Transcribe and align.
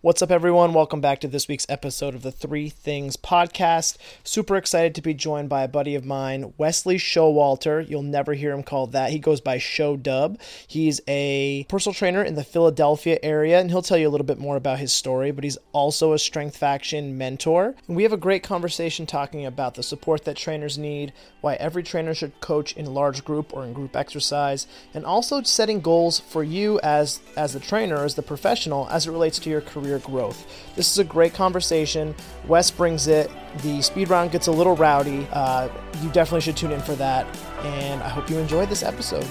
What's 0.00 0.22
up, 0.22 0.30
everyone? 0.30 0.74
Welcome 0.74 1.00
back 1.00 1.18
to 1.22 1.26
this 1.26 1.48
week's 1.48 1.66
episode 1.68 2.14
of 2.14 2.22
the 2.22 2.30
Three 2.30 2.68
Things 2.68 3.16
Podcast. 3.16 3.96
Super 4.22 4.54
excited 4.56 4.94
to 4.94 5.02
be 5.02 5.12
joined 5.12 5.48
by 5.48 5.64
a 5.64 5.68
buddy 5.68 5.96
of 5.96 6.04
mine, 6.04 6.54
Wesley 6.56 6.98
Showalter. 6.98 7.84
You'll 7.88 8.04
never 8.04 8.34
hear 8.34 8.52
him 8.52 8.62
called 8.62 8.92
that. 8.92 9.10
He 9.10 9.18
goes 9.18 9.40
by 9.40 9.58
Show 9.58 9.96
Dub. 9.96 10.38
He's 10.68 11.00
a 11.08 11.66
personal 11.68 11.94
trainer 11.94 12.22
in 12.22 12.36
the 12.36 12.44
Philadelphia 12.44 13.18
area, 13.24 13.58
and 13.58 13.72
he'll 13.72 13.82
tell 13.82 13.98
you 13.98 14.06
a 14.06 14.08
little 14.08 14.24
bit 14.24 14.38
more 14.38 14.54
about 14.54 14.78
his 14.78 14.92
story, 14.92 15.32
but 15.32 15.42
he's 15.42 15.58
also 15.72 16.12
a 16.12 16.18
Strength 16.20 16.56
Faction 16.56 17.18
mentor. 17.18 17.74
And 17.88 17.96
we 17.96 18.04
have 18.04 18.12
a 18.12 18.16
great 18.16 18.44
conversation 18.44 19.04
talking 19.04 19.44
about 19.44 19.74
the 19.74 19.82
support 19.82 20.24
that 20.26 20.36
trainers 20.36 20.78
need, 20.78 21.12
why 21.40 21.54
every 21.54 21.82
trainer 21.82 22.14
should 22.14 22.40
coach 22.40 22.72
in 22.76 22.86
large 22.86 23.24
group 23.24 23.52
or 23.52 23.64
in 23.64 23.72
group 23.72 23.96
exercise, 23.96 24.68
and 24.94 25.04
also 25.04 25.42
setting 25.42 25.80
goals 25.80 26.20
for 26.20 26.44
you 26.44 26.78
as, 26.84 27.18
as 27.36 27.54
the 27.54 27.58
trainer, 27.58 28.04
as 28.04 28.14
the 28.14 28.22
professional, 28.22 28.88
as 28.90 29.04
it 29.04 29.10
relates 29.10 29.40
to 29.40 29.50
your 29.50 29.60
career 29.60 29.87
career 29.88 29.98
growth. 30.00 30.46
This 30.76 30.90
is 30.90 30.98
a 30.98 31.04
great 31.04 31.34
conversation. 31.34 32.14
Wes 32.46 32.70
brings 32.70 33.06
it. 33.06 33.30
The 33.62 33.80
speed 33.82 34.10
round 34.10 34.30
gets 34.30 34.46
a 34.46 34.52
little 34.52 34.76
rowdy. 34.76 35.26
Uh, 35.32 35.68
you 36.02 36.10
definitely 36.10 36.42
should 36.42 36.56
tune 36.56 36.72
in 36.72 36.80
for 36.80 36.94
that. 36.96 37.26
And 37.64 38.02
I 38.02 38.08
hope 38.08 38.28
you 38.30 38.38
enjoyed 38.38 38.68
this 38.68 38.82
episode. 38.82 39.26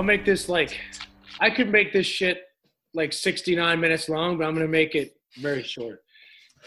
I'll 0.00 0.06
make 0.06 0.24
this 0.24 0.48
like 0.48 0.80
I 1.40 1.50
could 1.50 1.68
make 1.68 1.92
this 1.92 2.06
shit 2.06 2.44
like 2.94 3.12
69 3.12 3.78
minutes 3.78 4.08
long, 4.08 4.38
but 4.38 4.46
I'm 4.46 4.54
gonna 4.54 4.66
make 4.66 4.94
it 4.94 5.14
very 5.38 5.62
short. 5.62 6.02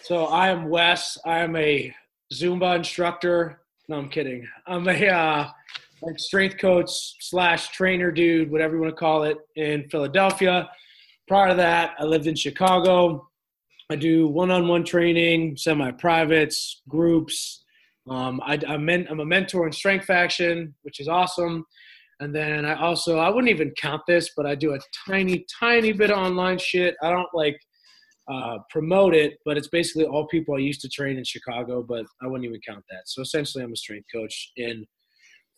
So 0.03 0.25
I 0.25 0.50
am 0.50 0.70
Wes. 0.70 1.17
I 1.25 1.40
am 1.40 1.56
a 1.56 1.92
Zumba 2.31 2.75
instructor. 2.75 3.62
No, 3.90 3.98
I'm 3.98 4.09
kidding. 4.09 4.48
I'm 4.67 4.88
a 4.88 5.08
uh, 5.08 5.50
like 6.03 6.20
strength 6.20 6.59
coach 6.59 6.92
slash 7.22 7.70
trainer 7.70 8.12
dude, 8.12 8.52
whatever 8.52 8.75
you 8.75 8.81
want 8.81 8.94
to 8.94 9.00
call 9.00 9.23
it, 9.23 9.40
in 9.56 9.90
Philadelphia. 9.90 10.70
Prior 11.28 11.50
to 11.50 11.56
that, 11.56 11.95
I 11.97 12.03
lived 12.03 12.28
in 12.28 12.36
Chicago. 12.36 13.28
I 13.90 13.95
do 13.95 14.28
one-on-one 14.28 14.84
training, 14.84 15.58
semi-privates, 15.58 16.84
groups. 16.88 17.64
Um, 18.08 18.40
I, 18.45 18.59
I'm, 18.68 18.86
men, 18.86 19.08
I'm 19.09 19.22
a 19.22 19.25
mentor 19.25 19.66
in 19.66 19.73
Strength 19.73 20.06
Faction, 20.06 20.75
which 20.84 21.00
is 21.00 21.08
awesome. 21.08 21.66
And 22.19 22.33
then 22.33 22.66
I 22.66 22.75
also 22.80 23.17
I 23.17 23.30
wouldn't 23.30 23.52
even 23.52 23.72
count 23.72 24.02
this, 24.08 24.31
but 24.36 24.45
I 24.45 24.56
do 24.56 24.73
a 24.73 24.80
tiny, 25.08 25.45
tiny 25.59 25.92
bit 25.92 26.11
of 26.11 26.17
online 26.17 26.58
shit. 26.58 26.95
I 27.02 27.09
don't 27.09 27.30
like 27.33 27.58
uh, 28.31 28.59
promote 28.69 29.14
it, 29.14 29.33
but 29.45 29.58
it's 29.58 29.67
basically 29.67 30.06
all 30.06 30.28
people 30.28 30.56
I 30.56 30.59
used 30.59 30.81
to 30.81 30.89
train 30.89 31.17
in 31.17 31.23
Chicago, 31.23 31.84
but 31.84 32.06
I 32.22 32.28
wouldn't 32.28 32.45
even 32.45 32.61
count 32.66 32.84
that. 32.89 33.02
So 33.06 33.22
essentially, 33.22 33.64
I'm 33.64 33.73
a 33.73 33.78
strength 33.78 34.08
coach 34.14 34.52
in 34.56 34.86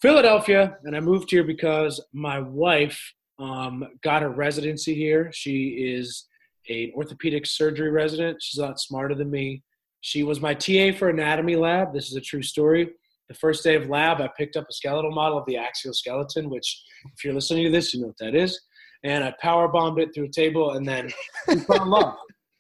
Philadelphia, 0.02 0.78
and 0.84 0.96
I 0.96 1.00
moved 1.00 1.30
here 1.30 1.44
because 1.44 2.04
my 2.14 2.40
wife 2.40 3.00
um, 3.38 3.86
got 4.02 4.24
a 4.24 4.30
residency 4.30 4.96
here. 4.96 5.30
She 5.34 5.94
is 5.96 6.26
an 6.70 6.92
orthopedic 6.96 7.46
surgery 7.46 7.92
resident. 7.92 8.42
She's 8.42 8.60
a 8.60 8.64
lot 8.64 8.80
smarter 8.80 9.14
than 9.14 9.30
me. 9.30 9.62
She 10.02 10.24
was 10.24 10.42
my 10.42 10.54
TA 10.54 10.92
for 10.98 11.10
anatomy 11.10 11.56
lab. 11.56 11.94
This 11.94 12.10
is 12.10 12.16
a 12.16 12.22
true 12.22 12.44
story 12.44 12.90
the 13.28 13.34
first 13.36 13.64
day 13.64 13.76
of 13.76 13.90
lab, 13.90 14.22
I 14.22 14.30
picked 14.38 14.56
up 14.56 14.66
a 14.70 14.74
skeletal 14.74 15.12
model 15.12 15.38
of 15.38 15.46
the 15.46 15.58
axial 15.58 15.94
skeleton, 15.94 16.50
which, 16.50 16.84
if 17.16 17.24
you're 17.24 17.34
listening 17.34 17.66
to 17.66 17.72
this, 17.72 17.94
you 17.94 18.02
know 18.02 18.08
what 18.08 18.18
that 18.20 18.36
is. 18.36 18.60
And 19.04 19.24
I 19.24 19.34
power 19.42 19.68
bombed 19.68 20.00
it 20.00 20.14
through 20.14 20.26
a 20.26 20.30
table, 20.30 20.72
and 20.72 20.88
then 20.88 21.10
we 21.48 21.56
fell 21.60 21.84
in 21.84 21.90
love. 21.90 22.16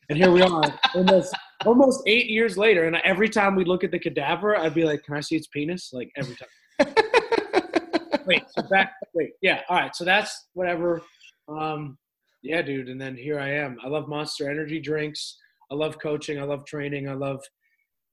And 0.09 0.17
here 0.17 0.31
we 0.31 0.41
are, 0.41 0.79
almost 0.93 1.35
almost 1.65 2.03
eight 2.05 2.29
years 2.29 2.57
later. 2.57 2.85
And 2.85 2.97
every 2.97 3.29
time 3.29 3.55
we 3.55 3.65
look 3.65 3.83
at 3.83 3.91
the 3.91 3.99
cadaver, 3.99 4.55
I'd 4.55 4.73
be 4.73 4.83
like, 4.83 5.03
"Can 5.03 5.15
I 5.15 5.21
see 5.21 5.35
its 5.35 5.47
penis?" 5.47 5.91
Like 5.93 6.11
every 6.15 6.35
time. 6.35 6.93
wait, 8.25 8.43
so 8.49 8.63
back. 8.69 8.93
Wait, 9.13 9.31
yeah. 9.41 9.61
All 9.69 9.77
right. 9.77 9.95
So 9.95 10.05
that's 10.05 10.47
whatever. 10.53 11.01
Um, 11.47 11.97
yeah, 12.43 12.61
dude. 12.61 12.89
And 12.89 13.01
then 13.01 13.15
here 13.15 13.39
I 13.39 13.49
am. 13.49 13.77
I 13.83 13.87
love 13.87 14.07
Monster 14.07 14.49
Energy 14.49 14.79
drinks. 14.79 15.37
I 15.71 15.75
love 15.75 15.97
coaching. 15.99 16.39
I 16.39 16.43
love 16.43 16.65
training. 16.65 17.09
I 17.09 17.13
love 17.13 17.41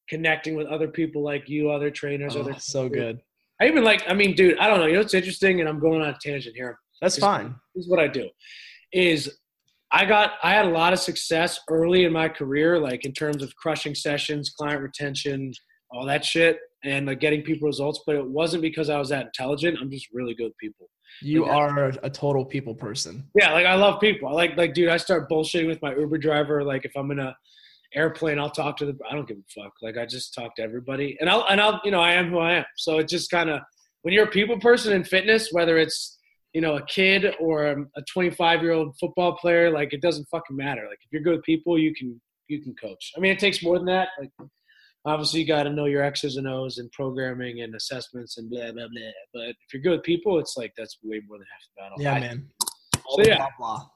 connecting 0.09 0.57
with 0.57 0.67
other 0.67 0.89
people 0.89 1.23
like 1.23 1.49
you, 1.49 1.71
other 1.71 1.91
trainers, 1.91 2.37
oh, 2.37 2.41
other 2.41 2.55
so 2.59 2.89
good. 2.89 3.21
I 3.61 3.67
even 3.67 3.85
like. 3.85 4.03
I 4.09 4.15
mean, 4.15 4.35
dude, 4.35 4.59
I 4.59 4.67
don't 4.67 4.81
know. 4.81 4.87
You 4.87 4.95
know 4.95 5.01
what's 5.01 5.15
interesting, 5.15 5.61
and 5.61 5.69
I'm 5.69 5.79
going 5.79 6.03
on 6.03 6.09
a 6.09 6.19
tangent 6.21 6.57
here. 6.57 6.79
That's 7.01 7.19
fine. 7.19 7.55
This 7.75 7.85
is 7.85 7.91
what 7.91 7.99
I 7.99 8.09
do. 8.09 8.29
Is 8.93 9.39
I 9.91 10.05
got 10.05 10.33
I 10.43 10.53
had 10.53 10.67
a 10.67 10.71
lot 10.71 10.93
of 10.93 10.99
success 10.99 11.61
early 11.69 12.05
in 12.05 12.13
my 12.13 12.29
career, 12.29 12.79
like 12.79 13.05
in 13.05 13.13
terms 13.13 13.43
of 13.43 13.55
crushing 13.57 13.95
sessions, 13.95 14.51
client 14.51 14.81
retention, 14.81 15.53
all 15.91 16.07
that 16.07 16.25
shit, 16.25 16.59
and 16.83 17.07
like 17.07 17.21
getting 17.21 17.43
people 17.43 17.67
results. 17.67 18.01
But 18.07 18.17
it 18.17 18.27
wasn't 18.27 18.63
because 18.63 18.89
I 18.89 18.99
was 18.99 19.11
that 19.11 19.27
intelligent. 19.27 19.79
I'm 19.81 19.91
just 19.91 20.09
really 20.13 20.35
good 20.35 20.53
people. 20.59 20.89
You 21.21 21.43
like, 21.43 21.53
are 21.53 21.93
a 22.03 22.11
total 22.11 22.45
people 22.45 22.75
person. 22.75 23.29
Yeah, 23.39 23.53
like 23.53 23.67
I 23.67 23.75
love 23.75 24.01
people. 24.01 24.29
I 24.29 24.33
like 24.33 24.57
like 24.57 24.73
dude. 24.73 24.89
I 24.89 24.97
start 24.97 25.29
bullshitting 25.29 25.67
with 25.67 25.83
my 25.83 25.95
Uber 25.95 26.19
driver. 26.19 26.65
Like 26.65 26.85
if 26.85 26.93
I'm 26.97 27.07
gonna 27.07 27.37
airplane 27.95 28.39
i'll 28.39 28.51
talk 28.51 28.77
to 28.77 28.87
the 28.87 28.97
i 29.11 29.15
don't 29.15 29.29
give 29.29 29.37
a 29.39 29.61
fuck. 29.63 29.73
Like 29.83 29.97
i 29.97 30.07
just 30.07 30.35
talk 30.35 30.57
to 30.57 30.63
everybody. 30.63 31.17
And 31.21 31.29
i'll 31.29 31.47
and 31.49 31.61
i'll 31.61 31.81
you 31.85 31.91
know 31.91 32.01
i 32.01 32.13
am 32.13 32.31
who 32.31 32.39
i 32.39 32.53
am. 32.53 32.65
So 32.77 32.99
it 32.99 33.09
just 33.09 33.31
kind 33.31 33.51
of 33.51 33.61
when 34.03 34.15
you're 34.15 34.25
a 34.25 34.31
people 34.31 34.59
person 34.59 34.93
in 34.93 35.05
fitness 35.05 35.49
whether 35.53 35.79
it's 35.79 36.19
you 36.53 36.61
know 36.61 36.77
a 36.77 36.87
kid 36.87 37.35
or 37.41 37.69
um, 37.69 37.89
a 37.97 38.03
25 38.13 38.63
year 38.63 38.73
old 38.73 38.97
football 38.99 39.37
player 39.37 39.71
like 39.71 39.93
it 39.93 40.03
doesn't 40.03 40.27
fucking 40.31 40.57
matter. 40.57 40.83
Like 40.89 40.99
if 41.03 41.13
you're 41.13 41.23
good 41.23 41.37
with 41.37 41.45
people 41.45 41.79
you 41.79 41.95
can 41.95 42.21
you 42.49 42.63
can 42.63 42.75
coach. 42.75 43.13
I 43.17 43.21
mean 43.21 43.33
it 43.33 43.39
takes 43.39 43.63
more 43.63 43.79
than 43.79 43.87
that. 43.87 44.09
Like 44.19 44.31
obviously 45.05 45.41
you 45.41 45.47
got 45.47 45.65
to 45.65 45.71
know 45.71 45.87
your 45.87 46.03
x's 46.03 46.37
and 46.37 46.47
o's 46.47 46.79
and 46.79 46.91
programming 46.93 47.63
and 47.63 47.75
assessments 47.75 48.39
and 48.39 48.51
blah 48.51 48.73
blah 48.73 48.87
blah. 48.89 49.11
But 49.33 49.49
if 49.51 49.73
you're 49.73 49.83
good 49.83 49.93
with 49.93 50.03
people 50.03 50.39
it's 50.39 50.57
like 50.57 50.73
that's 50.77 50.99
way 51.03 51.21
more 51.27 51.39
than 51.39 51.47
half 51.51 51.63
the 51.77 51.83
battle. 51.83 51.97
Yeah 52.01 52.13
I, 52.15 52.21
man. 52.21 52.49
So 53.17 53.23
yeah. 53.25 53.37
Blah, 53.37 53.49
blah. 53.59 53.87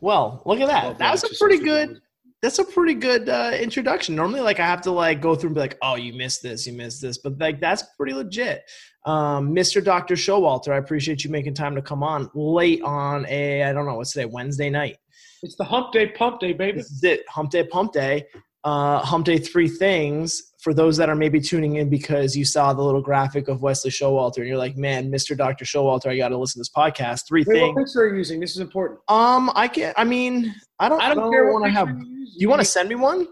well 0.00 0.42
look 0.46 0.60
at 0.60 0.68
that. 0.68 0.98
That 0.98 1.12
was 1.12 1.24
a 1.24 1.34
pretty 1.38 1.62
good 1.62 2.00
that's 2.44 2.58
a 2.58 2.64
pretty 2.64 2.92
good 2.92 3.30
uh, 3.30 3.52
introduction. 3.58 4.14
Normally, 4.14 4.40
like 4.40 4.60
I 4.60 4.66
have 4.66 4.82
to 4.82 4.90
like 4.90 5.22
go 5.22 5.34
through 5.34 5.48
and 5.48 5.54
be 5.54 5.62
like, 5.62 5.78
"Oh, 5.80 5.94
you 5.94 6.12
missed 6.12 6.42
this, 6.42 6.66
you 6.66 6.74
missed 6.74 7.00
this," 7.00 7.16
but 7.16 7.38
like 7.38 7.58
that's 7.58 7.82
pretty 7.96 8.12
legit. 8.12 8.68
Um, 9.06 9.54
Mr. 9.54 9.82
Doctor 9.82 10.14
Showalter, 10.14 10.68
I 10.68 10.76
appreciate 10.76 11.24
you 11.24 11.30
making 11.30 11.54
time 11.54 11.74
to 11.74 11.80
come 11.80 12.02
on 12.02 12.30
late 12.34 12.82
on 12.82 13.24
a 13.30 13.62
I 13.64 13.72
don't 13.72 13.86
know 13.86 13.94
what's 13.94 14.12
today 14.12 14.26
Wednesday 14.26 14.68
night. 14.68 14.98
It's 15.42 15.56
the 15.56 15.64
Hump 15.64 15.92
Day 15.92 16.08
Pump 16.08 16.38
Day, 16.38 16.52
baby. 16.52 16.78
This 16.78 16.90
is 16.90 17.02
it, 17.02 17.26
Hump 17.30 17.50
Day 17.50 17.64
Pump 17.64 17.92
Day. 17.92 18.26
Uh, 18.64 18.98
hump 19.00 19.26
Day 19.26 19.38
three 19.38 19.68
things 19.68 20.54
for 20.64 20.72
those 20.72 20.96
that 20.96 21.10
are 21.10 21.14
maybe 21.14 21.38
tuning 21.38 21.76
in 21.76 21.90
because 21.90 22.34
you 22.34 22.46
saw 22.46 22.72
the 22.72 22.80
little 22.80 23.02
graphic 23.02 23.48
of 23.48 23.60
Wesley 23.60 23.90
Showalter 23.90 24.38
and 24.38 24.48
you're 24.48 24.56
like, 24.56 24.78
man, 24.78 25.12
Mr. 25.12 25.36
Dr. 25.36 25.66
Showalter, 25.66 26.06
I 26.06 26.16
got 26.16 26.30
to 26.30 26.38
listen 26.38 26.54
to 26.54 26.60
this 26.60 26.70
podcast. 26.74 27.28
Three 27.28 27.44
Wait, 27.46 27.54
things. 27.54 27.74
What 27.74 27.84
picture 27.84 28.00
are 28.04 28.08
you 28.08 28.16
using? 28.16 28.40
This 28.40 28.52
is 28.52 28.60
important. 28.60 29.00
Um, 29.08 29.52
I 29.54 29.68
can't. 29.68 29.94
I 29.98 30.04
mean, 30.04 30.54
I 30.80 30.88
don't. 30.88 31.02
I 31.02 31.14
don't 31.14 31.30
care 31.30 31.52
what 31.52 31.62
I 31.62 31.68
have. 31.68 31.88
Do 31.88 32.06
you 32.36 32.48
want 32.48 32.62
to 32.62 32.66
send 32.66 32.88
me 32.88 32.94
one? 32.94 33.28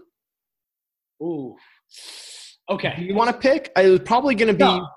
Ooh. 1.23 1.55
Okay. 2.69 2.95
You 2.99 3.15
want 3.15 3.31
to 3.31 3.37
pick? 3.37 3.71
I 3.75 3.89
was 3.89 4.01
probably 4.01 4.35
going 4.35 4.49
to 4.49 4.53
be. 4.53 4.63
No. 4.63 4.87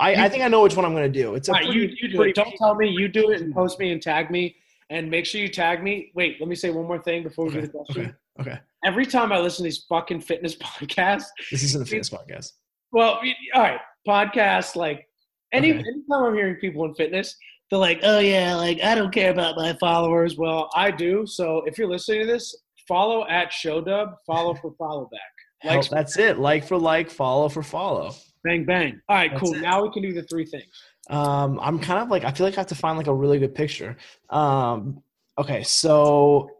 I, 0.00 0.24
I 0.24 0.28
think 0.30 0.42
I 0.42 0.48
know 0.48 0.62
which 0.62 0.74
one 0.74 0.86
I'm 0.86 0.94
going 0.94 1.12
to 1.12 1.22
do. 1.22 1.34
It's 1.34 1.48
a 1.48 1.52
right, 1.52 1.64
pretty, 1.64 1.78
you, 1.78 1.96
you 2.00 2.08
do 2.08 2.22
it. 2.22 2.34
Don't 2.34 2.54
tell 2.56 2.74
me. 2.74 2.88
You 2.88 3.08
do 3.08 3.30
it 3.30 3.42
and 3.42 3.54
post 3.54 3.78
me 3.78 3.92
and 3.92 4.00
tag 4.00 4.30
me. 4.30 4.56
And 4.88 5.10
make 5.10 5.26
sure 5.26 5.40
you 5.40 5.48
tag 5.48 5.82
me. 5.82 6.10
Wait, 6.14 6.36
let 6.40 6.48
me 6.48 6.54
say 6.54 6.70
one 6.70 6.86
more 6.86 6.98
thing 6.98 7.22
before 7.22 7.44
we 7.44 7.50
okay. 7.50 7.60
do 7.60 7.66
the 7.66 7.72
question. 7.72 8.16
Okay. 8.40 8.50
Okay. 8.50 8.60
Every 8.84 9.06
time 9.06 9.32
I 9.32 9.38
listen 9.38 9.58
to 9.58 9.62
these 9.64 9.84
fucking 9.88 10.20
fitness 10.20 10.56
podcasts, 10.62 11.26
this 11.50 11.62
isn't 11.62 11.82
a 11.82 11.86
fitness 11.86 12.10
podcast. 12.10 12.52
Well, 12.92 13.20
all 13.54 13.62
right, 13.62 13.80
podcasts 14.06 14.76
like 14.76 15.06
any 15.52 15.70
okay. 15.70 15.78
anytime 15.78 16.24
I'm 16.24 16.34
hearing 16.34 16.56
people 16.56 16.84
in 16.84 16.94
fitness, 16.94 17.36
they're 17.70 17.78
like, 17.78 18.00
"Oh 18.02 18.18
yeah, 18.18 18.54
like 18.54 18.82
I 18.82 18.94
don't 18.94 19.12
care 19.12 19.30
about 19.30 19.56
my 19.56 19.74
followers." 19.80 20.36
Well, 20.36 20.68
I 20.74 20.90
do. 20.90 21.24
So 21.26 21.62
if 21.66 21.78
you're 21.78 21.88
listening 21.88 22.20
to 22.20 22.26
this, 22.26 22.54
follow 22.88 23.26
at 23.28 23.50
Showdub. 23.50 24.14
Follow 24.26 24.54
for 24.54 24.72
follow 24.78 25.08
back. 25.10 25.20
Like 25.64 25.88
that's 25.88 26.18
it. 26.18 26.40
Like 26.40 26.66
for 26.66 26.76
like, 26.76 27.08
follow 27.08 27.48
for 27.48 27.62
follow. 27.62 28.12
Bang 28.42 28.64
bang. 28.64 29.00
All 29.08 29.14
right, 29.14 29.30
that's 29.30 29.40
cool. 29.40 29.54
It. 29.54 29.60
Now 29.60 29.80
we 29.80 29.92
can 29.92 30.02
do 30.02 30.12
the 30.12 30.24
three 30.24 30.44
things. 30.44 30.66
Um, 31.08 31.60
I'm 31.62 31.78
kind 31.78 32.02
of 32.02 32.08
like 32.08 32.24
I 32.24 32.32
feel 32.32 32.46
like 32.46 32.56
I 32.56 32.60
have 32.60 32.66
to 32.68 32.74
find 32.74 32.98
like 32.98 33.06
a 33.06 33.14
really 33.14 33.38
good 33.38 33.54
picture. 33.54 33.96
Um, 34.28 35.04
okay, 35.38 35.62
so 35.62 36.50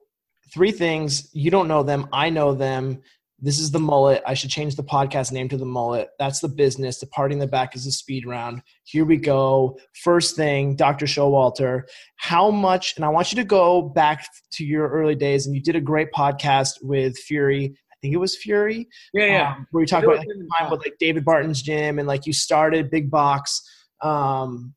three 0.53 0.73
things. 0.73 1.29
You 1.33 1.51
don't 1.51 1.69
know 1.69 1.83
them. 1.83 2.09
I 2.13 2.31
know 2.31 2.55
them. 2.55 3.03
This 3.45 3.59
is 3.59 3.73
the 3.73 3.81
mullet. 3.81 4.23
I 4.25 4.35
should 4.35 4.51
change 4.51 4.77
the 4.77 4.85
podcast 4.85 5.33
name 5.33 5.49
to 5.49 5.57
the 5.57 5.65
mullet. 5.65 6.11
That's 6.21 6.39
the 6.39 6.49
business. 6.49 7.01
The 7.01 7.09
party 7.09 7.33
in 7.33 7.41
the 7.41 7.47
back 7.47 7.75
is 7.75 7.85
the 7.85 7.91
speed 7.91 8.25
round. 8.25 8.63
Here 8.85 9.05
we 9.05 9.17
go. 9.17 9.79
First 10.05 10.37
thing, 10.37 10.77
Dr. 10.77 11.07
Showalter, 11.07 11.83
how 12.17 12.53
much, 12.53 12.95
and 12.95 13.05
I 13.05 13.09
want 13.09 13.33
you 13.33 13.37
to 13.37 13.45
go 13.45 13.83
back 13.83 14.29
to 14.53 14.65
your 14.65 14.89
early 14.89 15.17
days, 15.17 15.47
and 15.47 15.57
you 15.57 15.61
did 15.61 15.75
a 15.75 15.81
great 15.81 16.13
podcast 16.13 16.75
with 16.83 17.19
Fury. 17.19 17.75
I 17.91 17.95
think 18.01 18.15
it 18.15 18.19
was 18.19 18.37
Fury. 18.37 18.89
Yeah, 19.13 19.25
yeah. 19.25 19.55
Um, 19.57 19.67
where 19.73 19.83
you 19.83 19.89
talked 19.89 20.05
about 20.05 20.19
like, 20.19 20.29
time 20.61 20.71
with 20.71 20.81
like 20.81 20.95
David 21.01 21.25
Barton's 21.25 21.63
gym 21.63 21.99
and 21.99 22.07
like 22.07 22.27
you 22.27 22.33
started 22.33 22.91
Big 22.91 23.11
Box. 23.11 23.61
Um, 24.03 24.73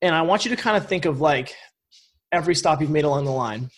and 0.00 0.14
I 0.14 0.22
want 0.22 0.44
you 0.44 0.54
to 0.54 0.60
kind 0.60 0.76
of 0.76 0.86
think 0.86 1.04
of 1.04 1.20
like 1.20 1.52
every 2.30 2.54
stop 2.54 2.80
you've 2.80 2.90
made 2.90 3.04
along 3.04 3.24
the 3.24 3.32
line 3.32 3.70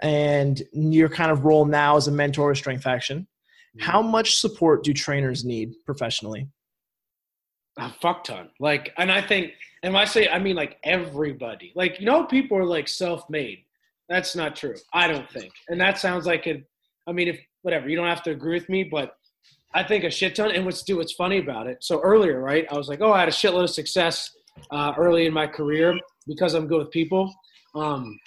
and 0.00 0.62
your 0.72 1.08
kind 1.08 1.30
of 1.30 1.44
role 1.44 1.64
now 1.64 1.96
as 1.96 2.08
a 2.08 2.12
mentor 2.12 2.50
or 2.50 2.54
Strength 2.54 2.82
Faction. 2.82 3.20
Mm-hmm. 3.20 3.90
How 3.90 4.02
much 4.02 4.36
support 4.36 4.84
do 4.84 4.92
trainers 4.92 5.44
need 5.44 5.74
professionally? 5.84 6.48
a 7.78 7.90
fuck 7.90 8.24
ton. 8.24 8.50
Like, 8.60 8.92
and 8.98 9.10
I 9.10 9.22
think, 9.22 9.52
and 9.82 9.94
when 9.94 10.02
I 10.02 10.04
say, 10.04 10.28
I 10.28 10.38
mean 10.38 10.56
like 10.56 10.78
everybody. 10.84 11.72
Like, 11.74 12.00
you 12.00 12.06
know, 12.06 12.24
people 12.24 12.58
are 12.58 12.64
like 12.64 12.88
self-made. 12.88 13.60
That's 14.08 14.34
not 14.34 14.56
true. 14.56 14.74
I 14.92 15.06
don't 15.06 15.30
think. 15.30 15.52
And 15.68 15.80
that 15.80 15.98
sounds 15.98 16.26
like 16.26 16.46
it. 16.46 16.64
I 17.06 17.12
mean, 17.12 17.28
if 17.28 17.38
whatever, 17.62 17.88
you 17.88 17.96
don't 17.96 18.08
have 18.08 18.22
to 18.24 18.30
agree 18.30 18.54
with 18.54 18.68
me, 18.68 18.84
but 18.84 19.16
I 19.74 19.82
think 19.82 20.04
a 20.04 20.10
shit 20.10 20.34
ton. 20.34 20.50
And 20.50 20.64
what's 20.64 20.82
do 20.82 20.96
what's 20.96 21.12
funny 21.12 21.38
about 21.38 21.66
it? 21.66 21.78
So 21.82 22.00
earlier, 22.00 22.40
right? 22.40 22.66
I 22.70 22.76
was 22.76 22.88
like, 22.88 23.00
oh, 23.00 23.12
I 23.12 23.20
had 23.20 23.28
a 23.28 23.32
shitload 23.32 23.64
of 23.64 23.70
success 23.70 24.30
uh, 24.70 24.92
early 24.96 25.26
in 25.26 25.32
my 25.32 25.46
career 25.46 25.98
because 26.26 26.54
I'm 26.54 26.66
good 26.66 26.78
with 26.78 26.90
people. 26.90 27.32
Um, 27.74 28.18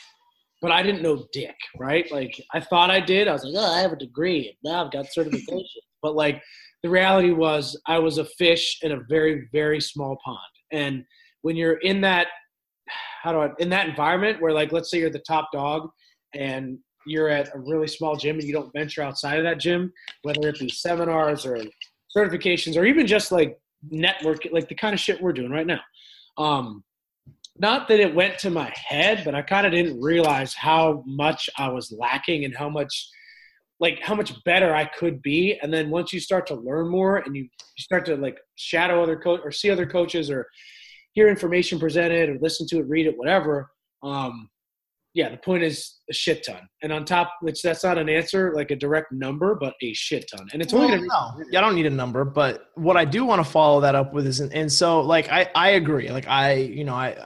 but 0.61 0.71
I 0.71 0.83
didn't 0.83 1.01
know 1.01 1.25
dick, 1.33 1.55
right? 1.77 2.09
Like 2.11 2.39
I 2.53 2.59
thought 2.59 2.91
I 2.91 2.99
did. 2.99 3.27
I 3.27 3.33
was 3.33 3.43
like, 3.43 3.55
oh, 3.57 3.73
I 3.73 3.81
have 3.81 3.93
a 3.93 3.97
degree. 3.97 4.57
Now 4.63 4.85
I've 4.85 4.91
got 4.91 5.11
certification. 5.11 5.65
but 6.01 6.15
like 6.15 6.41
the 6.83 6.89
reality 6.89 7.31
was 7.31 7.79
I 7.87 7.99
was 7.99 8.17
a 8.17 8.25
fish 8.25 8.79
in 8.81 8.91
a 8.91 9.01
very, 9.09 9.47
very 9.51 9.81
small 9.81 10.17
pond. 10.23 10.39
And 10.71 11.03
when 11.41 11.55
you're 11.55 11.77
in 11.79 12.01
that, 12.01 12.27
how 13.23 13.31
do 13.31 13.39
I, 13.39 13.49
in 13.59 13.69
that 13.69 13.89
environment 13.89 14.41
where 14.41 14.53
like, 14.53 14.71
let's 14.71 14.89
say 14.89 14.99
you're 14.99 15.09
the 15.09 15.19
top 15.19 15.49
dog 15.51 15.89
and 16.33 16.77
you're 17.07 17.29
at 17.29 17.53
a 17.55 17.59
really 17.59 17.87
small 17.87 18.15
gym 18.15 18.37
and 18.37 18.47
you 18.47 18.53
don't 18.53 18.71
venture 18.73 19.01
outside 19.01 19.37
of 19.37 19.43
that 19.43 19.59
gym, 19.59 19.91
whether 20.21 20.47
it 20.47 20.59
be 20.59 20.69
seminars 20.69 21.45
or 21.45 21.59
certifications 22.15 22.77
or 22.77 22.85
even 22.85 23.07
just 23.07 23.31
like 23.31 23.59
network, 23.89 24.47
like 24.51 24.69
the 24.69 24.75
kind 24.75 24.93
of 24.93 24.99
shit 24.99 25.21
we're 25.21 25.33
doing 25.33 25.51
right 25.51 25.67
now. 25.67 25.79
Um, 26.37 26.83
not 27.57 27.87
that 27.87 27.99
it 27.99 28.15
went 28.15 28.39
to 28.39 28.49
my 28.49 28.73
head, 28.75 29.23
but 29.25 29.35
I 29.35 29.41
kind 29.41 29.65
of 29.65 29.71
didn't 29.71 30.01
realize 30.01 30.53
how 30.53 31.03
much 31.05 31.49
I 31.57 31.69
was 31.69 31.91
lacking 31.91 32.45
and 32.45 32.55
how 32.55 32.69
much 32.69 33.09
like 33.79 33.99
how 34.01 34.13
much 34.13 34.31
better 34.43 34.75
I 34.75 34.85
could 34.85 35.21
be. 35.23 35.57
And 35.61 35.73
then 35.73 35.89
once 35.89 36.13
you 36.13 36.19
start 36.19 36.45
to 36.47 36.55
learn 36.55 36.87
more 36.87 37.17
and 37.17 37.35
you, 37.35 37.43
you 37.43 37.83
start 37.83 38.05
to 38.05 38.15
like 38.15 38.37
shadow 38.55 39.01
other 39.01 39.17
coach 39.17 39.41
or 39.43 39.51
see 39.51 39.71
other 39.71 39.87
coaches 39.87 40.29
or 40.29 40.47
hear 41.13 41.27
information 41.27 41.79
presented 41.79 42.29
or 42.29 42.37
listen 42.39 42.67
to 42.67 42.77
it, 42.77 42.87
read 42.87 43.07
it, 43.07 43.17
whatever. 43.17 43.71
Um, 44.03 44.49
yeah, 45.13 45.29
the 45.29 45.37
point 45.37 45.63
is 45.63 45.97
a 46.09 46.13
shit 46.13 46.45
ton. 46.45 46.61
And 46.83 46.93
on 46.93 47.03
top, 47.03 47.33
which 47.41 47.61
that's 47.61 47.83
not 47.83 47.97
an 47.97 48.07
answer, 48.07 48.53
like 48.55 48.71
a 48.71 48.75
direct 48.75 49.11
number, 49.11 49.55
but 49.55 49.73
a 49.81 49.93
shit 49.93 50.29
ton. 50.33 50.47
And 50.53 50.61
it's 50.61 50.73
only 50.73 50.87
Well, 50.87 50.95
gonna 50.97 51.39
no, 51.39 51.45
yeah, 51.51 51.59
I 51.59 51.61
don't 51.61 51.75
need 51.75 51.87
a 51.87 51.89
number, 51.89 52.23
but 52.23 52.67
what 52.75 52.95
I 52.95 53.03
do 53.03 53.25
want 53.25 53.43
to 53.43 53.51
follow 53.51 53.81
that 53.81 53.95
up 53.95 54.13
with 54.13 54.25
is, 54.25 54.39
and 54.39 54.71
so 54.71 55.01
like 55.01 55.27
I 55.29 55.49
I 55.53 55.71
agree. 55.71 56.09
Like 56.11 56.27
I, 56.27 56.53
you 56.53 56.85
know, 56.85 56.93
I 56.93 57.25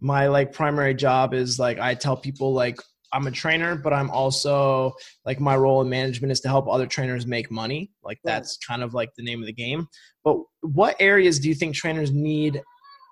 my 0.00 0.26
like 0.26 0.52
primary 0.52 0.94
job 0.94 1.34
is 1.34 1.58
like 1.58 1.78
I 1.78 1.94
tell 1.94 2.16
people 2.16 2.52
like 2.52 2.78
I'm 3.12 3.26
a 3.26 3.30
trainer, 3.30 3.76
but 3.76 3.92
I'm 3.92 4.10
also 4.10 4.92
like 5.24 5.40
my 5.40 5.56
role 5.56 5.80
in 5.80 5.88
management 5.88 6.32
is 6.32 6.40
to 6.40 6.48
help 6.48 6.68
other 6.68 6.86
trainers 6.86 7.26
make 7.26 7.50
money. 7.50 7.90
Like 8.02 8.18
that's 8.24 8.58
kind 8.58 8.82
of 8.82 8.94
like 8.94 9.10
the 9.16 9.24
name 9.24 9.40
of 9.40 9.46
the 9.46 9.52
game. 9.52 9.86
But 10.24 10.38
what 10.60 10.96
areas 11.00 11.38
do 11.38 11.48
you 11.48 11.54
think 11.54 11.74
trainers 11.74 12.12
need 12.12 12.62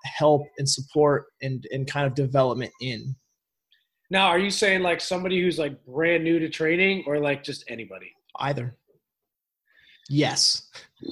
help 0.03 0.43
and 0.57 0.69
support 0.69 1.25
and 1.41 1.65
and 1.71 1.87
kind 1.87 2.05
of 2.05 2.13
development 2.13 2.71
in? 2.81 3.15
Now, 4.11 4.27
are 4.27 4.39
you 4.39 4.51
saying 4.51 4.81
like 4.81 5.01
somebody 5.01 5.41
who's 5.41 5.57
like 5.57 5.83
brand 5.85 6.23
new 6.23 6.39
to 6.39 6.49
training 6.49 7.03
or 7.07 7.19
like 7.19 7.43
just 7.43 7.63
anybody? 7.67 8.11
Either. 8.39 8.77
Yes. 10.09 10.69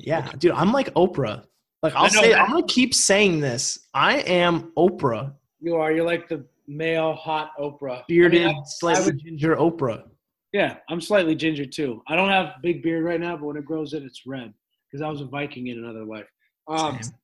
Yeah, 0.00 0.30
dude, 0.38 0.52
I'm 0.52 0.72
like 0.72 0.94
Oprah. 0.94 1.44
Like 1.82 1.94
I 1.94 2.00
I'll 2.04 2.10
say, 2.10 2.30
that. 2.32 2.40
I'm 2.42 2.50
gonna 2.50 2.66
keep 2.66 2.94
saying 2.94 3.40
this. 3.40 3.86
I 3.94 4.18
am 4.20 4.72
Oprah, 4.76 5.34
You 5.60 5.76
are. 5.76 5.92
You're 5.92 6.04
like 6.06 6.28
the 6.28 6.44
male 6.66 7.14
hot 7.14 7.52
Oprah. 7.58 8.02
bearded, 8.08 8.42
I 8.42 8.46
mean, 8.46 8.56
I- 8.56 8.58
I 8.60 8.62
slightly 8.64 9.04
would- 9.06 9.20
ginger 9.24 9.56
Oprah. 9.56 10.08
Yeah, 10.52 10.78
I'm 10.88 11.00
slightly 11.00 11.34
ginger 11.34 11.66
too. 11.66 12.02
I 12.08 12.16
don't 12.16 12.30
have 12.30 12.54
big 12.62 12.82
beard 12.82 13.04
right 13.04 13.20
now, 13.20 13.36
but 13.36 13.44
when 13.44 13.56
it 13.56 13.64
grows 13.66 13.92
in, 13.92 14.02
it's 14.04 14.26
red 14.26 14.52
because 14.90 15.02
I 15.02 15.08
was 15.08 15.20
a 15.20 15.26
Viking 15.26 15.66
in 15.68 15.78
another 15.78 16.04
life. 16.04 16.26
Um, 16.66 17.00
Same. 17.02 17.14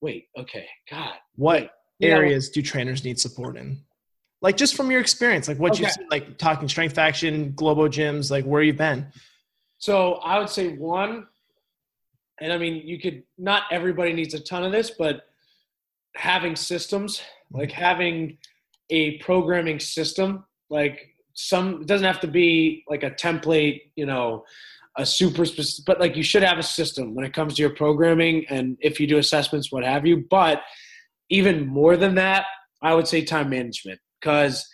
wait, 0.00 0.26
okay, 0.36 0.66
God, 0.90 1.14
What 1.36 1.70
Yeah. 2.00 2.10
areas 2.10 2.50
do 2.50 2.60
trainers 2.62 3.04
need 3.04 3.18
support 3.20 3.56
in? 3.56 3.84
Like 4.42 4.56
just 4.56 4.74
from 4.76 4.90
your 4.90 5.00
experience, 5.00 5.46
like 5.48 5.58
what 5.58 5.78
you've 5.78 5.90
seen, 5.92 6.08
like 6.10 6.36
talking 6.36 6.68
strength 6.68 6.94
faction, 6.94 7.52
globo 7.52 7.88
gyms, 7.88 8.30
like 8.30 8.44
where 8.44 8.62
you've 8.62 8.76
been. 8.76 9.06
So 9.78 10.14
I 10.16 10.38
would 10.38 10.48
say 10.50 10.76
one, 10.76 11.26
and 12.40 12.52
I 12.52 12.58
mean, 12.58 12.82
you 12.84 12.98
could 12.98 13.22
not 13.38 13.64
everybody 13.70 14.12
needs 14.12 14.34
a 14.34 14.40
ton 14.40 14.64
of 14.64 14.72
this, 14.72 14.90
but 14.90 15.22
having 16.16 16.56
systems, 16.56 17.22
like 17.52 17.70
mm-hmm. 17.70 17.80
having 17.80 18.38
a 18.90 19.18
programming 19.18 19.80
system, 19.80 20.44
like 20.70 21.14
some 21.34 21.82
it 21.82 21.86
doesn't 21.86 22.06
have 22.06 22.20
to 22.20 22.28
be 22.28 22.84
like 22.88 23.02
a 23.02 23.10
template, 23.10 23.82
you 23.96 24.06
know, 24.06 24.44
a 24.96 25.04
super 25.04 25.44
specific, 25.44 25.84
but 25.86 26.00
like 26.00 26.16
you 26.16 26.22
should 26.22 26.42
have 26.42 26.58
a 26.58 26.62
system 26.62 27.14
when 27.14 27.24
it 27.24 27.32
comes 27.32 27.54
to 27.54 27.62
your 27.62 27.70
programming 27.70 28.46
and 28.48 28.76
if 28.80 29.00
you 29.00 29.06
do 29.06 29.18
assessments, 29.18 29.72
what 29.72 29.84
have 29.84 30.06
you. 30.06 30.24
But 30.30 30.62
even 31.30 31.66
more 31.66 31.96
than 31.96 32.14
that, 32.16 32.46
I 32.82 32.94
would 32.94 33.08
say 33.08 33.24
time 33.24 33.50
management 33.50 33.98
because 34.20 34.66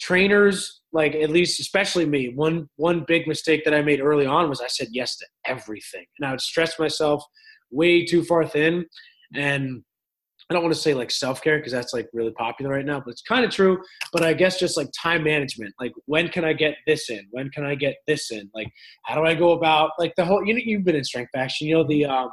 trainers 0.00 0.80
like 0.96 1.14
at 1.14 1.28
least 1.28 1.60
especially 1.60 2.06
me 2.06 2.32
one 2.34 2.68
one 2.76 3.04
big 3.06 3.28
mistake 3.28 3.62
that 3.64 3.74
i 3.74 3.82
made 3.82 4.00
early 4.00 4.26
on 4.26 4.48
was 4.48 4.62
i 4.62 4.66
said 4.66 4.88
yes 4.90 5.16
to 5.16 5.26
everything. 5.46 6.06
And 6.18 6.26
i 6.26 6.30
would 6.30 6.40
stress 6.40 6.78
myself 6.78 7.22
way 7.70 8.04
too 8.04 8.24
far 8.24 8.46
thin. 8.46 8.86
And 9.34 9.82
i 10.48 10.54
don't 10.54 10.62
want 10.62 10.74
to 10.74 10.80
say 10.80 10.94
like 10.94 11.10
self-care 11.10 11.58
because 11.58 11.72
that's 11.72 11.92
like 11.92 12.08
really 12.12 12.30
popular 12.32 12.70
right 12.70 12.86
now 12.86 13.00
but 13.04 13.10
it's 13.10 13.22
kind 13.22 13.44
of 13.44 13.50
true. 13.50 13.78
But 14.12 14.22
i 14.24 14.32
guess 14.32 14.58
just 14.58 14.76
like 14.76 14.88
time 15.00 15.22
management 15.22 15.74
like 15.78 15.92
when 16.06 16.28
can 16.28 16.44
i 16.44 16.54
get 16.54 16.76
this 16.86 17.10
in? 17.10 17.26
When 17.30 17.50
can 17.50 17.64
i 17.64 17.74
get 17.74 17.96
this 18.06 18.30
in? 18.30 18.50
Like 18.54 18.70
how 19.04 19.14
do 19.16 19.26
i 19.26 19.34
go 19.34 19.50
about 19.52 19.90
like 19.98 20.14
the 20.16 20.24
whole 20.24 20.44
you 20.46 20.54
know 20.54 20.60
you've 20.64 20.84
been 20.84 20.96
in 20.96 21.04
strength 21.04 21.30
faction 21.34 21.68
you 21.68 21.74
know 21.74 21.86
the 21.86 22.06
um 22.06 22.30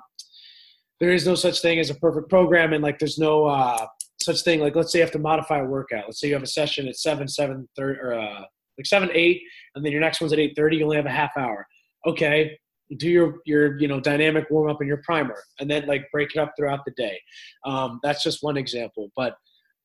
there 1.01 1.12
is 1.12 1.27
no 1.27 1.36
such 1.36 1.62
thing 1.62 1.80
as 1.80 1.89
a 1.89 1.95
perfect 1.95 2.30
program 2.30 2.71
and 2.71 2.81
like 2.81 2.98
there's 2.98 3.19
no 3.19 3.45
uh 3.45 3.86
such 4.24 4.42
thing 4.42 4.60
like 4.60 4.75
let's 4.75 4.92
say 4.92 5.00
you 5.00 5.04
have 5.04 5.12
to 5.12 5.19
modify 5.19 5.60
a 5.60 5.65
workout. 5.65 6.06
Let's 6.06 6.19
say 6.19 6.27
you 6.30 6.33
have 6.33 6.44
a 6.44 6.48
session 6.48 6.88
at 6.88 6.95
7 6.95 7.27
7 7.27 7.68
30 7.75 8.00
or 8.00 8.13
uh 8.13 8.44
like 8.77 8.85
7 8.85 9.09
8 9.13 9.41
and 9.75 9.85
then 9.85 9.91
your 9.91 10.01
next 10.01 10.21
one's 10.21 10.33
at 10.33 10.39
eight 10.39 10.53
thirty. 10.55 10.77
you 10.77 10.83
only 10.83 10.97
have 10.97 11.05
a 11.05 11.11
half 11.11 11.31
hour. 11.37 11.65
Okay 12.05 12.57
do 12.97 13.09
your 13.09 13.37
your 13.45 13.79
you 13.79 13.87
know 13.87 13.99
dynamic 13.99 14.45
warm 14.51 14.69
up 14.69 14.79
and 14.79 14.87
your 14.87 15.01
primer 15.03 15.41
and 15.59 15.71
then 15.71 15.87
like 15.87 16.05
break 16.11 16.29
it 16.35 16.37
up 16.37 16.51
throughout 16.55 16.81
the 16.85 16.91
day. 16.91 17.19
Um, 17.65 17.99
that's 18.03 18.21
just 18.21 18.43
one 18.43 18.57
example 18.57 19.09
but 19.15 19.35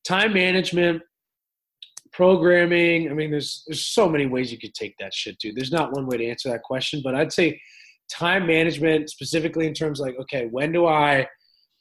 time 0.07 0.33
management 0.33 1.01
programming 2.11 3.09
i 3.09 3.13
mean 3.13 3.29
there's 3.29 3.63
there's 3.67 3.85
so 3.85 4.09
many 4.09 4.25
ways 4.25 4.51
you 4.51 4.57
could 4.57 4.73
take 4.73 4.95
that 4.99 5.13
shit 5.13 5.37
to 5.39 5.53
there's 5.53 5.71
not 5.71 5.93
one 5.93 6.07
way 6.07 6.17
to 6.17 6.25
answer 6.27 6.49
that 6.49 6.63
question 6.63 7.01
but 7.03 7.13
i'd 7.13 7.31
say 7.31 7.59
time 8.09 8.47
management 8.47 9.09
specifically 9.11 9.67
in 9.67 9.75
terms 9.75 9.99
like 9.99 10.15
okay 10.19 10.47
when 10.47 10.71
do 10.71 10.87
i 10.87 11.27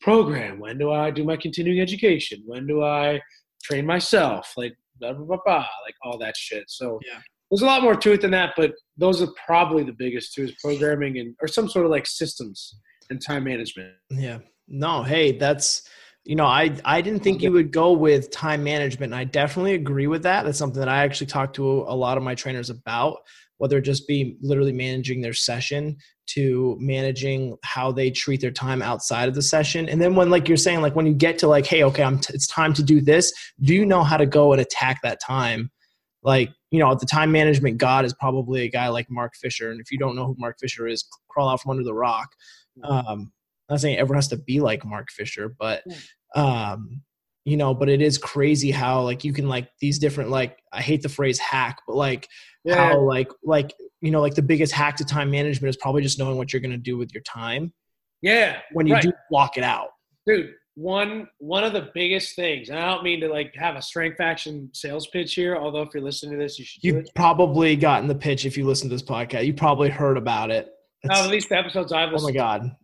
program? 0.01 0.59
When 0.59 0.79
do 0.79 0.91
i 0.91 1.11
do 1.11 1.25
my 1.25 1.37
continuing 1.37 1.81
education? 1.81 2.43
When 2.47 2.67
do 2.67 2.83
i 2.85 3.21
train 3.63 3.87
myself? 3.87 4.53
Like 4.57 4.75
blah 5.01 5.13
blah 5.13 5.25
blah, 5.25 5.39
blah 5.45 5.67
like 5.85 5.95
all 6.03 6.19
that 6.19 6.37
shit 6.37 6.65
so 6.69 6.99
Yeah. 7.07 7.19
there's 7.51 7.63
a 7.63 7.67
lot 7.67 7.83
more 7.83 7.97
to 7.97 8.13
it 8.13 8.21
than 8.21 8.31
that 8.33 8.55
but 8.57 8.73
those 8.97 9.23
are 9.23 9.29
probably 9.47 9.83
the 9.85 9.93
biggest 9.93 10.35
two 10.35 10.45
is 10.45 10.53
programming 10.63 11.19
and 11.19 11.35
or 11.41 11.49
some 11.49 11.69
sort 11.69 11.85
of 11.85 11.91
like 11.91 12.07
systems 12.07 12.79
and 13.11 13.21
time 13.25 13.45
management 13.45 13.93
Yeah. 14.11 14.39
No, 14.71 15.03
hey, 15.03 15.33
that's 15.39 15.89
you 16.25 16.37
know, 16.37 16.45
I 16.45 16.77
I 16.85 17.01
didn't 17.01 17.23
think 17.23 17.41
you 17.41 17.51
would 17.53 17.73
go 17.73 17.93
with 17.93 18.31
time 18.31 18.63
management. 18.63 19.15
And 19.15 19.19
I 19.19 19.25
definitely 19.25 19.73
agree 19.75 20.07
with 20.09 20.23
that. 20.25 20.45
That's 20.45 20.59
something 20.59 20.79
that 20.81 20.89
I 20.89 21.03
actually 21.03 21.29
talked 21.29 21.57
to 21.57 21.65
a 21.67 21.97
lot 21.97 22.19
of 22.19 22.23
my 22.23 22.35
trainers 22.35 22.69
about, 22.69 23.21
whether 23.57 23.79
it 23.79 23.83
just 23.83 24.07
be 24.07 24.37
literally 24.43 24.73
managing 24.75 25.23
their 25.23 25.33
session 25.33 25.97
to 26.29 26.77
managing 26.81 27.57
how 27.65 27.91
they 27.93 28.11
treat 28.11 28.41
their 28.41 28.51
time 28.51 28.83
outside 28.83 29.29
of 29.29 29.35
the 29.35 29.43
session. 29.43 29.89
And 29.89 30.01
then 30.01 30.15
when 30.15 30.31
like 30.31 30.49
you're 30.49 30.57
saying 30.57 30.83
like 30.83 30.95
when 30.95 31.07
you 31.07 31.15
get 31.15 31.39
to 31.39 31.49
like 31.49 31.67
hey, 31.67 31.83
okay, 31.85 32.03
I'm 32.03 32.19
t- 32.19 32.35
it's 32.35 32.47
time 32.47 32.73
to 32.75 32.83
do 32.83 33.01
this, 33.01 33.33
do 33.61 33.75
you 33.75 33.85
know 33.85 34.03
how 34.03 34.17
to 34.17 34.27
go 34.27 34.53
and 34.53 34.61
attack 34.61 35.01
that 35.03 35.21
time? 35.21 35.71
Like, 36.23 36.51
you 36.71 36.79
know, 36.79 36.95
the 36.95 37.07
time 37.07 37.33
management 37.33 37.79
god 37.79 38.05
is 38.05 38.13
probably 38.13 38.63
a 38.63 38.71
guy 38.71 38.89
like 38.89 39.11
Mark 39.11 39.35
Fisher. 39.37 39.71
And 39.71 39.81
if 39.81 39.91
you 39.91 39.99
don't 39.99 40.17
know 40.17 40.27
who 40.27 40.37
Mark 40.39 40.59
Fisher 40.61 40.87
is, 40.87 41.05
crawl 41.29 41.49
out 41.49 41.63
from 41.63 41.73
under 41.73 41.85
the 41.85 41.95
rock. 41.95 42.29
Um, 42.85 43.33
I'm 43.69 43.75
not 43.75 43.81
saying 43.81 43.99
everyone 43.99 44.19
has 44.19 44.29
to 44.29 44.37
be 44.37 44.61
like 44.61 44.85
Mark 44.85 45.11
Fisher, 45.11 45.55
but 45.59 45.83
um, 46.35 47.03
you 47.45 47.57
know, 47.57 47.75
but 47.75 47.89
it 47.89 48.03
is 48.03 48.19
crazy 48.19 48.71
how 48.71 49.03
like 49.03 49.25
you 49.25 49.33
can 49.33 49.49
like 49.49 49.71
these 49.81 49.99
different 49.99 50.31
like 50.31 50.59
I 50.73 50.83
hate 50.83 51.03
the 51.03 51.09
phrase 51.09 51.39
hack, 51.39 51.79
but 51.87 51.97
like 51.97 52.29
how 52.69 53.01
like 53.01 53.31
like 53.43 53.73
you 54.01 54.11
know 54.11 54.21
like 54.21 54.35
the 54.35 54.43
biggest 54.43 54.73
hack 54.73 54.97
to 54.97 55.05
time 55.05 55.31
management 55.31 55.69
is 55.69 55.77
probably 55.77 56.03
just 56.03 56.19
knowing 56.19 56.37
what 56.37 56.53
you're 56.53 56.61
going 56.61 56.73
to 56.73 56.77
do 56.77 56.97
with 56.97 57.13
your 57.13 57.23
time 57.23 57.73
yeah 58.23 58.59
when 58.73 58.87
you 58.87 58.95
right. 58.95 59.03
do 59.03 59.13
block 59.31 59.57
it 59.57 59.65
out. 59.65 59.89
dude 60.27 60.51
one 60.75 61.27
one 61.39 61.65
of 61.65 61.73
the 61.73 61.91
biggest 61.93 62.37
things 62.37 62.69
and 62.69 62.79
i 62.79 62.87
don't 62.87 63.03
mean 63.03 63.21
to 63.21 63.29
like 63.29 63.53
have 63.57 63.75
a 63.75 63.83
Strength 63.83 64.17
Faction 64.17 64.71
sales 64.73 65.09
pitch 65.09 65.35
here 65.35 65.57
although 65.57 65.83
if 65.83 65.89
you're 65.93 66.03
listening 66.03 66.39
to 66.39 66.45
this 66.45 66.59
you 66.59 66.65
should 66.65 66.85
You've 66.85 67.07
probably 67.17 67.75
gotten 67.75 68.07
the 68.07 68.15
pitch 68.15 68.47
if 68.47 68.57
you 68.57 68.65
listen 68.65 68.89
to 68.89 68.95
this 68.95 69.03
podcast. 69.03 69.45
You 69.45 69.55
probably 69.55 69.89
heard 69.89 70.17
about 70.17 70.51
it. 70.51 70.69
It's- 71.03 71.25
at 71.25 71.31
least 71.31 71.49
the 71.49 71.57
episodes 71.57 71.93
i've 71.93 72.09
oh 72.09 72.13
my 72.13 72.13
listened 72.13 72.35
god. 72.35 72.77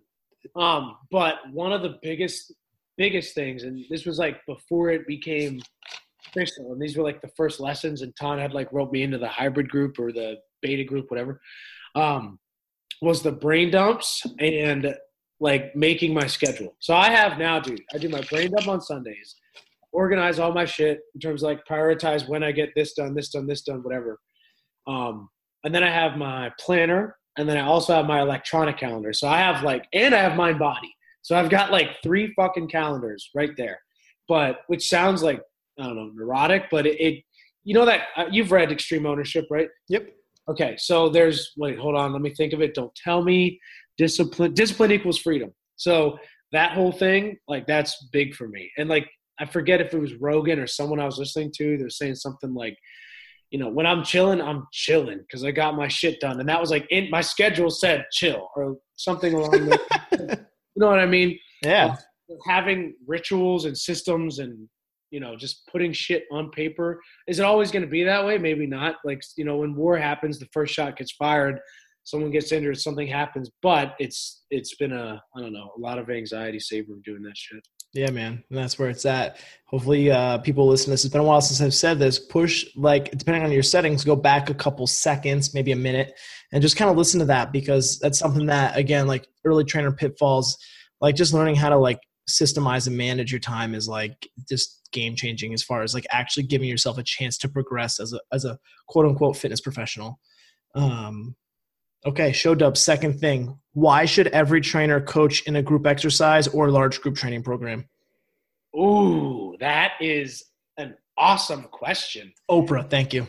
Um, 0.56 0.96
but 1.10 1.36
one 1.52 1.72
of 1.72 1.82
the 1.82 1.98
biggest 2.02 2.52
biggest 2.96 3.34
things, 3.34 3.64
and 3.64 3.84
this 3.90 4.04
was 4.04 4.18
like 4.18 4.40
before 4.46 4.90
it 4.90 5.06
became 5.06 5.60
official, 6.26 6.72
and 6.72 6.80
these 6.80 6.96
were 6.96 7.02
like 7.02 7.20
the 7.20 7.30
first 7.36 7.60
lessons. 7.60 8.02
And 8.02 8.14
Ton 8.16 8.38
had 8.38 8.52
like 8.52 8.72
roped 8.72 8.92
me 8.92 9.02
into 9.02 9.18
the 9.18 9.28
hybrid 9.28 9.68
group 9.68 9.98
or 9.98 10.12
the 10.12 10.36
beta 10.64 10.82
group, 10.82 11.10
whatever. 11.10 11.40
Um, 11.94 12.40
was 13.00 13.22
the 13.22 13.30
brain 13.30 13.70
dumps 13.70 14.24
and 14.40 14.94
like 15.38 15.76
making 15.76 16.14
my 16.14 16.26
schedule. 16.26 16.74
So 16.80 16.94
I 16.94 17.10
have 17.10 17.38
now, 17.38 17.60
dude. 17.60 17.82
I 17.94 17.98
do 17.98 18.08
my 18.08 18.22
brain 18.30 18.50
dump 18.50 18.66
on 18.66 18.80
Sundays, 18.80 19.36
organize 19.92 20.38
all 20.38 20.52
my 20.52 20.64
shit 20.64 21.00
in 21.14 21.20
terms 21.20 21.42
of 21.42 21.48
like 21.48 21.66
prioritize 21.66 22.26
when 22.28 22.42
I 22.42 22.50
get 22.50 22.70
this 22.74 22.94
done, 22.94 23.14
this 23.14 23.28
done, 23.28 23.46
this 23.46 23.62
done, 23.62 23.82
whatever. 23.82 24.18
Um, 24.86 25.28
and 25.64 25.74
then 25.74 25.84
I 25.84 25.90
have 25.90 26.16
my 26.16 26.50
planner, 26.58 27.16
and 27.36 27.48
then 27.48 27.56
I 27.56 27.62
also 27.62 27.94
have 27.94 28.06
my 28.06 28.20
electronic 28.20 28.78
calendar. 28.78 29.12
So 29.12 29.28
I 29.28 29.38
have 29.38 29.62
like, 29.62 29.86
and 29.92 30.14
I 30.14 30.18
have 30.18 30.32
Mindbody. 30.32 30.90
So 31.22 31.36
I've 31.36 31.50
got 31.50 31.72
like 31.72 31.88
three 32.02 32.32
fucking 32.34 32.68
calendars 32.68 33.30
right 33.34 33.52
there. 33.56 33.78
But 34.28 34.60
which 34.68 34.88
sounds 34.88 35.22
like 35.22 35.40
I 35.78 35.84
don't 35.84 35.96
know 35.96 36.10
neurotic, 36.14 36.64
but 36.70 36.86
it, 36.86 37.00
it 37.00 37.24
you 37.64 37.74
know 37.74 37.84
that 37.86 38.02
uh, 38.16 38.26
you've 38.30 38.52
read 38.52 38.70
Extreme 38.70 39.06
Ownership, 39.06 39.46
right? 39.50 39.68
Yep. 39.88 40.08
Okay, 40.48 40.74
so 40.78 41.08
there's 41.08 41.52
wait, 41.56 41.78
hold 41.78 41.96
on, 41.96 42.12
let 42.12 42.22
me 42.22 42.34
think 42.34 42.52
of 42.52 42.60
it. 42.60 42.74
Don't 42.74 42.94
tell 42.94 43.22
me 43.22 43.58
discipline. 43.96 44.54
Discipline 44.54 44.92
equals 44.92 45.18
freedom. 45.18 45.52
So 45.76 46.18
that 46.52 46.72
whole 46.72 46.92
thing, 46.92 47.36
like 47.48 47.66
that's 47.66 48.08
big 48.12 48.34
for 48.34 48.48
me. 48.48 48.70
And 48.78 48.88
like 48.88 49.08
I 49.38 49.46
forget 49.46 49.80
if 49.80 49.92
it 49.92 49.98
was 49.98 50.14
Rogan 50.14 50.58
or 50.58 50.66
someone 50.66 51.00
I 51.00 51.06
was 51.06 51.18
listening 51.18 51.52
to, 51.56 51.76
they're 51.76 51.90
saying 51.90 52.16
something 52.16 52.54
like, 52.54 52.76
you 53.50 53.58
know, 53.58 53.68
when 53.68 53.86
I'm 53.86 54.04
chilling, 54.04 54.40
I'm 54.40 54.66
chilling 54.72 55.18
because 55.18 55.44
I 55.44 55.50
got 55.50 55.76
my 55.76 55.88
shit 55.88 56.20
done. 56.20 56.40
And 56.40 56.48
that 56.48 56.60
was 56.60 56.70
like 56.70 56.86
in 56.90 57.10
my 57.10 57.20
schedule 57.20 57.70
said 57.70 58.04
chill 58.12 58.48
or 58.56 58.76
something 58.96 59.34
along 59.34 59.68
those 59.68 59.78
You 60.76 60.80
know 60.80 60.88
what 60.88 60.98
I 60.98 61.06
mean? 61.06 61.38
Yeah. 61.62 61.96
Uh, 62.30 62.34
having 62.46 62.94
rituals 63.06 63.64
and 63.64 63.76
systems 63.76 64.38
and 64.38 64.68
you 65.14 65.20
know 65.20 65.36
just 65.36 65.64
putting 65.68 65.92
shit 65.92 66.24
on 66.32 66.50
paper 66.50 67.00
is 67.28 67.38
it 67.38 67.44
always 67.44 67.70
going 67.70 67.84
to 67.84 67.88
be 67.88 68.02
that 68.02 68.26
way 68.26 68.36
maybe 68.36 68.66
not 68.66 68.96
like 69.04 69.22
you 69.36 69.44
know 69.44 69.58
when 69.58 69.76
war 69.76 69.96
happens 69.96 70.40
the 70.40 70.48
first 70.52 70.74
shot 70.74 70.96
gets 70.96 71.12
fired 71.12 71.60
someone 72.02 72.32
gets 72.32 72.50
injured 72.50 72.76
something 72.76 73.06
happens 73.06 73.48
but 73.62 73.94
it's 74.00 74.42
it's 74.50 74.74
been 74.74 74.92
a 74.92 75.22
i 75.36 75.40
don't 75.40 75.52
know 75.52 75.70
a 75.76 75.80
lot 75.80 76.00
of 76.00 76.10
anxiety 76.10 76.58
saver 76.58 76.94
doing 77.04 77.22
that 77.22 77.36
shit 77.36 77.64
yeah, 77.94 78.10
man. 78.10 78.42
And 78.50 78.58
that's 78.58 78.76
where 78.76 78.88
it's 78.88 79.06
at. 79.06 79.36
Hopefully, 79.66 80.10
uh, 80.10 80.38
people 80.38 80.66
listen 80.66 80.86
to 80.86 80.90
this. 80.90 81.04
It's 81.04 81.12
been 81.12 81.20
a 81.20 81.24
while 81.24 81.40
since 81.40 81.60
I've 81.60 81.72
said 81.72 82.00
this. 82.00 82.18
Push, 82.18 82.66
like, 82.74 83.12
depending 83.16 83.44
on 83.44 83.52
your 83.52 83.62
settings, 83.62 84.02
go 84.02 84.16
back 84.16 84.50
a 84.50 84.54
couple 84.54 84.84
seconds, 84.88 85.54
maybe 85.54 85.70
a 85.70 85.76
minute, 85.76 86.12
and 86.52 86.60
just 86.60 86.76
kind 86.76 86.90
of 86.90 86.96
listen 86.96 87.20
to 87.20 87.26
that 87.26 87.52
because 87.52 88.00
that's 88.00 88.18
something 88.18 88.46
that, 88.46 88.76
again, 88.76 89.06
like 89.06 89.28
early 89.44 89.62
trainer 89.62 89.92
pitfalls, 89.92 90.58
like 91.00 91.14
just 91.14 91.32
learning 91.32 91.54
how 91.54 91.68
to, 91.68 91.78
like, 91.78 92.00
systemize 92.28 92.86
and 92.86 92.96
manage 92.96 93.30
your 93.32 93.40
time 93.40 93.74
is 93.74 93.88
like 93.88 94.28
just 94.48 94.88
game 94.92 95.14
changing 95.16 95.52
as 95.52 95.62
far 95.62 95.82
as 95.82 95.94
like 95.94 96.06
actually 96.10 96.44
giving 96.44 96.68
yourself 96.68 96.98
a 96.98 97.02
chance 97.02 97.36
to 97.38 97.48
progress 97.48 98.00
as 98.00 98.12
a, 98.12 98.20
as 98.32 98.44
a 98.44 98.58
quote 98.88 99.06
unquote 99.06 99.36
fitness 99.36 99.60
professional. 99.60 100.18
Um, 100.74 101.36
Okay, 102.06 102.32
show 102.32 102.54
dub. 102.54 102.76
Second 102.76 103.18
thing, 103.18 103.58
why 103.72 104.04
should 104.04 104.26
every 104.28 104.60
trainer 104.60 105.00
coach 105.00 105.42
in 105.46 105.56
a 105.56 105.62
group 105.62 105.86
exercise 105.86 106.46
or 106.48 106.70
large 106.70 107.00
group 107.00 107.16
training 107.16 107.42
program? 107.42 107.88
Ooh, 108.76 109.56
that 109.60 109.92
is 110.00 110.44
an 110.76 110.96
awesome 111.16 111.62
question. 111.64 112.32
Oprah, 112.50 112.88
thank 112.90 113.14
you. 113.14 113.26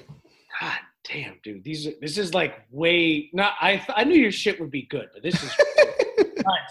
God 0.60 0.74
damn, 1.08 1.40
dude, 1.42 1.64
these 1.64 1.88
are, 1.88 1.94
this 2.02 2.18
is 2.18 2.34
like 2.34 2.66
way 2.70 3.30
not. 3.32 3.54
I 3.62 3.86
I 3.96 4.04
knew 4.04 4.20
your 4.20 4.32
shit 4.32 4.60
would 4.60 4.72
be 4.72 4.88
good, 4.90 5.08
but 5.14 5.24
this 5.24 5.42
is. 5.42 5.52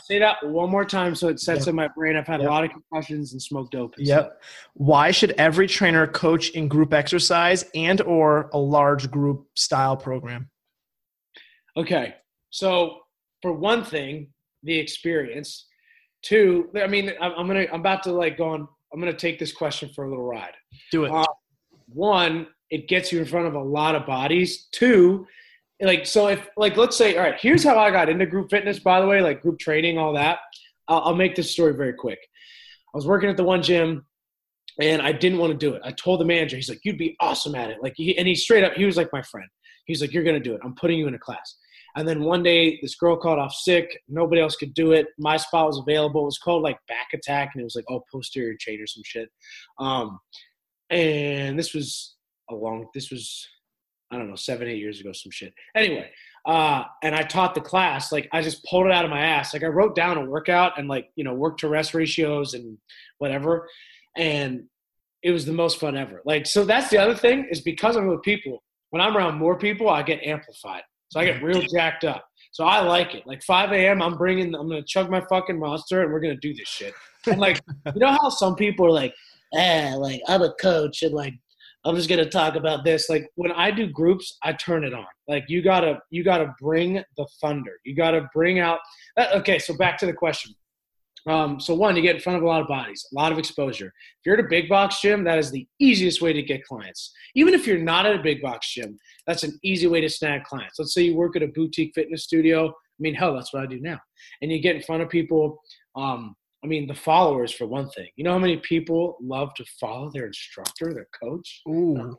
Say 0.04 0.18
that 0.18 0.36
one 0.46 0.70
more 0.70 0.84
time 0.84 1.14
so 1.14 1.28
it 1.28 1.40
sets 1.40 1.60
yep. 1.60 1.68
in 1.68 1.74
my 1.74 1.88
brain. 1.88 2.16
I've 2.16 2.26
had 2.26 2.40
yep. 2.40 2.48
a 2.48 2.52
lot 2.52 2.64
of 2.64 2.70
concussions 2.70 3.32
and 3.32 3.40
smoked 3.40 3.72
dope. 3.72 3.94
And 3.96 4.06
yep. 4.06 4.20
Stuff. 4.20 4.32
Why 4.74 5.10
should 5.10 5.32
every 5.32 5.66
trainer 5.66 6.06
coach 6.06 6.50
in 6.50 6.68
group 6.68 6.92
exercise 6.92 7.64
and 7.74 8.00
or 8.02 8.50
a 8.52 8.58
large 8.58 9.10
group 9.10 9.46
style 9.54 9.96
program? 9.96 10.50
Okay. 11.76 12.14
So 12.50 13.00
for 13.42 13.52
one 13.52 13.84
thing, 13.84 14.28
the 14.62 14.78
experience. 14.78 15.66
Two, 16.22 16.70
I 16.82 16.86
mean, 16.86 17.12
I'm, 17.20 17.46
gonna, 17.46 17.66
I'm 17.72 17.80
about 17.80 18.02
to 18.04 18.12
like 18.12 18.38
go 18.38 18.48
on. 18.48 18.66
I'm 18.92 19.00
gonna 19.00 19.12
take 19.12 19.38
this 19.38 19.52
question 19.52 19.90
for 19.94 20.04
a 20.04 20.08
little 20.08 20.24
ride. 20.24 20.54
Do 20.90 21.04
it. 21.04 21.10
Uh, 21.10 21.24
one, 21.88 22.46
it 22.70 22.88
gets 22.88 23.12
you 23.12 23.18
in 23.18 23.26
front 23.26 23.46
of 23.46 23.54
a 23.54 23.62
lot 23.62 23.94
of 23.94 24.06
bodies. 24.06 24.68
Two, 24.72 25.26
like 25.80 26.06
so 26.06 26.28
if 26.28 26.48
like 26.56 26.76
let's 26.76 26.96
say, 26.96 27.16
all 27.16 27.22
right, 27.22 27.38
here's 27.40 27.64
how 27.64 27.78
I 27.78 27.90
got 27.90 28.08
into 28.08 28.26
group 28.26 28.50
fitness. 28.50 28.78
By 28.78 29.00
the 29.00 29.06
way, 29.06 29.20
like 29.20 29.42
group 29.42 29.58
training, 29.58 29.98
all 29.98 30.14
that. 30.14 30.38
I'll, 30.88 31.00
I'll 31.00 31.14
make 31.14 31.34
this 31.34 31.50
story 31.50 31.74
very 31.74 31.94
quick. 31.94 32.18
I 32.94 32.96
was 32.96 33.06
working 33.06 33.28
at 33.28 33.36
the 33.36 33.44
one 33.44 33.62
gym 33.62 34.06
and 34.80 35.02
I 35.02 35.12
didn't 35.12 35.38
want 35.38 35.52
to 35.52 35.58
do 35.58 35.74
it. 35.74 35.82
I 35.84 35.92
told 35.92 36.20
the 36.20 36.24
manager, 36.24 36.56
he's 36.56 36.68
like, 36.68 36.80
"You'd 36.84 36.98
be 36.98 37.16
awesome 37.20 37.54
at 37.54 37.70
it." 37.70 37.78
Like, 37.82 37.94
he, 37.96 38.16
and 38.18 38.26
he 38.26 38.34
straight 38.34 38.64
up, 38.64 38.74
he 38.74 38.84
was 38.84 38.96
like 38.96 39.08
my 39.12 39.22
friend. 39.22 39.48
He's 39.86 40.00
like, 40.00 40.12
"You're 40.12 40.24
gonna 40.24 40.40
do 40.40 40.54
it. 40.54 40.60
I'm 40.64 40.74
putting 40.74 40.98
you 40.98 41.08
in 41.08 41.14
a 41.14 41.18
class." 41.18 41.56
And 41.96 42.08
then 42.08 42.24
one 42.24 42.42
day, 42.42 42.78
this 42.82 42.96
girl 42.96 43.16
called 43.16 43.38
off 43.38 43.54
sick. 43.54 43.88
Nobody 44.08 44.40
else 44.40 44.56
could 44.56 44.74
do 44.74 44.92
it. 44.92 45.06
My 45.16 45.36
spot 45.36 45.68
was 45.68 45.78
available. 45.78 46.22
It 46.22 46.26
was 46.26 46.38
called 46.38 46.62
like 46.62 46.78
back 46.88 47.08
attack, 47.12 47.50
and 47.54 47.60
it 47.60 47.64
was 47.64 47.76
like 47.76 47.84
oh 47.88 48.02
posterior 48.12 48.56
chain 48.58 48.80
or 48.80 48.86
some 48.86 49.02
shit. 49.04 49.28
Um, 49.78 50.18
and 50.90 51.58
this 51.58 51.72
was 51.72 52.16
a 52.50 52.54
long. 52.54 52.86
This 52.94 53.10
was 53.10 53.46
I 54.14 54.18
don't 54.18 54.28
know 54.28 54.36
seven 54.36 54.68
eight 54.68 54.78
years 54.78 55.00
ago, 55.00 55.12
some 55.12 55.32
shit. 55.32 55.52
Anyway, 55.74 56.10
uh, 56.46 56.84
and 57.02 57.14
I 57.14 57.22
taught 57.22 57.54
the 57.54 57.60
class. 57.60 58.12
Like 58.12 58.28
I 58.32 58.42
just 58.42 58.64
pulled 58.64 58.86
it 58.86 58.92
out 58.92 59.04
of 59.04 59.10
my 59.10 59.20
ass. 59.20 59.52
Like 59.52 59.64
I 59.64 59.68
wrote 59.68 59.94
down 59.94 60.16
a 60.16 60.24
workout 60.24 60.78
and 60.78 60.88
like 60.88 61.10
you 61.16 61.24
know 61.24 61.34
work 61.34 61.58
to 61.58 61.68
rest 61.68 61.94
ratios 61.94 62.54
and 62.54 62.78
whatever, 63.18 63.68
and 64.16 64.64
it 65.22 65.30
was 65.30 65.46
the 65.46 65.52
most 65.52 65.80
fun 65.80 65.96
ever. 65.96 66.22
Like 66.24 66.46
so 66.46 66.64
that's 66.64 66.90
the 66.90 66.98
other 66.98 67.14
thing 67.14 67.48
is 67.50 67.60
because 67.60 67.96
I'm 67.96 68.06
with 68.06 68.22
people. 68.22 68.62
When 68.90 69.02
I'm 69.02 69.16
around 69.16 69.38
more 69.38 69.58
people, 69.58 69.88
I 69.90 70.02
get 70.02 70.22
amplified. 70.22 70.82
So 71.08 71.20
I 71.20 71.24
get 71.24 71.42
real 71.42 71.62
jacked 71.62 72.04
up. 72.04 72.24
So 72.52 72.64
I 72.64 72.80
like 72.80 73.14
it. 73.14 73.26
Like 73.26 73.42
5 73.42 73.72
a.m., 73.72 74.00
I'm 74.00 74.16
bringing, 74.16 74.54
I'm 74.54 74.68
gonna 74.68 74.82
chug 74.84 75.10
my 75.10 75.20
fucking 75.28 75.58
monster, 75.58 76.02
and 76.02 76.12
we're 76.12 76.20
gonna 76.20 76.36
do 76.36 76.54
this 76.54 76.68
shit. 76.68 76.94
And 77.26 77.40
like, 77.40 77.60
you 77.86 78.00
know 78.00 78.12
how 78.20 78.28
some 78.28 78.54
people 78.54 78.86
are 78.86 78.92
like, 78.92 79.14
eh, 79.56 79.94
like 79.96 80.20
I'm 80.28 80.42
a 80.42 80.52
coach, 80.54 81.02
and 81.02 81.14
like 81.14 81.34
I'm 81.84 81.96
just 81.96 82.08
gonna 82.08 82.28
talk 82.28 82.54
about 82.56 82.84
this. 82.84 83.08
Like 83.08 83.28
when 83.34 83.52
I 83.52 83.70
do 83.70 83.86
groups, 83.86 84.38
I 84.42 84.52
turn 84.52 84.84
it 84.84 84.94
on. 84.94 85.06
Like 85.28 85.44
you 85.48 85.62
gotta, 85.62 86.00
you 86.10 86.24
gotta 86.24 86.54
bring 86.60 87.02
the 87.16 87.26
thunder. 87.40 87.72
You 87.84 87.94
gotta 87.94 88.28
bring 88.34 88.58
out. 88.58 88.78
Okay, 89.34 89.58
so 89.58 89.76
back 89.76 89.98
to 89.98 90.06
the 90.06 90.12
question. 90.12 90.54
Um, 91.26 91.58
so 91.58 91.74
one, 91.74 91.96
you 91.96 92.02
get 92.02 92.16
in 92.16 92.20
front 92.20 92.36
of 92.36 92.42
a 92.42 92.46
lot 92.46 92.60
of 92.60 92.68
bodies, 92.68 93.06
a 93.10 93.14
lot 93.14 93.32
of 93.32 93.38
exposure. 93.38 93.86
If 93.86 94.26
you're 94.26 94.38
at 94.38 94.44
a 94.44 94.48
big 94.48 94.68
box 94.68 95.00
gym, 95.00 95.24
that 95.24 95.38
is 95.38 95.50
the 95.50 95.66
easiest 95.78 96.20
way 96.20 96.32
to 96.34 96.42
get 96.42 96.64
clients. 96.64 97.12
Even 97.34 97.54
if 97.54 97.66
you're 97.66 97.78
not 97.78 98.04
at 98.04 98.14
a 98.14 98.22
big 98.22 98.42
box 98.42 98.72
gym, 98.72 98.98
that's 99.26 99.42
an 99.42 99.58
easy 99.62 99.86
way 99.86 100.00
to 100.02 100.08
snag 100.08 100.44
clients. 100.44 100.78
Let's 100.78 100.92
say 100.92 101.02
you 101.02 101.16
work 101.16 101.36
at 101.36 101.42
a 101.42 101.48
boutique 101.48 101.92
fitness 101.94 102.24
studio. 102.24 102.68
I 102.68 103.00
mean, 103.00 103.14
hell, 103.14 103.34
that's 103.34 103.54
what 103.54 103.62
I 103.62 103.66
do 103.66 103.80
now. 103.80 103.98
And 104.42 104.52
you 104.52 104.60
get 104.60 104.76
in 104.76 104.82
front 104.82 105.02
of 105.02 105.08
people. 105.08 105.58
Um, 105.96 106.36
I 106.64 106.66
mean, 106.66 106.86
the 106.86 106.94
followers 106.94 107.52
for 107.52 107.66
one 107.66 107.90
thing. 107.90 108.08
You 108.16 108.24
know 108.24 108.32
how 108.32 108.38
many 108.38 108.56
people 108.56 109.18
love 109.20 109.52
to 109.54 109.64
follow 109.78 110.10
their 110.10 110.26
instructor, 110.26 110.94
their 110.94 111.08
coach? 111.22 111.60
Ooh. 111.68 111.94
No, 111.94 112.16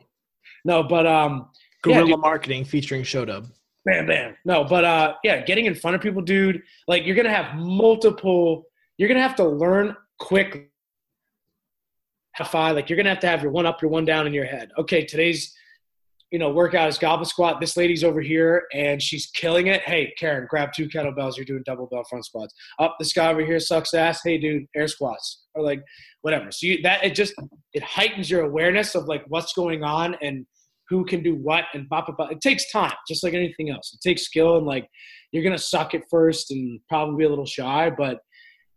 no 0.64 0.82
but 0.84 1.06
um, 1.06 1.48
guerrilla 1.82 2.10
yeah, 2.10 2.16
marketing 2.16 2.64
featuring 2.64 3.02
Showdub. 3.02 3.50
Bam, 3.84 4.06
bam. 4.06 4.36
No, 4.44 4.64
but 4.64 4.84
uh, 4.84 5.14
yeah, 5.24 5.44
getting 5.44 5.66
in 5.66 5.74
front 5.74 5.96
of 5.96 6.00
people, 6.00 6.22
dude. 6.22 6.62
Like 6.86 7.04
you're 7.04 7.16
gonna 7.16 7.30
have 7.30 7.56
multiple 7.56 8.64
you're 8.98 9.08
gonna 9.08 9.20
have 9.20 9.36
to 9.36 9.44
learn 9.44 9.96
quick 10.18 10.70
like 12.54 12.90
you're 12.90 12.98
gonna 12.98 13.08
have 13.08 13.20
to 13.20 13.26
have 13.26 13.42
your 13.42 13.50
one 13.50 13.66
up, 13.66 13.80
your 13.80 13.90
one 13.90 14.04
down 14.04 14.26
in 14.26 14.34
your 14.34 14.44
head. 14.44 14.70
Okay, 14.78 15.04
today's 15.04 15.56
you 16.30 16.38
know 16.38 16.50
workout 16.50 16.88
is 16.88 16.98
goblet 16.98 17.28
squat. 17.28 17.60
This 17.60 17.76
lady's 17.76 18.02
over 18.04 18.20
here 18.20 18.64
and 18.72 19.00
she's 19.00 19.26
killing 19.26 19.68
it. 19.68 19.82
Hey, 19.82 20.12
Karen, 20.18 20.46
grab 20.48 20.70
two 20.74 20.88
kettlebells. 20.88 21.36
You're 21.36 21.44
doing 21.44 21.62
double 21.64 21.86
bell 21.86 22.04
front 22.08 22.24
squats. 22.24 22.54
Up, 22.78 22.92
oh, 22.92 22.94
this 22.98 23.12
guy 23.12 23.30
over 23.30 23.44
here 23.44 23.60
sucks 23.60 23.94
ass. 23.94 24.20
Hey, 24.24 24.38
dude, 24.38 24.64
air 24.74 24.88
squats 24.88 25.44
or 25.54 25.62
like 25.62 25.82
whatever. 26.22 26.50
So 26.50 26.66
you, 26.66 26.82
that 26.82 27.04
it 27.04 27.14
just 27.14 27.34
it 27.72 27.82
heightens 27.82 28.30
your 28.30 28.42
awareness 28.42 28.94
of 28.94 29.06
like 29.06 29.24
what's 29.28 29.52
going 29.52 29.84
on 29.84 30.16
and 30.20 30.46
who 30.88 31.04
can 31.04 31.22
do 31.22 31.34
what 31.34 31.64
and 31.74 31.88
blah, 31.88 32.04
blah, 32.04 32.14
blah. 32.14 32.28
It 32.28 32.40
takes 32.40 32.70
time, 32.70 32.94
just 33.08 33.24
like 33.24 33.34
anything 33.34 33.70
else. 33.70 33.92
It 33.94 34.06
takes 34.06 34.22
skill 34.22 34.56
and 34.56 34.66
like 34.66 34.88
you're 35.32 35.44
gonna 35.44 35.58
suck 35.58 35.94
at 35.94 36.02
first 36.10 36.50
and 36.50 36.80
probably 36.88 37.18
be 37.18 37.24
a 37.24 37.28
little 37.28 37.46
shy, 37.46 37.90
but 37.90 38.18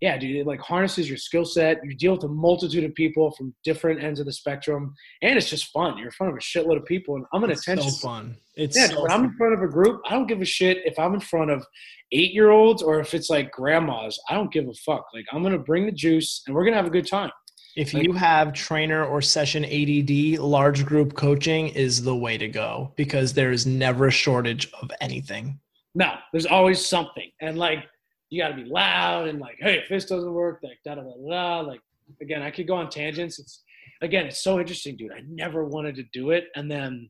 yeah, 0.02 0.18
dude, 0.18 0.38
it 0.38 0.48
like 0.48 0.62
harnesses 0.62 1.10
your 1.10 1.18
skill 1.18 1.44
set. 1.44 1.80
You 1.84 1.94
deal 1.94 2.14
with 2.14 2.24
a 2.24 2.30
multitude 2.30 2.86
of 2.86 2.96
people 2.96 3.32
from 3.32 3.54
different 3.66 4.02
ends 4.02 4.20
of 4.20 4.26
the 4.26 4.32
spectrum, 4.32 4.94
and 5.22 5.38
it's 5.38 5.50
just 5.50 5.72
fun. 5.72 5.98
You're 5.98 6.08
in 6.08 6.12
front 6.12 6.32
of 6.32 6.38
a 6.38 6.42
shitload 6.42 6.78
of 6.78 6.86
people, 6.86 7.16
and 7.16 7.26
I'm 7.34 7.44
an 7.44 7.52
it's 7.52 7.62
attention. 7.62 7.92
So 7.92 8.08
fun. 8.08 8.38
It's 8.56 8.78
yeah. 8.78 8.88
So 8.88 9.02
when 9.02 9.12
I'm 9.12 9.26
in 9.26 9.34
front 9.34 9.54
of 9.54 9.62
a 9.62 9.68
group, 9.68 10.02
I 10.06 10.12
don't 10.12 10.28
give 10.28 10.42
a 10.42 10.46
shit 10.46 10.80
if 10.86 10.98
I'm 10.98 11.14
in 11.16 11.20
front 11.20 11.52
of 11.52 11.66
eight 12.14 12.34
year 12.34 12.50
olds 12.50 12.82
or 12.82 13.02
if 13.02 13.14
it's 13.14 13.30
like 13.30 13.52
grandmas. 13.52 14.18
I 14.30 14.36
don't 14.36 14.52
give 14.52 14.68
a 14.68 14.74
fuck. 14.86 15.06
Like 15.14 15.26
I'm 15.34 15.44
gonna 15.44 15.60
bring 15.60 15.86
the 15.86 15.92
juice, 15.92 16.44
and 16.48 16.56
we're 16.56 16.64
gonna 16.64 16.78
have 16.78 16.88
a 16.88 16.92
good 16.92 17.08
time. 17.08 17.32
If 17.76 17.94
like, 17.94 18.04
you 18.04 18.14
have 18.14 18.54
trainer 18.54 19.06
or 19.06 19.22
session 19.22 19.66
ADD, 19.66 20.40
large 20.40 20.86
group 20.86 21.14
coaching 21.16 21.68
is 21.70 22.04
the 22.04 22.16
way 22.16 22.38
to 22.38 22.48
go 22.48 22.94
because 22.96 23.34
there 23.34 23.52
is 23.52 23.66
never 23.66 24.08
a 24.08 24.12
shortage 24.12 24.72
of 24.82 24.92
anything. 25.02 25.60
No, 25.94 26.14
there's 26.32 26.46
always 26.46 26.86
something, 26.86 27.30
and 27.42 27.58
like 27.58 27.86
you 28.30 28.42
got 28.42 28.50
to 28.50 28.56
be 28.56 28.66
loud 28.66 29.28
and 29.28 29.40
like, 29.40 29.58
hey, 29.60 29.80
if 29.80 29.90
this 29.90 30.06
doesn't 30.06 30.34
work, 30.34 30.60
like 30.64 30.80
da 30.86 30.96
da 30.96 31.02
da 31.02 31.30
da, 31.30 31.60
like 31.62 31.82
again, 32.22 32.42
I 32.42 32.52
could 32.52 32.68
go 32.68 32.76
on 32.76 32.90
tangents. 32.90 33.40
It's 33.40 33.64
again, 34.02 34.28
it's 34.28 34.44
so 34.44 34.60
interesting, 34.60 34.96
dude. 34.96 35.12
I 35.12 35.22
never 35.28 35.66
wanted 35.66 35.96
to 35.96 36.04
do 36.14 36.32
it, 36.32 36.46
and 36.56 36.70
then 36.70 37.10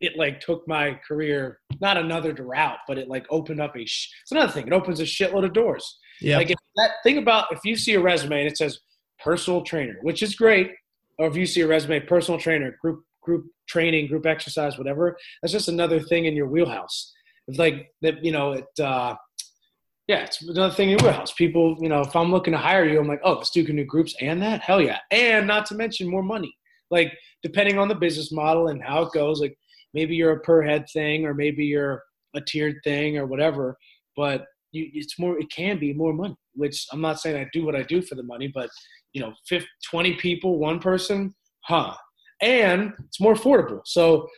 it 0.00 0.16
like 0.16 0.40
took 0.40 0.66
my 0.66 0.98
career 1.06 1.60
not 1.80 1.96
another 1.96 2.32
route, 2.34 2.78
but 2.88 2.98
it 2.98 3.08
like 3.08 3.26
opened 3.30 3.60
up 3.60 3.76
a. 3.76 3.86
Sh- 3.86 4.10
it's 4.22 4.32
another 4.32 4.52
thing. 4.52 4.66
It 4.66 4.72
opens 4.72 5.00
a 5.00 5.04
shitload 5.04 5.44
of 5.44 5.52
doors. 5.52 5.98
Yeah. 6.20 6.38
Like 6.38 6.50
if 6.50 6.58
that 6.76 6.92
thing 7.02 7.18
about 7.18 7.46
if 7.52 7.60
you 7.64 7.76
see 7.76 7.94
a 7.94 8.00
resume 8.00 8.40
and 8.40 8.48
it 8.48 8.56
says 8.58 8.80
personal 9.22 9.62
trainer, 9.62 9.98
which 10.02 10.22
is 10.22 10.34
great, 10.34 10.70
or 11.18 11.28
if 11.28 11.36
you 11.36 11.46
see 11.46 11.60
a 11.60 11.66
resume 11.66 12.00
personal 12.00 12.40
trainer, 12.40 12.76
group 12.82 13.04
group 13.20 13.46
training, 13.68 14.08
group 14.08 14.26
exercise, 14.26 14.76
whatever, 14.76 15.16
that's 15.40 15.52
just 15.52 15.68
another 15.68 16.00
thing 16.00 16.24
in 16.24 16.34
your 16.34 16.48
wheelhouse. 16.48 17.12
It's 17.46 17.58
like 17.58 17.92
that, 18.02 18.24
you 18.24 18.32
know, 18.32 18.52
it. 18.52 18.80
uh 18.80 19.14
yeah, 20.08 20.24
it's 20.24 20.42
another 20.42 20.74
thing 20.74 20.90
in 20.90 20.98
your 20.98 21.08
wheelhouse. 21.08 21.32
People, 21.32 21.76
you 21.80 21.88
know, 21.88 22.00
if 22.00 22.14
I'm 22.16 22.30
looking 22.32 22.52
to 22.52 22.58
hire 22.58 22.84
you, 22.84 22.98
I'm 22.98 23.08
like, 23.08 23.20
oh, 23.24 23.38
this 23.38 23.50
dude 23.50 23.66
can 23.66 23.76
do 23.76 23.84
groups 23.84 24.14
and 24.20 24.42
that, 24.42 24.60
hell 24.60 24.80
yeah, 24.80 24.98
and 25.10 25.46
not 25.46 25.66
to 25.66 25.74
mention 25.74 26.10
more 26.10 26.22
money. 26.22 26.54
Like 26.90 27.12
depending 27.42 27.78
on 27.78 27.88
the 27.88 27.94
business 27.94 28.32
model 28.32 28.68
and 28.68 28.82
how 28.82 29.02
it 29.02 29.12
goes, 29.12 29.40
like 29.40 29.56
maybe 29.94 30.14
you're 30.14 30.32
a 30.32 30.40
per 30.40 30.62
head 30.62 30.86
thing 30.92 31.24
or 31.24 31.34
maybe 31.34 31.64
you're 31.64 32.02
a 32.34 32.40
tiered 32.40 32.76
thing 32.84 33.16
or 33.16 33.26
whatever, 33.26 33.76
but 34.16 34.44
you, 34.72 34.90
it's 34.92 35.18
more, 35.18 35.38
it 35.38 35.50
can 35.50 35.78
be 35.78 35.92
more 35.92 36.12
money. 36.12 36.36
Which 36.54 36.86
I'm 36.92 37.00
not 37.00 37.18
saying 37.18 37.36
I 37.36 37.48
do 37.52 37.64
what 37.64 37.76
I 37.76 37.82
do 37.82 38.02
for 38.02 38.14
the 38.14 38.22
money, 38.22 38.50
but 38.52 38.68
you 39.12 39.20
know, 39.20 39.32
50, 39.48 39.66
20 39.90 40.14
people, 40.14 40.58
one 40.58 40.80
person, 40.80 41.34
huh? 41.64 41.94
And 42.40 42.92
it's 43.06 43.20
more 43.20 43.34
affordable. 43.34 43.80
So 43.84 44.28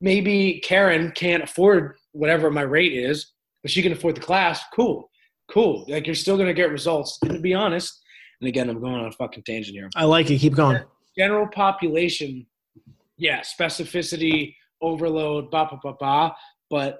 maybe 0.00 0.60
Karen 0.64 1.12
can't 1.12 1.42
afford 1.42 1.96
whatever 2.12 2.50
my 2.50 2.62
rate 2.62 2.92
is, 2.92 3.32
she 3.70 3.82
can 3.82 3.92
afford 3.92 4.16
the 4.16 4.20
class. 4.20 4.62
Cool, 4.74 5.10
cool. 5.50 5.84
Like 5.88 6.06
you're 6.06 6.14
still 6.14 6.36
gonna 6.36 6.54
get 6.54 6.70
results. 6.70 7.18
And 7.22 7.32
to 7.34 7.40
be 7.40 7.54
honest, 7.54 8.02
and 8.40 8.48
again, 8.48 8.68
I'm 8.68 8.80
going 8.80 8.94
on 8.94 9.06
a 9.06 9.12
fucking 9.12 9.44
tangent 9.44 9.76
here. 9.76 9.88
I 9.96 10.04
like 10.04 10.30
it. 10.30 10.38
Keep 10.38 10.54
going. 10.54 10.82
General 11.16 11.48
population, 11.48 12.46
yeah, 13.16 13.40
specificity, 13.40 14.54
overload, 14.80 15.50
ba 15.50 15.68
ba 15.70 15.78
ba 15.82 15.94
ba. 15.98 16.34
But 16.70 16.98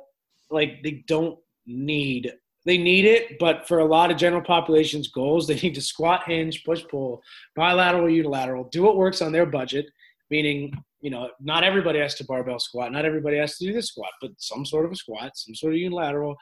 like 0.51 0.83
they 0.83 1.05
don't 1.07 1.39
need 1.67 2.33
they 2.67 2.77
need 2.77 3.05
it, 3.05 3.39
but 3.39 3.67
for 3.69 3.79
a 3.79 3.85
lot 3.85 4.11
of 4.11 4.17
general 4.17 4.43
population's 4.43 5.07
goals, 5.09 5.47
they 5.47 5.55
need 5.55 5.75
to 5.77 5.81
squat, 5.81 6.25
hinge, 6.27 6.65
push, 6.65 6.83
pull, 6.91 7.23
bilateral, 7.55 8.11
unilateral, 8.11 8.69
do 8.73 8.83
what 8.83 8.97
works 8.97 9.23
on 9.23 9.31
their 9.31 9.47
budget, 9.47 9.87
meaning, 10.31 10.73
you 11.07 11.11
know, 11.11 11.31
not 11.39 11.63
everybody 11.63 12.01
has 12.01 12.17
to 12.17 12.25
barbell 12.25 12.59
squat, 12.59 12.91
not 12.91 13.05
everybody 13.05 13.37
has 13.37 13.57
to 13.59 13.65
do 13.65 13.73
this 13.73 13.91
squat, 13.91 14.11
but 14.21 14.33
some 14.39 14.67
sort 14.67 14.85
of 14.85 14.91
a 14.91 14.97
squat, 14.97 15.31
some 15.37 15.55
sort 15.55 15.73
of 15.73 15.79
unilateral, 15.79 16.35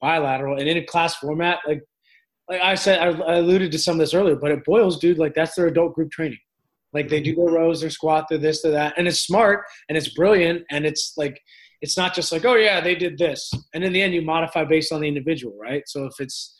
bilateral, 0.00 0.58
and 0.58 0.66
in 0.66 0.78
a 0.78 0.84
class 0.86 1.16
format, 1.16 1.58
like, 1.68 1.82
like 2.48 2.62
I 2.62 2.76
said, 2.76 2.98
I, 2.98 3.10
I 3.24 3.34
alluded 3.34 3.70
to 3.72 3.78
some 3.78 3.96
of 3.96 3.98
this 3.98 4.14
earlier, 4.14 4.36
but 4.36 4.52
it 4.52 4.64
boils, 4.64 4.98
dude, 5.00 5.18
like 5.18 5.34
that's 5.34 5.54
their 5.54 5.66
adult 5.66 5.94
group 5.94 6.10
training. 6.10 6.38
Like 6.94 7.10
they 7.10 7.20
do 7.20 7.34
their 7.34 7.44
rows, 7.44 7.82
their 7.82 7.90
squat, 7.90 8.24
their 8.30 8.38
this, 8.38 8.62
their 8.62 8.72
that, 8.72 8.94
and 8.96 9.06
it's 9.06 9.20
smart 9.20 9.66
and 9.90 9.98
it's 9.98 10.08
brilliant 10.14 10.64
and 10.70 10.86
it's 10.86 11.12
like 11.18 11.38
it's 11.82 11.98
not 11.98 12.14
just 12.14 12.32
like, 12.32 12.46
oh 12.46 12.54
yeah, 12.54 12.80
they 12.80 12.94
did 12.94 13.18
this. 13.18 13.52
And 13.74 13.84
in 13.84 13.92
the 13.92 14.00
end 14.00 14.14
you 14.14 14.22
modify 14.22 14.64
based 14.64 14.92
on 14.92 15.02
the 15.02 15.08
individual, 15.08 15.58
right? 15.60 15.82
So 15.84 16.06
if 16.06 16.14
it's 16.20 16.56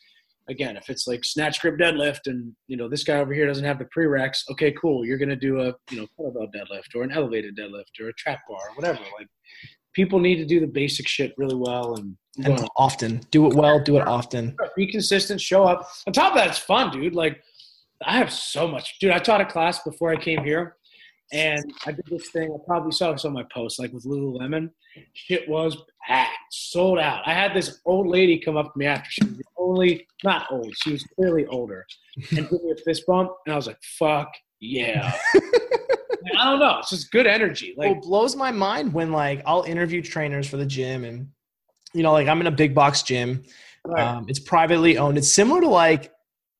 again, 0.48 0.76
if 0.76 0.88
it's 0.88 1.06
like 1.06 1.24
snatch 1.24 1.60
grip 1.60 1.78
deadlift 1.78 2.26
and 2.26 2.52
you 2.68 2.76
know, 2.76 2.88
this 2.88 3.04
guy 3.04 3.16
over 3.16 3.32
here 3.32 3.46
doesn't 3.46 3.64
have 3.64 3.78
the 3.78 3.86
prereqs, 3.96 4.42
okay, 4.50 4.72
cool. 4.72 5.04
You're 5.04 5.18
gonna 5.18 5.36
do 5.36 5.60
a 5.60 5.74
you 5.90 5.98
know 5.98 6.06
kettlebell 6.18 6.52
deadlift 6.54 6.94
or 6.94 7.02
an 7.02 7.12
elevated 7.12 7.56
deadlift 7.56 8.00
or 8.00 8.08
a 8.08 8.14
trap 8.14 8.40
bar 8.48 8.60
or 8.70 8.74
whatever. 8.74 9.00
Like 9.18 9.28
people 9.94 10.18
need 10.18 10.36
to 10.36 10.44
do 10.44 10.60
the 10.60 10.66
basic 10.66 11.08
shit 11.08 11.34
really 11.36 11.56
well 11.56 11.94
and 11.96 12.16
And 12.44 12.68
often. 12.76 13.22
Do 13.30 13.46
it 13.46 13.54
well, 13.54 13.82
do 13.82 13.96
it 13.96 14.06
often. 14.06 14.56
be 14.76 14.90
consistent, 14.90 15.40
show 15.40 15.64
up. 15.64 15.88
On 16.06 16.12
top 16.12 16.32
of 16.32 16.38
that, 16.38 16.48
it's 16.48 16.58
fun, 16.58 16.90
dude. 16.90 17.14
Like 17.14 17.42
I 18.04 18.18
have 18.18 18.32
so 18.32 18.68
much, 18.68 18.98
dude. 19.00 19.10
I 19.10 19.18
taught 19.18 19.40
a 19.40 19.46
class 19.46 19.82
before 19.82 20.12
I 20.12 20.16
came 20.16 20.44
here, 20.44 20.76
and 21.32 21.64
I 21.86 21.92
did 21.92 22.04
this 22.10 22.30
thing. 22.30 22.52
I 22.52 22.58
probably 22.66 22.92
saw 22.92 23.12
this 23.12 23.24
on 23.24 23.32
my 23.32 23.44
post, 23.52 23.78
like 23.78 23.92
with 23.92 24.04
Lululemon. 24.04 24.70
Shit 25.14 25.48
was 25.48 25.76
packed, 26.06 26.52
sold 26.52 26.98
out. 26.98 27.22
I 27.26 27.32
had 27.32 27.54
this 27.54 27.80
old 27.86 28.06
lady 28.06 28.38
come 28.38 28.56
up 28.56 28.72
to 28.72 28.78
me 28.78 28.86
after. 28.86 29.10
She 29.10 29.24
was 29.24 29.40
only, 29.66 30.06
not 30.24 30.46
old. 30.50 30.72
She 30.82 30.92
was 30.92 31.04
clearly 31.14 31.46
older, 31.46 31.84
and 32.30 32.48
give 32.50 32.62
me 32.62 32.70
a 32.70 32.76
fist 32.84 33.04
bump, 33.06 33.30
and 33.46 33.52
I 33.52 33.56
was 33.56 33.66
like, 33.66 33.78
"Fuck 33.98 34.32
yeah!" 34.60 35.16
I 36.38 36.50
don't 36.50 36.60
know. 36.60 36.78
It's 36.78 36.90
just 36.90 37.10
good 37.10 37.26
energy. 37.26 37.74
Well, 37.76 37.92
it 37.92 38.02
blows 38.02 38.36
my 38.36 38.50
mind 38.50 38.92
when 38.92 39.12
like 39.12 39.42
I'll 39.46 39.62
interview 39.62 40.02
trainers 40.02 40.48
for 40.48 40.56
the 40.56 40.66
gym 40.66 41.04
and 41.04 41.28
you 41.92 42.02
know 42.02 42.12
like 42.12 42.28
I'm 42.28 42.40
in 42.40 42.46
a 42.46 42.52
big 42.52 42.74
box 42.74 43.02
gym. 43.02 43.44
Um, 43.96 44.26
it's 44.28 44.40
privately 44.40 44.98
owned. 44.98 45.16
It's 45.16 45.30
similar 45.30 45.60
to 45.60 45.68
like 45.68 46.12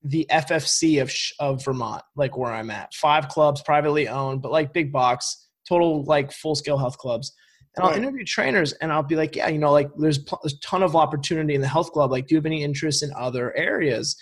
the 0.05 0.27
FFC 0.31 1.03
of 1.03 1.13
of 1.41 1.65
Vermont, 1.65 2.03
like 2.15 2.37
where 2.37 2.53
I'm 2.53 2.71
at. 2.71 2.95
Five 2.95 3.29
clubs, 3.29 3.63
privately 3.63 4.09
owned, 4.09 4.43
but 4.43 4.53
like 4.53 4.73
big 4.73 4.93
box, 4.93 5.49
total 5.69 6.05
like 6.05 6.33
full 6.33 6.55
scale 6.55 6.79
health 6.79 6.99
clubs. 6.99 7.33
And 7.77 7.85
I'll 7.85 7.91
Right. 7.91 7.99
interview 7.99 8.25
trainers, 8.25 8.73
and 8.75 8.91
I'll 8.93 9.03
be 9.03 9.17
like, 9.17 9.37
yeah, 9.37 9.49
you 9.49 9.59
know, 9.59 9.71
like 9.71 9.91
there's, 9.99 10.19
pl- 10.19 10.41
a 10.45 10.51
ton 10.63 10.83
of 10.83 10.97
opportunity 10.97 11.55
in 11.55 11.61
the 11.61 11.69
health 11.69 11.93
club. 11.93 12.11
Like, 12.11 12.27
do 12.27 12.35
you 12.35 12.39
have 12.39 12.47
any 12.47 12.63
interest 12.63 13.03
in 13.03 13.13
other 13.15 13.55
areas? 13.57 14.17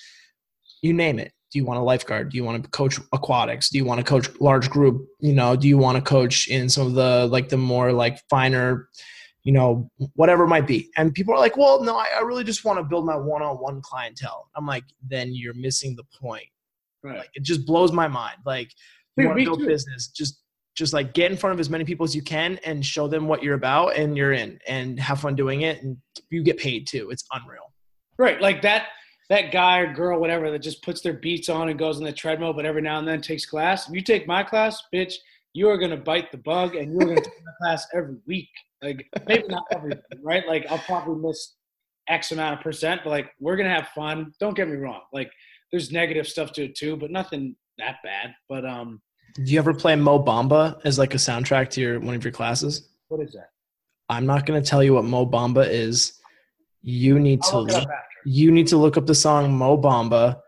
You 0.82 0.92
name 0.92 1.18
it. 1.20 1.32
Do 1.52 1.60
you 1.60 1.64
want 1.64 1.78
a 1.78 1.82
lifeguard? 1.84 2.30
Do 2.30 2.36
you 2.36 2.42
want 2.42 2.64
to 2.64 2.68
coach 2.70 2.98
aquatics? 3.12 3.70
Do 3.70 3.78
you 3.78 3.84
want 3.84 4.00
to 4.00 4.04
coach 4.04 4.28
large 4.40 4.68
group? 4.70 5.06
You 5.20 5.32
know, 5.34 5.54
do 5.54 5.68
you 5.68 5.78
want 5.78 5.96
to 5.96 6.02
coach 6.02 6.48
in 6.48 6.68
some 6.68 6.84
of 6.88 6.94
the 6.94 7.28
like 7.30 7.48
the 7.48 7.56
more 7.56 7.92
like 7.92 8.18
finer, 8.28 8.88
you 9.44 9.52
know, 9.52 9.88
whatever 10.14 10.44
it 10.44 10.48
might 10.48 10.66
be? 10.66 10.90
And 10.96 11.14
people 11.14 11.32
are 11.32 11.38
like, 11.38 11.56
well, 11.56 11.80
no, 11.84 11.96
I, 11.96 12.08
I 12.18 12.22
really 12.22 12.42
just 12.42 12.64
want 12.64 12.80
to 12.80 12.82
build 12.82 13.06
my 13.06 13.14
one-on-one 13.16 13.82
clientele. 13.82 14.50
I'm 14.56 14.66
like, 14.66 14.82
then 15.08 15.32
you're 15.32 15.54
missing 15.54 15.94
the 15.94 16.02
point. 16.20 16.46
right. 17.04 17.18
Like, 17.18 17.30
it 17.34 17.44
just 17.44 17.64
blows 17.66 17.92
my 17.92 18.08
mind. 18.08 18.38
Like, 18.44 18.72
you 19.16 19.22
Dude, 19.22 19.26
want 19.28 19.38
to 19.38 19.44
build 19.44 19.58
too. 19.60 19.66
business, 19.66 20.08
just 20.08 20.40
just 20.74 20.92
like 20.92 21.14
get 21.14 21.30
in 21.30 21.36
front 21.36 21.54
of 21.54 21.60
as 21.60 21.70
many 21.70 21.84
people 21.84 22.04
as 22.04 22.14
you 22.14 22.22
can 22.22 22.58
and 22.64 22.84
show 22.84 23.06
them 23.06 23.26
what 23.28 23.42
you're 23.42 23.54
about, 23.54 23.96
and 23.96 24.16
you're 24.16 24.32
in, 24.32 24.58
and 24.66 24.98
have 24.98 25.20
fun 25.20 25.34
doing 25.34 25.62
it, 25.62 25.82
and 25.82 25.96
you 26.30 26.42
get 26.42 26.58
paid 26.58 26.86
too. 26.86 27.10
It's 27.10 27.24
unreal. 27.32 27.72
Right, 28.18 28.40
like 28.40 28.62
that 28.62 28.88
that 29.30 29.52
guy 29.52 29.78
or 29.78 29.92
girl, 29.92 30.20
whatever, 30.20 30.50
that 30.50 30.58
just 30.58 30.82
puts 30.82 31.00
their 31.00 31.14
beats 31.14 31.48
on 31.48 31.68
and 31.68 31.78
goes 31.78 31.96
on 31.96 32.04
the 32.04 32.12
treadmill, 32.12 32.52
but 32.52 32.66
every 32.66 32.82
now 32.82 32.98
and 32.98 33.08
then 33.08 33.20
takes 33.20 33.46
class. 33.46 33.88
If 33.88 33.94
you 33.94 34.02
take 34.02 34.26
my 34.26 34.42
class, 34.42 34.82
bitch, 34.94 35.14
you 35.54 35.68
are 35.68 35.78
gonna 35.78 35.96
bite 35.96 36.30
the 36.30 36.38
bug, 36.38 36.74
and 36.74 36.92
you're 36.92 37.08
gonna 37.08 37.20
take 37.20 37.44
my 37.44 37.52
class 37.62 37.86
every 37.94 38.16
week. 38.26 38.50
Like 38.82 39.06
maybe 39.26 39.44
not 39.48 39.64
every 39.72 39.90
week, 39.90 40.20
right? 40.22 40.46
Like 40.46 40.66
I'll 40.70 40.78
probably 40.78 41.26
miss 41.26 41.54
X 42.08 42.32
amount 42.32 42.58
of 42.58 42.62
percent, 42.62 43.00
but 43.04 43.10
like 43.10 43.32
we're 43.40 43.56
gonna 43.56 43.74
have 43.74 43.88
fun. 43.94 44.32
Don't 44.40 44.56
get 44.56 44.68
me 44.68 44.76
wrong. 44.76 45.02
Like 45.12 45.30
there's 45.70 45.90
negative 45.90 46.26
stuff 46.26 46.52
to 46.52 46.64
it 46.64 46.74
too, 46.74 46.96
but 46.96 47.10
nothing 47.10 47.56
that 47.78 47.96
bad. 48.04 48.34
But 48.48 48.64
um, 48.64 49.00
Do 49.34 49.50
you 49.52 49.58
ever 49.58 49.74
play 49.74 49.96
Mo 49.96 50.22
Bamba 50.22 50.80
as 50.84 50.98
like 50.98 51.14
a 51.14 51.18
soundtrack 51.18 51.70
to 51.70 51.80
your 51.80 52.00
one 52.00 52.14
of 52.14 52.22
your 52.24 52.32
classes? 52.32 52.88
what 53.08 53.20
is 53.20 53.32
that? 53.32 53.50
I'm 54.08 54.26
not 54.26 54.44
going 54.46 54.62
to 54.62 54.68
tell 54.68 54.82
you 54.82 54.94
what 54.94 55.04
Mo 55.04 55.26
Bamba 55.26 55.66
is. 55.68 56.20
You 56.82 57.18
need 57.18 57.42
to 57.44 57.58
look 57.58 57.72
up 57.72 57.82
look, 57.84 57.90
you 58.26 58.50
need 58.52 58.66
to 58.68 58.76
look 58.76 58.96
up 58.96 59.06
the 59.06 59.14
song 59.14 59.52
Mo 59.56 59.76
Bamba, 59.80 60.40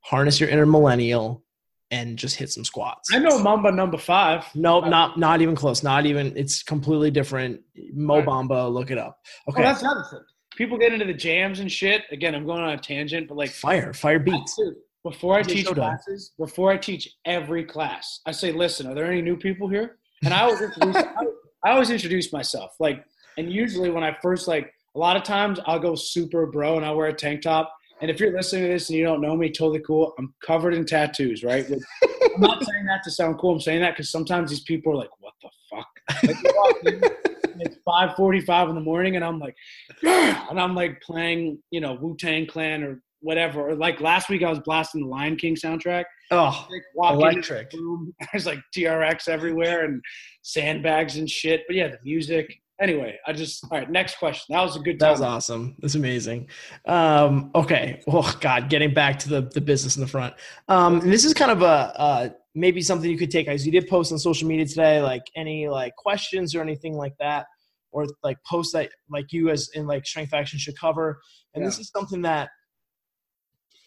harness 0.00 0.40
your 0.40 0.48
inner 0.48 0.66
millennial, 0.66 1.44
and 1.90 2.16
just 2.16 2.36
hit 2.36 2.50
some 2.50 2.64
squats. 2.64 3.10
I 3.12 3.18
know 3.18 3.38
Mambo 3.38 3.70
number 3.70 3.98
five. 3.98 4.46
No, 4.54 4.80
not 4.80 5.18
not 5.18 5.42
even 5.42 5.54
close. 5.54 5.82
Not 5.82 6.06
even. 6.06 6.36
It's 6.36 6.62
completely 6.62 7.10
different. 7.10 7.60
Mo 7.92 8.16
Right. 8.16 8.26
Bamba, 8.26 8.72
look 8.72 8.90
it 8.90 8.98
up. 8.98 9.18
Oh, 9.46 9.52
Okay, 9.52 9.62
that's 9.62 9.82
the 9.82 9.88
other 9.88 10.04
thing. 10.10 10.20
People 10.56 10.78
get 10.78 10.92
into 10.92 11.04
the 11.06 11.14
jams 11.14 11.60
and 11.60 11.70
shit. 11.70 12.02
Again, 12.10 12.34
I'm 12.34 12.44
going 12.46 12.62
on 12.62 12.70
a 12.70 12.78
tangent, 12.78 13.28
but 13.28 13.36
like 13.36 13.50
fire, 13.50 13.92
fire 13.92 14.18
beats. 14.18 14.58
Before 15.04 15.34
I 15.34 15.42
teach 15.42 15.66
classes, 15.66 16.32
before 16.38 16.70
I 16.70 16.76
teach 16.76 17.08
every 17.24 17.64
class, 17.64 18.20
I 18.24 18.30
say, 18.32 18.52
"Listen, 18.52 18.86
are 18.86 18.94
there 18.94 19.06
any 19.06 19.20
new 19.20 19.36
people 19.36 19.68
here?" 19.68 19.98
And 20.24 20.32
I 20.32 20.42
always 20.42 20.60
introduce, 20.60 20.96
I, 20.96 21.24
I 21.64 21.70
always 21.72 21.90
introduce 21.90 22.32
myself. 22.32 22.76
Like, 22.78 23.04
and 23.36 23.52
usually 23.52 23.90
when 23.90 24.04
I 24.04 24.16
first 24.22 24.46
like, 24.46 24.72
a 24.94 24.98
lot 24.98 25.16
of 25.16 25.24
times 25.24 25.58
I'll 25.66 25.80
go 25.80 25.96
super 25.96 26.46
bro 26.46 26.76
and 26.76 26.84
I'll 26.84 26.96
wear 26.96 27.08
a 27.08 27.12
tank 27.12 27.42
top. 27.42 27.74
And 28.00 28.10
if 28.10 28.20
you're 28.20 28.32
listening 28.32 28.64
to 28.64 28.68
this 28.68 28.88
and 28.90 28.98
you 28.98 29.04
don't 29.04 29.20
know 29.20 29.36
me, 29.36 29.48
totally 29.50 29.80
cool. 29.80 30.12
I'm 30.18 30.34
covered 30.44 30.74
in 30.74 30.84
tattoos, 30.84 31.42
right? 31.42 31.64
I'm 31.68 32.40
not 32.40 32.64
saying 32.64 32.84
that 32.86 33.02
to 33.04 33.10
sound 33.10 33.38
cool. 33.38 33.52
I'm 33.52 33.60
saying 33.60 33.80
that 33.80 33.92
because 33.92 34.10
sometimes 34.10 34.50
these 34.50 34.62
people 34.64 34.92
are 34.92 34.96
like, 34.96 35.10
"What 35.20 35.34
the 35.42 35.50
fuck?" 35.70 35.88
Like, 36.22 36.36
you 36.42 36.52
walk 36.54 36.76
in, 36.84 37.60
it's 37.60 37.76
5:45 37.86 38.68
in 38.68 38.74
the 38.74 38.80
morning, 38.80 39.16
and 39.16 39.24
I'm 39.24 39.38
like, 39.38 39.56
"Yeah," 40.02 40.46
and 40.50 40.60
I'm 40.60 40.74
like 40.74 41.00
playing, 41.00 41.58
you 41.70 41.80
know, 41.80 41.94
Wu 41.94 42.16
Tang 42.16 42.46
Clan 42.46 42.82
or 42.82 43.02
whatever. 43.22 43.74
Like 43.74 44.00
last 44.00 44.28
week, 44.28 44.42
I 44.42 44.50
was 44.50 44.58
blasting 44.60 45.02
the 45.02 45.08
Lion 45.08 45.36
King 45.36 45.56
soundtrack. 45.56 46.04
Oh, 46.30 46.68
Like, 46.70 47.14
electric. 47.14 47.72
there's 48.32 48.46
like 48.46 48.58
TRX 48.76 49.28
everywhere 49.28 49.84
and 49.84 50.02
sandbags 50.42 51.16
and 51.16 51.28
shit. 51.28 51.62
But 51.66 51.76
yeah, 51.76 51.88
the 51.88 51.98
music. 52.04 52.52
Anyway, 52.80 53.16
I 53.26 53.32
just 53.32 53.64
all 53.64 53.78
right. 53.78 53.88
Next 53.90 54.18
question. 54.18 54.54
That 54.54 54.62
was 54.62 54.76
a 54.76 54.80
good 54.80 54.98
That 54.98 55.04
time. 55.06 55.12
was 55.12 55.20
awesome. 55.20 55.76
That's 55.80 55.94
amazing. 55.94 56.48
Um, 56.86 57.50
okay. 57.54 58.02
Oh 58.08 58.36
God, 58.40 58.68
getting 58.68 58.92
back 58.92 59.18
to 59.20 59.28
the, 59.28 59.42
the 59.42 59.60
business 59.60 59.96
in 59.96 60.00
the 60.02 60.08
front. 60.08 60.34
Um, 60.68 60.98
this 61.00 61.24
is 61.24 61.32
kind 61.32 61.50
of 61.52 61.62
a 61.62 61.66
uh, 61.66 62.28
maybe 62.54 62.82
something 62.82 63.08
you 63.10 63.18
could 63.18 63.30
take 63.30 63.46
as 63.46 63.64
you 63.64 63.72
did 63.72 63.86
post 63.88 64.10
on 64.10 64.18
social 64.18 64.48
media 64.48 64.66
today, 64.66 65.00
like 65.00 65.22
any 65.36 65.68
like 65.68 65.94
questions 65.96 66.54
or 66.54 66.60
anything 66.60 66.94
like 66.94 67.14
that, 67.20 67.46
or 67.92 68.06
like 68.24 68.38
posts 68.50 68.72
that 68.72 68.90
like 69.08 69.26
you 69.32 69.48
as 69.50 69.68
in 69.74 69.86
like 69.86 70.04
Strength 70.04 70.30
Faction 70.30 70.58
should 70.58 70.78
cover. 70.78 71.20
And 71.54 71.64
this 71.64 71.78
is 71.78 71.90
something 71.90 72.22
that 72.22 72.48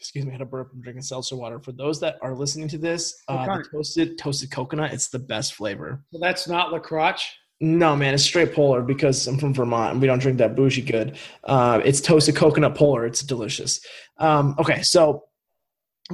excuse 0.06 0.26
me, 0.26 0.32
I 0.32 0.34
had 0.34 0.42
a 0.42 0.46
burp. 0.46 0.70
I'm 0.72 0.82
drinking 0.82 1.02
seltzer 1.02 1.36
water. 1.36 1.60
For 1.60 1.72
those 1.72 2.00
that 2.02 2.18
are 2.22 2.36
listening 2.36 2.68
to 2.70 2.78
this, 2.78 3.24
uh, 3.28 3.60
toasted 3.72 4.18
toasted 4.18 4.52
coconut, 4.52 4.94
it's 4.94 5.10
the 5.10 5.20
best 5.20 5.56
flavor. 5.56 6.04
So 6.14 6.20
that's 6.22 6.48
not 6.48 6.72
LaCroix. 6.72 7.16
No, 7.62 7.96
man, 7.96 8.14
it's 8.14 8.24
straight 8.24 8.54
polar 8.54 8.82
because 8.82 9.26
I'm 9.28 9.38
from 9.38 9.54
Vermont 9.54 9.94
and 9.94 10.02
we 10.02 10.08
don't 10.08 10.20
drink 10.20 10.38
that 10.40 10.56
bougie 10.56 10.82
good. 10.82 11.18
Uh, 11.46 11.82
it's 11.84 12.02
toasted 12.02 12.36
coconut 12.36 12.76
polar. 12.76 13.06
It's 13.06 13.24
delicious. 13.24 13.80
Um, 14.18 14.56
okay, 14.60 14.82
so 14.82 15.24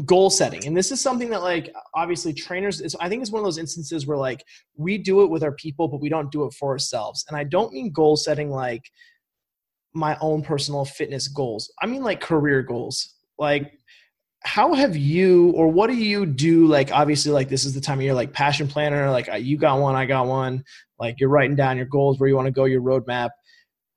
goal 0.06 0.30
setting, 0.30 0.65
and 0.65 0.77
this 0.77 0.91
is 0.91 1.01
something 1.01 1.30
that 1.32 1.41
like 1.41 1.73
obviously 1.95 2.34
trainers. 2.34 2.80
Is, 2.80 2.95
I 3.01 3.10
think 3.10 3.21
it's 3.21 3.32
one 3.32 3.41
of 3.41 3.45
those 3.45 3.58
instances 3.58 4.08
where 4.08 4.17
like 4.17 4.43
we 4.77 4.97
do 4.97 5.23
it 5.23 5.30
with 5.30 5.43
our 5.43 5.51
people, 5.54 5.89
but 5.89 5.99
we 5.99 6.10
don't 6.10 6.32
do 6.32 6.45
it 6.45 6.54
for 6.54 6.69
ourselves. 6.69 7.25
And 7.27 7.36
I 7.36 7.43
don't 7.43 7.73
mean 7.73 7.91
goal 7.91 8.15
setting 8.15 8.49
like 8.49 8.84
my 9.93 10.17
own 10.21 10.43
personal 10.43 10.86
fitness 10.86 11.27
goals. 11.27 11.73
I 11.82 11.88
mean 11.88 12.04
like 12.04 12.21
career 12.21 12.62
goals. 12.62 13.15
Like 13.38 13.71
how 14.43 14.73
have 14.73 14.97
you 14.97 15.51
or 15.51 15.67
what 15.67 15.88
do 15.88 15.95
you 15.95 16.25
do 16.25 16.65
like 16.65 16.91
obviously 16.91 17.32
like 17.32 17.47
this 17.47 17.63
is 17.63 17.75
the 17.75 17.82
time 17.82 17.99
of 17.99 18.04
year 18.04 18.13
like 18.13 18.34
passion 18.34 18.67
planner 18.67 19.12
like 19.12 19.30
you 19.39 19.56
got 19.56 19.80
one 19.80 19.95
i 19.95 20.04
got 20.04 20.25
one 20.25 20.63
like 21.01 21.19
you're 21.19 21.30
writing 21.30 21.56
down 21.56 21.75
your 21.75 21.88
goals 21.88 22.19
where 22.19 22.30
you 22.30 22.36
want 22.36 22.45
to 22.45 22.51
go 22.51 22.65
your 22.65 22.82
roadmap. 22.82 23.32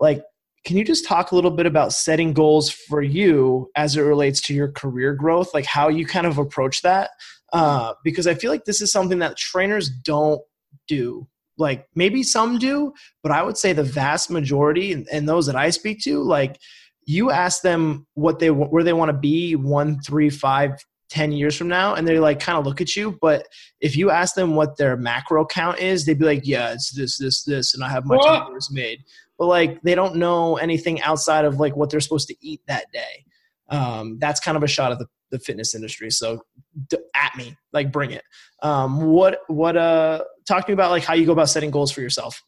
Like 0.01 0.25
can 0.65 0.79
you 0.79 0.85
just 0.85 1.07
talk 1.07 1.31
a 1.31 1.35
little 1.35 1.51
bit 1.51 1.67
about 1.67 1.93
setting 1.93 2.33
goals 2.33 2.71
for 2.71 3.03
you 3.03 3.71
as 3.77 3.97
it 3.97 4.01
relates 4.01 4.41
to 4.41 4.55
your 4.55 4.73
career 4.73 5.13
growth 5.13 5.53
like 5.53 5.67
how 5.67 5.89
you 5.89 6.07
kind 6.07 6.27
of 6.27 6.39
approach 6.39 6.83
that? 6.83 7.11
Uh, 7.53 7.93
because 8.03 8.27
i 8.27 8.35
feel 8.35 8.51
like 8.51 8.65
this 8.65 8.81
is 8.81 8.91
something 8.91 9.21
that 9.21 9.37
trainers 9.37 9.89
don't 9.89 10.41
do. 10.89 11.29
Like 11.57 11.87
maybe 11.95 12.25
some 12.25 12.59
do 12.59 12.93
but 13.23 13.31
i 13.31 13.41
would 13.41 13.57
say 13.57 13.73
the 13.73 13.85
vast 13.85 14.29
majority 14.29 14.93
and, 14.93 15.07
and 15.13 15.29
those 15.29 15.47
that 15.47 15.55
i 15.55 15.71
speak 15.71 16.01
to 16.01 16.21
like 16.21 16.59
you 17.07 17.31
ask 17.31 17.63
them 17.63 18.07
what 18.15 18.39
they 18.39 18.51
where 18.51 18.85
they 18.85 18.93
want 18.93 19.11
to 19.11 19.17
be 19.19 19.57
one 19.57 20.01
three 20.01 20.31
five 20.31 20.73
ten 21.09 21.33
years 21.33 21.57
from 21.57 21.69
now 21.69 21.95
and 21.95 22.09
they 22.09 22.19
like 22.19 22.41
kind 22.41 22.59
of 22.59 22.65
look 22.67 22.81
at 22.81 22.97
you 22.97 23.17
but 23.21 23.47
if 23.81 23.95
you 23.95 24.11
ask 24.11 24.35
them 24.35 24.57
what 24.57 24.77
their 24.79 24.97
macro 24.97 25.45
count 25.45 25.79
is 25.79 26.05
they'd 26.05 26.19
be 26.19 26.25
like 26.25 26.41
yeah 26.45 26.73
it's 26.73 26.91
this 26.93 27.19
this 27.19 27.45
this 27.45 27.75
and 27.75 27.85
i 27.85 27.89
have 27.89 28.05
my 28.07 28.19
hours 28.65 28.71
made. 28.73 29.05
But 29.39 29.47
like 29.47 29.83
they 29.83 29.95
don't 29.95 30.17
know 30.17 30.57
anything 30.57 31.01
outside 31.03 31.45
of 31.45 31.59
like 31.59 31.77
what 31.77 31.91
they're 31.91 32.01
supposed 32.01 32.29
to 32.29 32.37
eat 32.41 32.61
that 32.69 32.87
day. 32.93 33.25
Um, 33.69 34.19
that's 34.19 34.41
kind 34.41 34.57
of 34.57 34.63
a 34.63 34.69
shot 34.69 34.93
at 34.93 34.99
the, 34.99 35.07
the 35.31 35.39
fitness 35.39 35.75
industry 35.75 36.11
so 36.11 36.43
d- 36.89 36.99
at 37.15 37.35
me 37.37 37.57
like 37.73 37.91
bring 37.91 38.13
it. 38.13 38.23
Um, 38.63 39.01
what 39.07 39.41
what 39.49 39.77
uh 39.77 40.23
talk 40.47 40.67
to 40.67 40.71
me 40.71 40.75
about 40.75 40.91
like 40.91 41.05
how 41.05 41.15
you 41.15 41.27
go 41.27 41.33
about 41.33 41.49
setting 41.49 41.71
goals 41.71 41.91
for 41.91 42.01
yourself. 42.01 42.43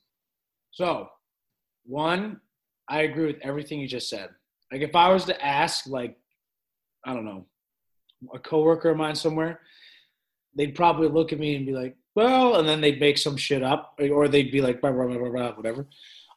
So, 0.70 1.08
one, 1.84 2.40
I 2.88 3.02
agree 3.02 3.26
with 3.26 3.38
everything 3.42 3.80
you 3.80 3.88
just 3.88 4.10
said. 4.10 4.28
Like, 4.72 4.82
if 4.82 4.94
I 4.94 5.12
was 5.12 5.24
to 5.26 5.44
ask, 5.44 5.86
like, 5.86 6.16
I 7.04 7.14
don't 7.14 7.24
know, 7.24 7.46
a 8.34 8.38
coworker 8.38 8.90
of 8.90 8.96
mine 8.96 9.14
somewhere, 9.14 9.60
they'd 10.56 10.74
probably 10.74 11.08
look 11.08 11.32
at 11.32 11.38
me 11.38 11.54
and 11.54 11.66
be 11.66 11.72
like, 11.72 11.96
"Well," 12.14 12.56
and 12.56 12.68
then 12.68 12.80
they'd 12.80 13.00
make 13.00 13.18
some 13.18 13.36
shit 13.36 13.62
up, 13.62 13.98
or 14.00 14.28
they'd 14.28 14.50
be 14.50 14.60
like, 14.60 14.80
blah, 14.80 14.92
blah, 14.92 15.06
blah, 15.06 15.28
blah, 15.28 15.52
whatever. 15.52 15.86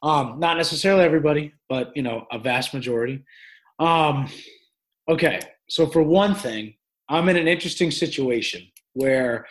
Um, 0.02 0.38
not 0.38 0.56
necessarily 0.56 1.04
everybody, 1.04 1.52
but 1.68 1.92
you 1.96 2.02
know, 2.02 2.26
a 2.30 2.38
vast 2.38 2.72
majority. 2.72 3.24
Um, 3.78 4.28
okay, 5.08 5.40
so 5.68 5.86
for 5.86 6.02
one 6.02 6.34
thing, 6.34 6.74
I'm 7.08 7.28
in 7.28 7.36
an 7.36 7.48
interesting 7.48 7.90
situation 7.90 8.70
where 8.92 9.46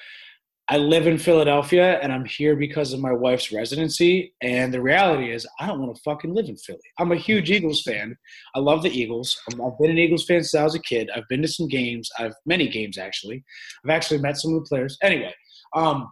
I 0.72 0.78
live 0.78 1.08
in 1.08 1.18
Philadelphia 1.18 2.00
and 2.00 2.14
I'm 2.14 2.26
here 2.26 2.56
because 2.56 2.94
of 2.94 3.00
my 3.00 3.12
wife's 3.12 3.52
residency. 3.52 4.36
And 4.42 4.72
the 4.72 4.82
reality 4.82 5.32
is, 5.32 5.48
I 5.60 5.66
don't 5.66 5.80
want 5.80 5.96
to 5.96 6.02
fucking 6.04 6.32
live 6.32 6.48
in 6.48 6.58
Philly. 6.58 6.78
I'm 7.00 7.12
a 7.12 7.16
huge 7.16 7.50
Eagles 7.50 7.82
fan. 7.82 8.16
I 8.54 8.60
love 8.60 8.84
the 8.84 8.92
Eagles. 8.92 9.36
I've 9.52 9.80
been 9.80 9.90
an 9.90 9.98
Eagles 9.98 10.26
fan 10.26 10.44
since 10.44 10.54
I 10.54 10.64
was 10.64 10.76
a 10.76 10.82
kid. 10.82 11.10
I've 11.16 11.28
been 11.28 11.42
to 11.42 11.48
some 11.48 11.68
games. 11.68 12.08
I've 12.20 12.36
many 12.46 12.70
games 12.70 13.00
actually. 13.00 13.44
I've 13.84 13.90
actually 13.90 14.20
met 14.20 14.38
some 14.38 14.52
new 14.52 14.64
players. 14.64 14.96
Anyway, 15.02 15.34
um, 15.74 16.12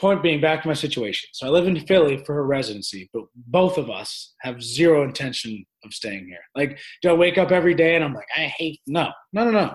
point 0.00 0.22
being, 0.22 0.40
back 0.40 0.62
to 0.62 0.68
my 0.68 0.74
situation. 0.74 1.28
So 1.34 1.46
I 1.46 1.50
live 1.50 1.66
in 1.66 1.78
Philly 1.86 2.16
for 2.24 2.34
her 2.34 2.46
residency, 2.46 3.10
but 3.12 3.24
both 3.34 3.76
of 3.76 3.90
us 3.90 4.32
have 4.40 4.62
zero 4.62 5.04
intention 5.04 5.62
of 5.84 5.92
staying 5.92 6.26
here. 6.26 6.40
Like, 6.56 6.78
do 7.02 7.10
I 7.10 7.12
wake 7.12 7.36
up 7.36 7.52
every 7.52 7.74
day 7.74 7.96
and 7.96 8.04
I'm 8.04 8.14
like, 8.14 8.28
I 8.34 8.46
hate? 8.46 8.80
No, 8.86 9.10
no, 9.34 9.44
no, 9.44 9.50
no. 9.50 9.74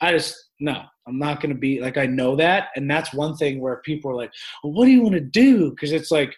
I 0.00 0.12
just 0.12 0.34
no. 0.62 0.82
I'm 1.06 1.18
not 1.18 1.40
going 1.40 1.52
to 1.52 1.58
be 1.58 1.80
like 1.80 1.98
I 1.98 2.06
know 2.06 2.36
that, 2.36 2.68
and 2.76 2.88
that's 2.88 3.12
one 3.12 3.36
thing 3.36 3.60
where 3.60 3.82
people 3.84 4.10
are 4.10 4.14
like, 4.14 4.32
well, 4.62 4.72
"What 4.72 4.86
do 4.86 4.92
you 4.92 5.02
want 5.02 5.14
to 5.14 5.20
do?" 5.20 5.70
Because 5.70 5.92
it's 5.92 6.12
like 6.12 6.34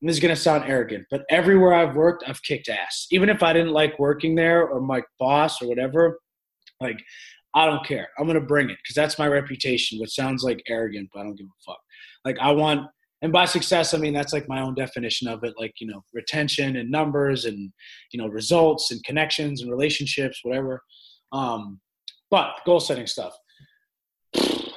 this 0.00 0.16
is 0.16 0.20
going 0.20 0.34
to 0.34 0.40
sound 0.40 0.64
arrogant, 0.66 1.06
but 1.10 1.24
everywhere 1.30 1.74
I've 1.74 1.94
worked, 1.94 2.24
I've 2.26 2.42
kicked 2.42 2.68
ass. 2.68 3.06
Even 3.10 3.28
if 3.28 3.42
I 3.42 3.52
didn't 3.52 3.72
like 3.72 3.98
working 3.98 4.34
there 4.34 4.66
or 4.66 4.80
my 4.80 5.02
boss 5.18 5.60
or 5.60 5.68
whatever, 5.68 6.18
like 6.80 6.98
I 7.54 7.66
don't 7.66 7.86
care. 7.86 8.08
I'm 8.18 8.24
going 8.26 8.40
to 8.40 8.46
bring 8.46 8.70
it 8.70 8.78
because 8.82 8.94
that's 8.94 9.18
my 9.18 9.28
reputation. 9.28 10.00
Which 10.00 10.14
sounds 10.14 10.42
like 10.42 10.62
arrogant, 10.66 11.10
but 11.12 11.20
I 11.20 11.22
don't 11.24 11.36
give 11.36 11.46
a 11.46 11.70
fuck. 11.70 11.80
Like 12.24 12.38
I 12.40 12.52
want, 12.52 12.88
and 13.20 13.32
by 13.32 13.44
success, 13.44 13.92
I 13.92 13.98
mean 13.98 14.14
that's 14.14 14.32
like 14.32 14.48
my 14.48 14.62
own 14.62 14.74
definition 14.74 15.28
of 15.28 15.44
it. 15.44 15.54
Like 15.58 15.74
you 15.78 15.86
know, 15.86 16.02
retention 16.14 16.76
and 16.76 16.90
numbers 16.90 17.44
and 17.44 17.70
you 18.12 18.20
know 18.20 18.28
results 18.28 18.90
and 18.90 19.04
connections 19.04 19.60
and 19.60 19.70
relationships, 19.70 20.40
whatever. 20.42 20.82
Um, 21.32 21.80
but 22.30 22.52
goal 22.64 22.80
setting 22.80 23.06
stuff. 23.06 23.36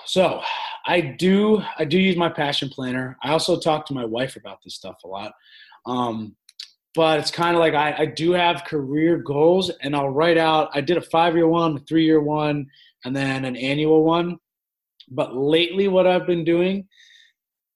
So 0.09 0.41
I 0.87 1.01
do 1.01 1.61
I 1.77 1.85
do 1.85 1.99
use 1.99 2.17
my 2.17 2.29
passion 2.29 2.67
planner. 2.67 3.15
I 3.21 3.29
also 3.29 3.59
talk 3.59 3.85
to 3.85 3.93
my 3.93 4.05
wife 4.05 4.37
about 4.37 4.57
this 4.63 4.73
stuff 4.73 5.03
a 5.05 5.07
lot. 5.07 5.33
Um, 5.85 6.35
but 6.95 7.19
it's 7.19 7.29
kind 7.29 7.55
of 7.55 7.59
like 7.59 7.75
I, 7.75 7.95
I 7.95 8.05
do 8.07 8.31
have 8.31 8.65
career 8.65 9.17
goals 9.17 9.69
and 9.83 9.95
I'll 9.95 10.09
write 10.09 10.39
out 10.39 10.71
I 10.73 10.81
did 10.81 10.97
a 10.97 11.01
five 11.01 11.35
year 11.35 11.47
one, 11.47 11.77
a 11.77 11.79
three 11.81 12.05
year 12.05 12.21
one, 12.21 12.65
and 13.05 13.15
then 13.15 13.45
an 13.45 13.55
annual 13.55 14.03
one. 14.03 14.39
But 15.11 15.35
lately 15.35 15.87
what 15.87 16.07
I've 16.07 16.25
been 16.25 16.43
doing, 16.43 16.87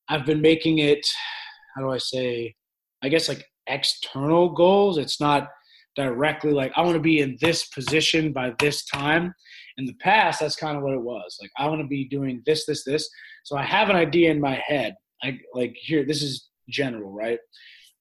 I've 0.10 0.26
been 0.26 0.42
making 0.42 0.80
it 0.80 1.06
how 1.76 1.84
do 1.84 1.92
I 1.92 2.00
say 2.00 2.56
I 3.04 3.10
guess 3.10 3.30
like 3.30 3.46
external 3.68 4.50
goals. 4.50 4.98
It's 4.98 5.22
not 5.22 5.50
directly 5.96 6.52
like 6.52 6.72
I 6.76 6.82
want 6.82 6.96
to 6.96 7.00
be 7.00 7.20
in 7.20 7.38
this 7.42 7.68
position 7.68 8.34
by 8.34 8.54
this 8.58 8.86
time 8.86 9.36
in 9.78 9.86
the 9.86 9.96
past 9.96 10.40
that's 10.40 10.56
kind 10.56 10.78
of 10.78 10.84
what 10.84 10.94
it 10.94 11.02
was 11.02 11.38
like 11.42 11.52
i 11.58 11.68
want 11.68 11.82
to 11.82 11.88
be 11.88 12.06
doing 12.06 12.42
this 12.46 12.66
this 12.66 12.84
this. 12.84 13.10
So 13.44 13.58
i 13.58 13.64
have 13.64 13.90
an 13.90 13.96
idea 13.96 14.32
in 14.32 14.40
my 14.40 14.62
head 14.66 14.96
i 15.24 15.38
like 15.54 15.76
here 15.80 16.06
this 16.06 16.22
is 16.22 16.50
general 16.70 17.12
right? 17.12 17.40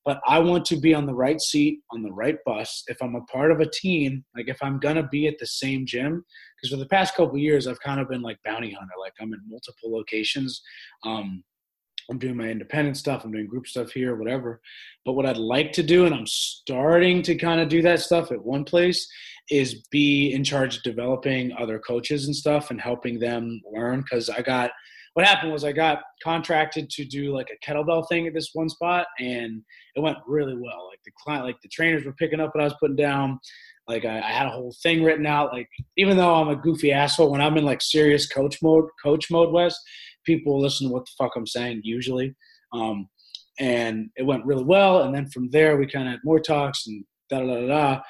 But 0.04 0.20
i 0.26 0.38
want 0.38 0.64
to 0.66 0.76
be 0.76 0.94
on 0.94 1.06
the 1.06 1.14
right 1.14 1.40
seat 1.40 1.80
on 1.90 2.02
the 2.02 2.12
right 2.12 2.36
bus. 2.44 2.82
If 2.86 2.98
i'm 3.02 3.14
a 3.14 3.22
part 3.22 3.52
of 3.52 3.60
a 3.60 3.70
team 3.70 4.24
like 4.36 4.48
if 4.48 4.58
i'm 4.62 4.78
gonna 4.78 5.06
be 5.08 5.26
at 5.26 5.38
the 5.38 5.46
same 5.46 5.86
gym 5.86 6.24
because 6.56 6.72
for 6.72 6.78
the 6.78 6.88
past 6.88 7.14
couple 7.14 7.38
years 7.38 7.66
i've 7.66 7.80
kind 7.80 8.00
of 8.00 8.08
been 8.08 8.22
like 8.22 8.38
bounty 8.44 8.72
hunter 8.72 8.94
like 9.00 9.14
i'm 9.20 9.32
in 9.32 9.40
multiple 9.48 9.92
locations. 9.92 10.60
Um 11.04 11.42
i'm 12.10 12.18
doing 12.18 12.36
my 12.36 12.48
independent 12.48 12.96
stuff 12.96 13.24
i'm 13.24 13.32
doing 13.32 13.46
group 13.46 13.66
stuff 13.66 13.90
here 13.92 14.16
whatever. 14.16 14.60
But 15.04 15.14
what 15.14 15.26
i'd 15.26 15.36
like 15.36 15.72
to 15.72 15.82
do 15.82 16.06
and 16.06 16.14
i'm 16.14 16.26
starting 16.26 17.22
to 17.22 17.34
kind 17.34 17.60
of 17.60 17.68
do 17.68 17.82
that 17.82 18.00
stuff 18.00 18.30
at 18.32 18.44
one 18.44 18.64
place 18.64 19.08
is 19.50 19.82
be 19.90 20.32
in 20.32 20.44
charge 20.44 20.76
of 20.76 20.82
developing 20.82 21.52
other 21.58 21.78
coaches 21.78 22.26
and 22.26 22.34
stuff 22.34 22.70
and 22.70 22.80
helping 22.80 23.18
them 23.18 23.60
learn. 23.72 24.00
Because 24.00 24.30
i 24.30 24.40
got 24.40 24.70
what 25.14 25.26
happened 25.26 25.52
was 25.52 25.64
i 25.64 25.72
got 25.72 25.98
contracted 26.22 26.88
to 26.90 27.04
do 27.04 27.34
like 27.34 27.48
a 27.50 27.70
kettlebell 27.70 28.08
thing 28.08 28.26
at 28.26 28.34
this 28.34 28.50
one 28.54 28.68
spot 28.68 29.06
and 29.18 29.62
it 29.94 30.00
went 30.00 30.16
really 30.26 30.54
well. 30.54 30.88
Like 30.88 31.00
the 31.04 31.12
client 31.22 31.44
like 31.44 31.60
the 31.62 31.68
trainers 31.68 32.04
were 32.04 32.14
picking 32.14 32.40
up 32.40 32.54
what 32.54 32.62
i 32.62 32.64
was 32.64 32.76
putting 32.80 32.96
down. 32.96 33.38
Like 33.88 34.04
I, 34.04 34.18
I 34.18 34.30
had 34.30 34.46
a 34.46 34.50
whole 34.50 34.74
thing 34.82 35.02
written 35.02 35.26
out. 35.26 35.52
Like 35.52 35.68
even 35.96 36.16
though 36.16 36.34
i'm 36.34 36.48
a 36.48 36.56
goofy 36.56 36.92
asshole 36.92 37.30
when 37.30 37.40
i'm 37.40 37.56
in 37.58 37.64
like 37.64 37.82
serious 37.82 38.26
coach 38.26 38.62
mode 38.62 38.86
coach 39.02 39.30
mode 39.30 39.52
west 39.52 39.78
people 40.24 40.60
listen 40.60 40.86
to 40.86 40.92
what 40.92 41.04
the 41.04 41.12
fuck 41.18 41.32
i'm 41.36 41.46
saying 41.46 41.80
usually 41.84 42.34
um, 42.72 43.08
and 43.58 44.08
it 44.16 44.24
went 44.24 44.44
really 44.46 44.64
well 44.64 45.02
and 45.02 45.14
then 45.14 45.28
from 45.28 45.50
there 45.50 45.76
we 45.76 45.86
kind 45.86 46.06
of 46.06 46.12
had 46.12 46.20
more 46.24 46.40
talks 46.40 46.86
and 46.86 47.04
da 47.28 47.40
da 47.40 47.46
da 47.46 47.66
da 47.66 48.02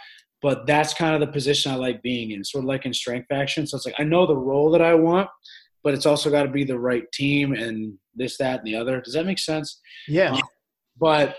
but 0.42 0.66
that's 0.66 0.92
kind 0.92 1.14
of 1.14 1.20
the 1.20 1.32
position 1.32 1.70
I 1.70 1.76
like 1.76 2.02
being 2.02 2.32
in, 2.32 2.44
sort 2.44 2.64
of 2.64 2.68
like 2.68 2.84
in 2.84 2.92
Strength 2.92 3.28
Faction. 3.28 3.66
So 3.66 3.76
it's 3.76 3.86
like 3.86 3.94
I 3.98 4.02
know 4.02 4.26
the 4.26 4.36
role 4.36 4.70
that 4.72 4.82
I 4.82 4.92
want, 4.94 5.30
but 5.84 5.94
it's 5.94 6.04
also 6.04 6.30
got 6.30 6.42
to 6.42 6.48
be 6.50 6.64
the 6.64 6.78
right 6.78 7.04
team 7.12 7.52
and 7.52 7.94
this, 8.14 8.36
that, 8.38 8.58
and 8.58 8.66
the 8.66 8.74
other. 8.74 9.00
Does 9.00 9.14
that 9.14 9.24
make 9.24 9.38
sense? 9.38 9.80
yeah 10.08 10.32
Um, 10.32 10.42
But 10.98 11.36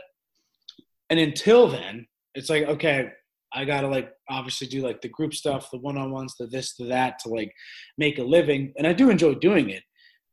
and 1.09 1.19
until 1.19 1.67
then, 1.67 2.07
it's 2.33 2.49
like 2.49 2.63
okay, 2.63 3.11
I 3.53 3.65
gotta 3.65 3.87
like 3.87 4.11
obviously 4.29 4.67
do 4.67 4.81
like 4.81 5.01
the 5.01 5.09
group 5.09 5.33
stuff, 5.33 5.69
the 5.69 5.77
one 5.77 5.97
on 5.97 6.11
ones, 6.11 6.35
the 6.39 6.47
this, 6.47 6.75
the 6.75 6.85
that 6.85 7.19
to 7.19 7.29
like 7.29 7.53
make 7.97 8.17
a 8.19 8.23
living, 8.23 8.73
and 8.77 8.87
I 8.87 8.93
do 8.93 9.09
enjoy 9.09 9.35
doing 9.35 9.69
it. 9.69 9.83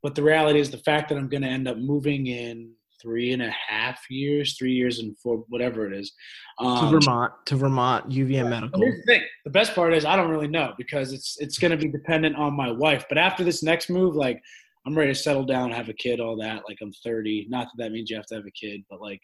But 0.03 0.15
the 0.15 0.23
reality 0.23 0.61
is 0.61 0.71
the 0.71 0.79
fact 0.79 1.09
that 1.09 1.19
I'm 1.19 1.29
gonna 1.29 1.49
end 1.49 1.69
up 1.69 1.77
moving 1.77 2.27
in 2.27 2.73
three 3.01 3.33
and 3.33 3.43
a 3.43 3.51
half 3.51 3.99
years, 4.11 4.57
three 4.59 4.73
years 4.73 4.99
and 4.99 5.17
four, 5.19 5.45
whatever 5.49 5.91
it 5.91 5.99
is. 5.99 6.13
to 6.59 6.67
Um, 6.67 6.91
vermont 6.91 7.33
to 7.47 7.57
vermont 7.57 8.09
uvm 8.11 8.51
medical 8.51 8.81
Here's 8.81 9.01
the 9.01 9.13
thing. 9.13 9.23
The 9.45 9.51
best 9.51 9.75
part 9.75 9.95
is 9.95 10.05
I 10.05 10.17
don't 10.17 10.31
really 10.31 10.49
know 10.49 10.75
because 10.77 11.13
it's 11.13 11.37
it's 11.41 11.59
going 11.59 11.71
to 11.71 11.77
be 11.77 11.89
dependent 11.89 12.37
on 12.37 12.55
my 12.55 12.71
wife. 12.71 13.05
But 13.09 13.19
after 13.19 13.45
this 13.45 13.63
next 13.63 13.91
move, 13.91 14.17
like 14.17 14.41
I'm 14.87 14.97
ready 14.97 15.13
to 15.13 15.19
settle 15.19 15.45
down, 15.45 15.71
have 15.71 15.89
a 15.89 15.95
kid, 15.95 16.21
all 16.21 16.37
that. 16.39 16.63
Like 16.69 16.79
I'm 16.83 16.93
30. 17.05 17.47
Not 17.49 17.69
that 17.77 17.85
that 17.85 17.93
means 17.93 18.11
you 18.11 18.17
have 18.17 18.27
to 18.27 18.35
have 18.37 18.47
a 18.47 18.51
kid, 18.51 18.83
but 18.91 19.01
like 19.01 19.21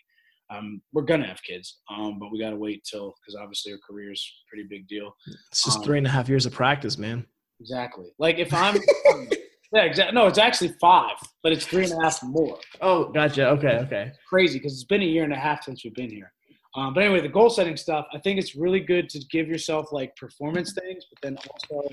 um, 0.50 0.80
we're 0.92 1.02
gonna 1.02 1.26
have 1.26 1.42
kids. 1.42 1.78
Um, 1.90 2.18
but 2.18 2.30
we 2.30 2.40
got 2.40 2.50
to 2.50 2.56
wait 2.56 2.84
till 2.90 3.14
because 3.20 3.34
obviously 3.34 3.72
our 3.72 3.78
career 3.88 4.12
is 4.12 4.32
pretty 4.48 4.66
big 4.68 4.86
deal. 4.88 5.14
it's 5.50 5.64
just 5.64 5.78
um, 5.78 5.84
three 5.84 5.98
and 5.98 6.06
a 6.06 6.10
half 6.10 6.28
years 6.28 6.46
of 6.46 6.52
practice 6.52 6.98
man 6.98 7.26
Exactly. 7.60 8.06
Like 8.18 8.38
if 8.38 8.52
I'm, 8.52 8.76
yeah, 9.72 9.82
exactly. 9.82 10.14
No, 10.14 10.26
it's 10.26 10.38
actually 10.38 10.74
five, 10.80 11.16
but 11.42 11.52
it's 11.52 11.66
three 11.66 11.84
and 11.84 11.92
a 11.92 12.02
half 12.02 12.22
more. 12.22 12.58
Oh, 12.80 13.06
gotcha. 13.06 13.48
Okay, 13.50 13.78
okay. 13.82 14.12
Crazy 14.28 14.58
because 14.58 14.72
it's 14.72 14.84
been 14.84 15.02
a 15.02 15.06
year 15.06 15.24
and 15.24 15.32
a 15.32 15.38
half 15.38 15.64
since 15.64 15.84
we've 15.84 15.94
been 15.94 16.10
here. 16.10 16.32
Um, 16.74 16.92
but 16.92 17.02
anyway, 17.02 17.20
the 17.20 17.28
goal 17.28 17.48
setting 17.48 17.76
stuff, 17.76 18.06
I 18.12 18.18
think 18.18 18.38
it's 18.38 18.54
really 18.54 18.80
good 18.80 19.08
to 19.10 19.20
give 19.30 19.48
yourself 19.48 19.92
like 19.92 20.14
performance 20.16 20.74
things, 20.74 21.06
but 21.10 21.18
then 21.22 21.38
also 21.50 21.88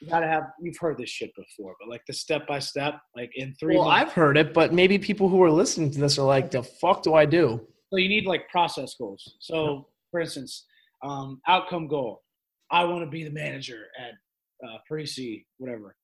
you 0.00 0.08
gotta 0.08 0.26
have. 0.26 0.44
You've 0.60 0.78
heard 0.78 0.98
this 0.98 1.10
shit 1.10 1.34
before, 1.34 1.74
but 1.80 1.88
like 1.88 2.02
the 2.06 2.12
step 2.12 2.46
by 2.46 2.58
step, 2.58 3.00
like 3.16 3.30
in 3.36 3.54
three. 3.54 3.76
Well, 3.76 3.86
months, 3.86 4.10
I've 4.10 4.12
heard 4.12 4.36
it, 4.36 4.52
but 4.52 4.72
maybe 4.72 4.98
people 4.98 5.28
who 5.28 5.42
are 5.42 5.50
listening 5.50 5.90
to 5.92 6.00
this 6.00 6.18
are 6.18 6.26
like, 6.26 6.50
"The 6.50 6.62
fuck 6.62 7.02
do 7.02 7.14
I 7.14 7.24
do?" 7.24 7.66
So 7.90 7.98
you 7.98 8.08
need 8.08 8.26
like 8.26 8.48
process 8.48 8.94
goals. 8.94 9.36
So, 9.38 9.86
for 10.10 10.20
instance, 10.20 10.66
um, 11.04 11.40
outcome 11.46 11.86
goal. 11.88 12.22
I 12.70 12.84
want 12.84 13.04
to 13.04 13.10
be 13.10 13.22
the 13.22 13.30
manager 13.30 13.86
at 14.00 14.14
uh, 14.66 14.78
Parisi, 14.90 15.44
whatever. 15.58 15.94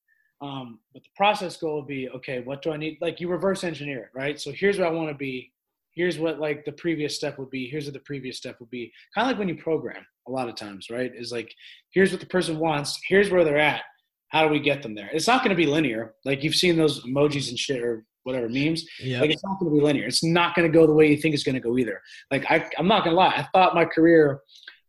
Um, 0.41 0.79
but 0.93 1.03
the 1.03 1.11
process 1.17 1.57
goal 1.57 1.77
would 1.77 1.89
be, 1.89 2.09
okay, 2.11 2.41
what 2.41 2.63
do 2.63 2.71
I 2.71 2.77
need? 2.77 2.99
Like 3.01 3.21
you 3.21 3.29
reverse 3.29 3.65
engineer 3.65 4.05
it, 4.05 4.11
right? 4.15 4.41
So 4.41 4.53
here's 4.53 4.79
what 4.79 4.87
I 4.87 4.91
want 4.91 5.09
to 5.09 5.15
be. 5.15 5.53
Here's 5.93 6.19
what 6.19 6.39
like 6.39 6.65
the 6.65 6.73
previous 6.73 7.17
step 7.17 7.39
would 7.39 7.51
be. 7.51 7.69
Here's 7.69 7.87
what 7.87 7.95
the 7.95 8.01
previous 8.01 8.37
step 8.37 8.61
would 8.61 8.71
be. 8.71 8.93
Kind 9.15 9.27
of 9.27 9.33
like 9.33 9.39
when 9.39 9.49
you 9.49 9.61
program 9.61 10.07
a 10.29 10.31
lot 10.31 10.49
of 10.49 10.55
times, 10.55 10.91
right? 10.91 11.11
Is 11.13 11.33
like, 11.33 11.53
here's 11.91 12.13
what 12.13 12.21
the 12.21 12.27
person 12.27 12.59
wants. 12.59 13.01
Here's 13.09 13.31
where 13.31 13.45
they're 13.45 13.59
at. 13.59 13.83
How 14.29 14.45
do 14.45 14.51
we 14.51 14.61
get 14.61 14.83
them 14.83 14.95
there? 14.95 15.11
It's 15.13 15.27
not 15.27 15.43
going 15.43 15.57
to 15.57 15.61
be 15.61 15.67
linear. 15.67 16.15
Like 16.25 16.45
you've 16.45 16.55
seen 16.55 16.77
those 16.77 17.05
emojis 17.05 17.49
and 17.49 17.59
shit 17.59 17.83
or 17.83 18.05
whatever 18.23 18.49
memes. 18.49 18.85
Yeah. 19.01 19.21
Like 19.21 19.31
it's 19.31 19.43
not 19.43 19.59
going 19.59 19.73
to 19.73 19.77
be 19.77 19.85
linear. 19.85 20.07
It's 20.07 20.23
not 20.23 20.55
going 20.55 20.71
to 20.71 20.79
go 20.79 20.87
the 20.87 20.93
way 20.93 21.11
you 21.11 21.17
think 21.17 21.35
it's 21.35 21.45
going 21.45 21.55
to 21.55 21.61
go 21.61 21.77
either. 21.79 22.01
Like 22.31 22.45
I, 22.49 22.69
I'm 22.79 22.87
not 22.87 23.03
going 23.03 23.17
to 23.17 23.19
lie. 23.19 23.35
I 23.35 23.49
thought 23.53 23.75
my 23.75 23.87
career 23.87 24.41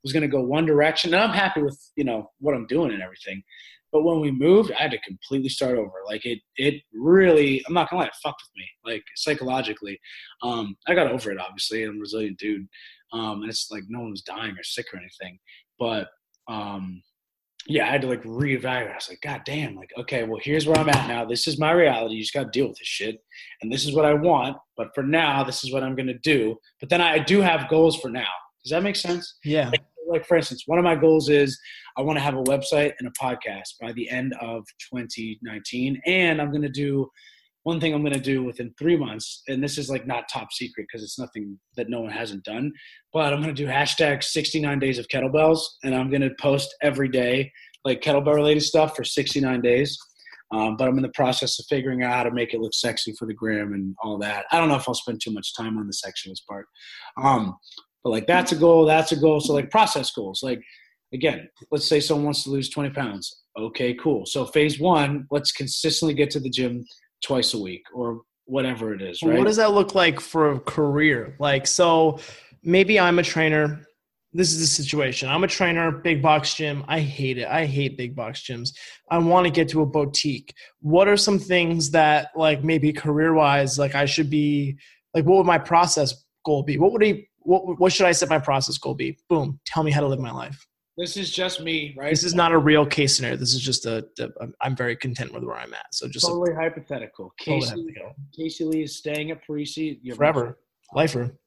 was 0.04 0.14
going 0.14 0.22
to 0.22 0.28
go 0.28 0.42
one 0.42 0.66
direction, 0.66 1.14
and 1.14 1.24
I'm 1.24 1.34
happy 1.34 1.62
with 1.62 1.80
you 1.96 2.04
know 2.04 2.32
what 2.40 2.54
I'm 2.54 2.68
doing 2.68 2.92
and 2.92 3.02
everything. 3.02 3.44
But 3.92 4.04
when 4.04 4.20
we 4.20 4.32
moved, 4.32 4.72
I 4.72 4.84
had 4.84 4.92
to 4.92 5.02
completely 5.02 5.50
start 5.50 5.78
over. 5.78 5.92
Like 6.06 6.26
it, 6.26 6.40
it 6.58 6.82
really. 6.94 7.64
I'm 7.68 7.74
not 7.74 7.90
gonna 7.90 8.02
lie, 8.02 8.08
it 8.08 8.14
fucked 8.24 8.44
with 8.44 8.62
me. 8.62 8.94
Like 8.94 9.04
psychologically, 9.16 10.00
um, 10.44 10.76
I 10.88 10.96
got 10.96 11.12
over 11.12 11.32
it. 11.32 11.40
Obviously, 11.40 11.84
I'm 11.84 11.98
a 11.98 12.00
resilient 12.00 12.38
dude, 12.38 12.68
um, 13.14 13.42
and 13.42 13.50
it's 13.50 13.70
like 13.72 13.84
no 13.88 14.02
one 14.02 14.12
was 14.12 14.22
dying 14.22 14.52
or 14.52 14.64
sick 14.64 14.88
or 14.94 15.00
anything. 15.00 15.40
But 15.80 16.08
um, 16.48 17.02
yeah, 17.68 17.86
I 17.86 17.92
had 17.92 18.02
to 18.02 18.08
like 18.08 18.24
reevaluate. 18.24 18.92
I 18.92 18.96
was 18.96 19.10
like, 19.10 19.22
God 19.22 19.42
damn, 19.46 19.76
like, 19.76 19.92
okay, 19.98 20.24
well, 20.24 20.40
here's 20.42 20.66
where 20.66 20.78
I'm 20.78 20.90
at 20.90 21.08
now. 21.08 21.26
This 21.26 21.48
is 21.48 21.60
my 21.60 21.72
reality. 21.72 22.16
You 22.16 22.22
just 22.22 22.34
got 22.34 22.46
to 22.46 22.50
deal 22.50 22.68
with 22.68 22.80
this 22.80 22.88
shit. 22.88 23.20
And 23.62 23.72
this 23.72 23.86
is 23.86 23.94
what 23.94 24.06
I 24.06 24.14
want. 24.14 24.58
But 24.76 24.90
for 24.96 25.04
now, 25.04 25.44
this 25.44 25.64
is 25.64 25.72
what 25.72 25.84
I'm 25.84 25.96
going 25.96 26.08
to 26.08 26.18
do. 26.20 26.56
But 26.80 26.90
then 26.90 27.02
I 27.02 27.20
do 27.20 27.42
have 27.42 27.70
goals 27.70 27.98
for 27.98 28.10
now. 28.10 28.28
Does 28.64 28.72
that 28.72 28.84
make 28.84 28.96
sense? 28.96 29.38
Yeah. 29.44 29.70
Like, 29.70 29.84
like, 30.10 30.26
for 30.26 30.38
instance, 30.38 30.64
one 30.66 30.80
of 30.80 30.86
my 30.86 30.96
goals 30.96 31.30
is 31.30 31.60
I 31.98 32.02
want 32.02 32.18
to 32.18 32.24
have 32.24 32.36
a 32.36 32.44
website 32.44 32.94
and 33.00 33.08
a 33.08 33.12
podcast 33.12 33.76
by 33.80 33.92
the 33.94 34.10
end 34.10 34.34
of 34.42 34.66
2019. 34.94 36.02
And 36.06 36.42
I'm 36.42 36.52
going 36.52 36.62
to 36.64 36.70
do 36.70 37.10
one 37.64 37.80
thing 37.80 37.94
I'm 37.94 38.02
going 38.02 38.14
to 38.14 38.20
do 38.20 38.44
within 38.44 38.74
three 38.80 38.98
months. 38.98 39.44
And 39.48 39.64
this 39.64 39.78
is 39.78 39.90
like 39.90 40.08
not 40.08 40.30
top 40.32 40.52
secret 40.52 40.88
because 40.90 41.04
it's 41.04 41.20
nothing 41.20 41.60
that 41.76 41.90
no 41.90 42.02
one 42.02 42.12
hasn't 42.12 42.44
done. 42.44 42.72
But 43.14 43.34
I'm 43.34 43.42
going 43.42 43.54
to 43.54 43.64
do 43.64 43.70
hashtag 43.70 44.24
69 44.24 44.80
days 44.80 44.98
of 44.98 45.08
kettlebells. 45.08 45.60
And 45.84 45.94
I'm 45.94 46.10
going 46.10 46.22
to 46.22 46.32
post 46.40 46.76
every 46.82 47.10
day 47.10 47.52
like 47.86 48.02
kettlebell 48.02 48.36
related 48.36 48.64
stuff 48.64 48.96
for 48.96 49.04
69 49.04 49.62
days. 49.62 49.98
Um, 50.52 50.78
but 50.78 50.88
I'm 50.88 50.98
in 50.98 51.04
the 51.04 51.10
process 51.10 51.60
of 51.60 51.66
figuring 51.70 52.02
out 52.02 52.14
how 52.14 52.24
to 52.24 52.32
make 52.32 52.54
it 52.54 52.60
look 52.60 52.74
sexy 52.74 53.14
for 53.20 53.28
the 53.28 53.34
gram 53.34 53.74
and 53.74 53.96
all 54.02 54.18
that. 54.20 54.46
I 54.52 54.58
don't 54.58 54.68
know 54.68 54.76
if 54.76 54.88
I'll 54.88 54.96
spend 54.96 55.22
too 55.22 55.32
much 55.32 55.56
time 55.56 55.78
on 55.78 55.86
the 55.86 55.94
sexualist 55.94 56.46
part. 56.48 56.66
Um, 57.22 57.56
but 58.04 58.12
like 58.12 58.28
that's 58.28 58.52
a 58.52 58.56
goal, 58.56 58.86
that's 58.86 59.12
a 59.12 59.16
goal. 59.16 59.40
So 59.40 59.54
like 59.54 59.70
process 59.70 60.12
goals. 60.12 60.42
Like 60.44 60.62
again, 61.14 61.50
let's 61.72 61.88
say 61.88 62.00
someone 62.00 62.26
wants 62.26 62.44
to 62.44 62.50
lose 62.50 62.70
20 62.70 62.92
pounds. 62.92 63.44
Okay, 63.58 63.94
cool. 63.96 64.26
So 64.26 64.46
phase 64.46 64.80
one, 64.80 65.28
let's 65.32 65.52
consistently 65.52 66.14
get 66.14 66.30
to 66.32 66.40
the 66.40 66.50
gym 66.50 66.86
twice 67.24 67.54
a 67.54 67.60
week 67.60 67.84
or 67.94 68.22
whatever 68.46 68.94
it 68.94 69.02
is, 69.02 69.22
right? 69.22 69.38
What 69.38 69.48
does 69.48 69.58
that 69.58 69.74
look 69.74 69.96
like 69.96 70.20
for 70.20 70.54
a 70.54 70.60
career? 70.60 71.36
Like, 71.40 71.68
so 71.68 72.20
maybe 72.64 73.00
I'm 73.00 73.20
a 73.20 73.24
trainer. 73.24 73.86
This 74.32 74.52
is 74.52 74.60
the 74.60 74.68
situation. 74.68 75.28
I'm 75.28 75.44
a 75.44 75.48
trainer, 75.48 75.92
big 75.92 76.22
box 76.22 76.54
gym. 76.54 76.84
I 76.88 77.00
hate 77.00 77.38
it. 77.38 77.48
I 77.48 77.66
hate 77.66 77.98
big 77.98 78.16
box 78.16 78.42
gyms. 78.42 78.74
I 79.10 79.18
want 79.18 79.46
to 79.46 79.52
get 79.52 79.70
to 79.70 79.82
a 79.82 79.86
boutique. 79.86 80.54
What 80.82 81.08
are 81.08 81.18
some 81.18 81.40
things 81.40 81.92
that, 81.92 82.30
like, 82.36 82.64
maybe 82.64 82.94
career 82.94 83.34
wise, 83.34 83.80
like, 83.80 83.96
I 83.96 84.06
should 84.06 84.30
be, 84.30 84.78
like, 85.14 85.26
what 85.26 85.38
would 85.38 85.48
my 85.48 85.58
process 85.58 86.26
goal 86.46 86.64
be? 86.64 86.78
What 86.78 86.92
would 86.92 87.02
he, 87.02 87.28
what, 87.42 87.80
what 87.80 87.94
should 87.94 88.06
I 88.06 88.12
set 88.12 88.30
my 88.30 88.40
process 88.40 88.78
goal 88.78 88.94
be? 88.94 89.18
Boom. 89.30 89.60
Tell 89.66 89.84
me 89.84 89.92
how 89.92 90.02
to 90.02 90.08
live 90.08 90.20
my 90.20 90.32
life. 90.32 90.66
This 90.98 91.16
is 91.16 91.32
just 91.32 91.62
me, 91.62 91.96
right? 91.98 92.10
This 92.10 92.26
is 92.26 92.36
not 92.36 92.52
a 92.52 92.58
real 92.58 92.86
case 92.86 93.16
scenario. 93.16 93.38
This 93.38 93.54
is 93.54 93.62
just 93.62 93.86
a. 93.86 94.06
a 94.20 94.30
I'm 94.62 94.76
very 94.76 94.98
content 94.98 95.34
with 95.34 95.44
where 95.44 95.56
I'm 95.56 95.74
at. 95.74 95.86
So 95.94 96.10
just 96.10 96.26
totally 96.26 96.52
a, 96.52 96.56
hypothetical. 96.56 97.34
totally 97.40 97.62
Casey, 97.62 97.70
hypothetical. 97.70 98.16
Casey 98.36 98.64
Lee 98.66 98.84
is 98.84 98.98
staying 98.98 99.32
at 99.32 99.40
Parisi 99.48 100.00
you're 100.02 100.18
forever, 100.18 100.60
lifer. 100.94 101.38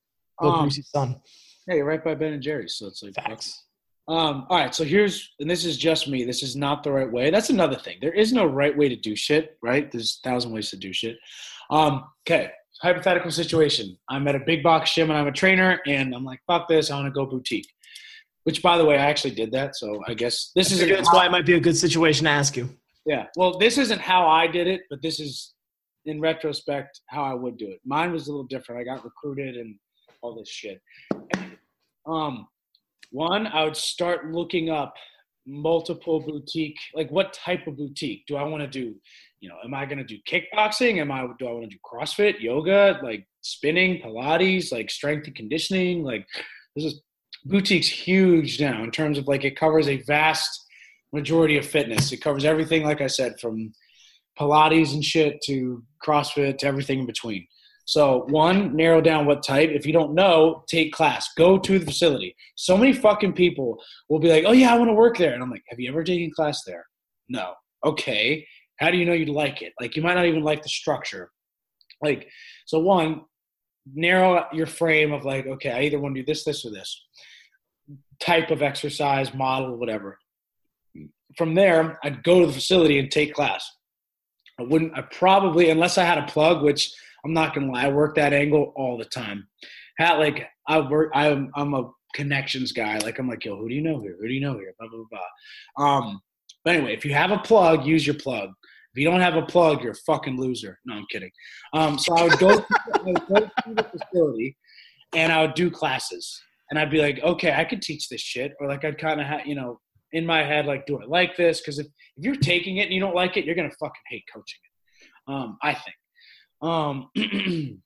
Bill 0.40 0.50
Um, 0.52 0.68
Parisi's 0.68 0.88
son. 0.88 1.20
Yeah, 1.68 1.74
you're 1.74 1.85
right 1.85 2.02
by 2.02 2.14
Ben 2.14 2.33
and 2.33 2.42
Jerry's, 2.42 2.76
so 2.76 2.87
it's 2.87 3.02
like 3.02 3.14
Facts. 3.14 3.64
Um, 4.09 4.46
all 4.50 4.59
right, 4.59 4.74
so 4.74 4.83
here's, 4.83 5.33
and 5.38 5.48
this 5.48 5.64
is 5.64 5.76
just 5.76 6.09
me. 6.09 6.24
This 6.24 6.42
is 6.42 6.57
not 6.57 6.83
the 6.83 6.90
right 6.90 7.11
way. 7.11 7.31
That's 7.31 7.50
another 7.50 7.76
thing. 7.76 7.98
There 8.00 8.12
is 8.12 8.33
no 8.33 8.44
right 8.44 8.76
way 8.76 8.88
to 8.88 8.96
do 8.96 9.14
shit, 9.14 9.57
right? 9.62 9.90
There's 9.92 10.20
a 10.24 10.28
thousand 10.28 10.52
ways 10.52 10.70
to 10.70 10.76
do 10.76 10.92
shit. 10.92 11.18
Um, 11.70 12.05
okay, 12.26 12.50
hypothetical 12.83 13.31
situation. 13.31 13.97
I'm 14.09 14.27
at 14.29 14.35
a 14.35 14.40
big 14.40 14.62
box 14.62 14.95
gym 14.95 15.11
and 15.11 15.18
I'm 15.18 15.29
a 15.29 15.33
trainer, 15.33 15.81
and 15.87 16.14
I'm 16.14 16.25
like, 16.25 16.40
fuck 16.47 16.68
this, 16.68 16.90
I 16.90 16.97
want 16.97 17.07
to 17.07 17.12
go 17.12 17.25
boutique. 17.25 17.68
Which, 18.45 18.61
by 18.61 18.77
the 18.77 18.85
way, 18.85 18.97
I 18.99 19.07
actually 19.07 19.35
did 19.35 19.53
that. 19.53 19.77
So 19.77 20.03
I 20.09 20.14
guess 20.14 20.51
this 20.57 20.73
is 20.73 20.81
that's 20.81 21.12
why 21.12 21.27
it 21.27 21.31
might 21.31 21.47
be 21.47 21.55
a 21.55 21.61
good 21.61 21.77
situation 21.77 22.25
to 22.25 22.31
ask 22.31 22.57
you. 22.57 22.68
yeah. 23.07 23.27
Well, 23.37 23.57
this 23.59 23.79
isn't 23.79 24.01
how 24.01 24.27
I 24.27 24.49
did 24.49 24.66
it, 24.66 24.83
but 24.90 25.01
this 25.01 25.21
is, 25.21 25.55
in 26.07 26.21
retrospect, 26.21 27.01
how 27.07 27.23
I 27.23 27.35
would 27.35 27.57
do 27.57 27.68
it. 27.68 27.79
Mine 27.85 28.11
was 28.11 28.27
a 28.27 28.31
little 28.33 28.47
different. 28.47 28.81
I 28.81 28.85
got 28.85 29.05
recruited 29.05 29.57
and 29.57 29.77
all 30.21 30.35
this 30.35 30.49
shit. 30.49 30.81
Um, 32.05 32.49
one, 33.12 33.47
I 33.47 33.62
would 33.62 33.77
start 33.77 34.33
looking 34.33 34.71
up 34.71 34.95
multiple 35.47 36.18
boutique. 36.21 36.79
Like, 36.95 37.11
what 37.11 37.33
type 37.33 37.68
of 37.68 37.77
boutique 37.77 38.25
do 38.27 38.35
I 38.35 38.42
want 38.42 38.62
to 38.62 38.68
do? 38.68 38.97
You 39.42 39.48
know, 39.48 39.57
am 39.64 39.74
I 39.74 39.87
going 39.87 39.98
to 39.98 40.05
do 40.05 40.18
kickboxing? 40.26 41.00
Am 41.00 41.11
I 41.11 41.26
do 41.37 41.48
I 41.48 41.52
want 41.52 41.64
to 41.64 41.68
do 41.68 41.78
CrossFit, 41.85 42.40
yoga, 42.40 43.00
like 43.02 43.26
spinning, 43.40 44.00
Pilates, 44.00 44.70
like 44.70 44.88
strength 44.88 45.26
and 45.26 45.35
conditioning? 45.35 46.05
Like, 46.05 46.24
this 46.76 46.85
is 46.85 47.02
boutique's 47.44 47.88
huge 47.88 48.61
now 48.61 48.85
in 48.85 48.92
terms 48.92 49.18
of 49.18 49.26
like 49.26 49.42
it 49.42 49.59
covers 49.59 49.88
a 49.88 50.00
vast 50.02 50.48
majority 51.12 51.59
of 51.59 51.66
fitness. 51.66 52.12
It 52.12 52.18
covers 52.18 52.44
everything, 52.44 52.85
like 52.85 53.00
I 53.00 53.09
said, 53.09 53.40
from 53.40 53.72
Pilates 54.38 54.94
and 54.94 55.05
shit 55.05 55.40
to 55.46 55.83
CrossFit 56.07 56.59
to 56.59 56.66
everything 56.66 57.00
in 57.00 57.07
between. 57.07 57.44
So 57.85 58.26
one, 58.28 58.76
narrow 58.76 59.00
down 59.00 59.26
what 59.26 59.42
type. 59.42 59.70
If 59.70 59.87
you 59.87 59.92
don't 59.92 60.14
know, 60.14 60.62
take 60.68 60.92
class. 60.92 61.28
Go 61.37 61.59
to 61.59 61.81
the 61.81 61.85
facility. 61.85 62.37
So 62.55 62.76
many 62.76 62.92
fucking 62.92 63.33
people 63.33 63.76
will 64.09 64.20
be 64.20 64.28
like, 64.28 64.44
"Oh 64.46 64.52
yeah, 64.52 64.72
I 64.72 64.78
want 64.78 64.88
to 64.90 64.94
work 64.94 65.18
there," 65.18 65.35
and 65.35 65.42
I'm 65.42 65.50
like, 65.50 65.64
"Have 65.68 65.81
you 65.81 65.90
ever 65.90 66.05
taken 66.05 66.31
class 66.31 66.62
there?" 66.64 66.87
No. 67.28 67.55
Okay. 67.85 68.46
How 68.83 68.90
do 68.90 68.99
you 68.99 69.05
know 69.07 69.12
you'd 69.12 69.29
like 69.29 69.62
it? 69.62 69.73
Like 69.81 69.97
you 69.97 70.03
might 70.03 70.14
not 70.14 70.27
even 70.27 70.42
like 70.42 70.62
the 70.62 70.68
structure. 70.68 71.31
Like 72.03 72.29
so, 72.66 72.81
one, 72.81 73.23
narrow 73.95 74.47
your 74.53 74.66
frame 74.66 75.12
of 75.12 75.25
like, 75.25 75.47
okay, 75.47 75.71
I 75.71 75.83
either 75.83 76.01
want 76.01 76.14
to 76.16 76.23
do 76.23 76.27
this, 76.27 76.45
this, 76.45 76.64
or 76.64 76.71
this 76.71 77.01
type 78.21 78.51
of 78.51 78.62
exercise, 78.62 79.35
model, 79.35 79.77
whatever. 79.77 80.18
From 81.37 81.55
there, 81.55 81.99
I'd 82.05 82.23
go 82.23 82.40
to 82.40 82.47
the 82.47 82.53
facility 82.53 82.99
and 82.99 83.11
take 83.11 83.35
class. 83.35 83.68
I 84.59 84.64
wouldn't. 84.64 84.97
I 84.97 85.03
probably, 85.03 85.71
unless 85.71 85.97
I 85.97 86.05
had 86.05 86.18
a 86.18 86.27
plug, 86.27 86.62
which 86.62 86.92
I'm 87.25 87.33
not 87.33 87.55
gonna 87.55 87.73
lie, 87.73 87.87
I 87.87 87.88
work 87.88 88.16
that 88.16 88.33
angle 88.33 88.73
all 88.77 88.99
the 88.99 89.05
time. 89.05 89.49
Had 89.99 90.18
like 90.18 90.47
I 90.68 90.81
work. 90.81 91.11
I'm 91.14 91.51
I'm 91.55 91.75
a 91.75 91.90
connections 92.14 92.73
guy. 92.73 92.99
Like 92.99 93.18
I'm 93.18 93.29
like, 93.29 93.45
yo, 93.45 93.57
who 93.57 93.68
do 93.68 93.75
you 93.75 93.83
know 93.83 94.01
here? 94.01 94.16
Who 94.21 94.29
do 94.29 94.35
you 94.35 94.40
know 94.40 94.55
here? 94.55 94.75
Blah 94.79 94.88
blah 94.88 95.05
blah. 95.11 95.85
Um, 95.85 96.21
but 96.64 96.77
anyway, 96.77 96.95
if 96.95 97.05
you 97.05 97.14
have 97.14 97.31
a 97.31 97.38
plug, 97.38 97.87
use 97.87 98.07
your 98.07 98.16
plug. 98.16 98.51
If 98.94 99.00
you 99.00 99.11
don't 99.11 99.20
have 99.20 99.37
a 99.37 99.42
plug, 99.42 99.83
you're 99.83 99.92
a 99.92 100.07
fucking 100.07 100.38
loser. 100.38 100.78
No, 100.85 100.94
I'm 100.94 101.07
kidding. 101.11 101.31
Um, 101.72 101.98
so 101.98 102.14
I 102.14 102.24
would 102.24 102.38
go, 102.38 102.50
I 102.94 103.02
would 103.02 103.26
go 103.26 103.37
to 103.37 103.50
the 103.74 103.85
facility, 103.85 104.57
and 105.14 105.33
I 105.33 105.42
would 105.42 105.55
do 105.55 105.70
classes, 105.70 106.38
and 106.70 106.78
I'd 106.78 106.90
be 106.90 107.00
like, 107.00 107.20
okay, 107.22 107.55
I 107.55 107.64
could 107.64 107.81
teach 107.81 108.09
this 108.09 108.20
shit, 108.20 108.52
or 108.61 108.68
like 108.68 108.85
I'd 108.85 108.98
kind 108.98 109.20
of 109.20 109.26
have, 109.26 109.46
you 109.46 109.55
know, 109.55 109.81
in 110.12 110.26
my 110.26 110.42
head, 110.44 110.66
like, 110.66 110.85
do 110.85 111.00
I 111.00 111.07
like 111.07 111.37
this? 111.37 111.61
Because 111.61 111.78
if, 111.78 111.87
if 111.87 112.24
you're 112.24 112.37
taking 112.37 112.76
it 112.78 112.83
and 112.83 112.92
you 112.92 113.00
don't 113.00 113.14
like 113.14 113.38
it, 113.38 113.46
you're 113.46 113.55
gonna 113.55 113.70
fucking 113.81 114.02
hate 114.11 114.24
coaching 114.33 114.61
it. 114.62 115.33
Um, 115.33 115.57
I 115.62 115.74
think. 115.74 115.96
Um, 116.61 117.09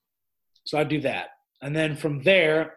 so 0.65 0.77
I'd 0.77 0.89
do 0.89 0.99
that, 1.01 1.29
and 1.61 1.73
then 1.73 1.95
from 1.95 2.21
there, 2.23 2.73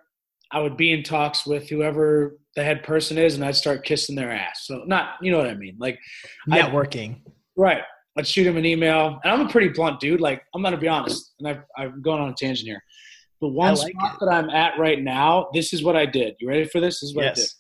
I 0.53 0.61
would 0.61 0.77
be 0.77 0.93
in 0.93 1.03
talks 1.03 1.47
with 1.47 1.69
whoever 1.69 2.39
the 2.57 2.65
head 2.65 2.83
person 2.83 3.19
is, 3.19 3.35
and 3.35 3.45
I'd 3.45 3.57
start 3.57 3.85
kissing 3.85 4.17
their 4.17 4.33
ass. 4.33 4.67
So 4.67 4.83
not, 4.87 5.15
you 5.21 5.31
know 5.31 5.39
what 5.39 5.49
I 5.49 5.55
mean? 5.55 5.77
Like, 5.79 5.99
I- 6.51 6.61
Networking. 6.61 7.21
Right. 7.57 7.83
I'd 8.19 8.27
shoot 8.27 8.47
him 8.47 8.57
an 8.57 8.65
email. 8.67 9.21
And 9.25 9.33
I'm 9.33 9.47
a 9.47 9.49
pretty 9.49 9.69
blunt 9.69 10.01
dude. 10.01 10.21
Like, 10.21 10.43
I'm 10.55 10.63
going 10.63 10.75
to 10.75 10.81
be 10.81 10.89
honest. 10.89 11.35
And 11.39 11.49
I've, 11.49 11.63
I'm 11.77 12.03
going 12.03 12.21
on 12.21 12.31
a 12.31 12.35
tangent 12.35 12.67
here. 12.67 12.83
But 13.41 13.51
one 13.51 13.75
like 13.75 13.93
spot 13.93 14.15
it. 14.15 14.25
that 14.25 14.33
I'm 14.33 14.51
at 14.51 14.79
right 14.79 15.01
now, 15.01 15.49
this 15.55 15.73
is 15.73 15.83
what 15.83 15.97
I 15.97 16.05
did. 16.07 16.35
You 16.41 16.49
ready 16.49 16.65
for 16.67 16.81
this? 16.81 17.01
This 17.01 17.11
is 17.11 17.17
what 17.17 17.25
I 17.25 17.29
did. 17.29 17.39
yes. 17.39 17.57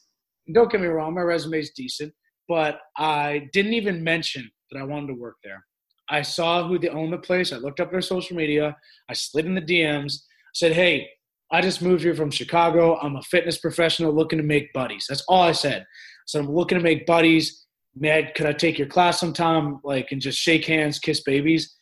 And 0.47 0.55
don't 0.55 0.71
get 0.71 0.81
me 0.81 0.89
wrong, 0.89 1.15
my 1.15 1.23
resume 1.23 1.59
is 1.59 1.71
decent. 1.75 2.13
but 2.49 2.81
I 2.99 3.49
didn't 3.53 3.75
even 3.75 4.03
mention 4.03 4.51
that 4.71 4.79
I 4.79 4.83
wanted 4.83 5.07
to 5.09 5.15
work 5.15 5.37
there. 5.45 5.65
I 6.11 6.23
saw 6.23 6.67
who 6.67 6.79
they 6.79 6.89
owned 6.89 7.13
the 7.13 7.19
place. 7.19 7.53
I 7.53 7.57
looked 7.57 7.79
up 7.81 7.93
their 7.93 8.03
social 8.03 8.37
media. 8.37 8.77
I 9.09 9.15
slid 9.15 9.47
in 9.47 9.55
the 9.55 9.63
DMs. 9.63 10.15
Said, 10.55 10.73
"Hey, 10.73 11.09
I 11.53 11.61
just 11.61 11.81
moved 11.81 12.03
here 12.03 12.17
from 12.17 12.31
Chicago. 12.33 12.99
I'm 12.99 13.15
a 13.17 13.23
fitness 13.23 13.59
professional 13.59 14.13
looking 14.13 14.39
to 14.39 14.45
make 14.45 14.73
buddies." 14.73 15.07
That's 15.09 15.23
all 15.29 15.43
I 15.43 15.53
said. 15.53 15.87
So 16.27 16.41
I'm 16.41 16.51
looking 16.51 16.77
to 16.79 16.83
make 16.83 17.07
buddies. 17.07 17.65
Man, 17.97 18.29
could 18.35 18.47
I 18.47 18.53
take 18.53 18.79
your 18.79 18.87
class 18.87 19.19
sometime? 19.19 19.81
Like, 19.83 20.13
and 20.13 20.21
just 20.21 20.39
shake 20.39 20.65
hands, 20.67 20.99
kiss 20.99 21.23
babies. 21.23 21.77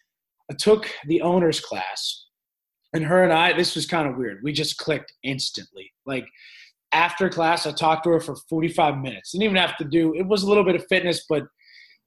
I 0.50 0.54
took 0.54 0.90
the 1.06 1.20
owner's 1.20 1.60
class, 1.60 2.26
and 2.94 3.04
her 3.04 3.22
and 3.22 3.32
I. 3.32 3.52
This 3.52 3.74
was 3.74 3.86
kind 3.86 4.08
of 4.08 4.16
weird. 4.16 4.40
We 4.42 4.52
just 4.52 4.78
clicked 4.78 5.12
instantly. 5.22 5.92
Like 6.06 6.26
after 6.92 7.28
class, 7.28 7.66
I 7.66 7.72
talked 7.72 8.04
to 8.04 8.10
her 8.10 8.20
for 8.20 8.36
45 8.48 8.98
minutes. 8.98 9.32
Didn't 9.32 9.44
even 9.44 9.56
have 9.56 9.76
to 9.76 9.84
do. 9.84 10.14
It 10.14 10.26
was 10.26 10.42
a 10.42 10.48
little 10.48 10.64
bit 10.64 10.76
of 10.76 10.86
fitness, 10.88 11.24
but 11.28 11.44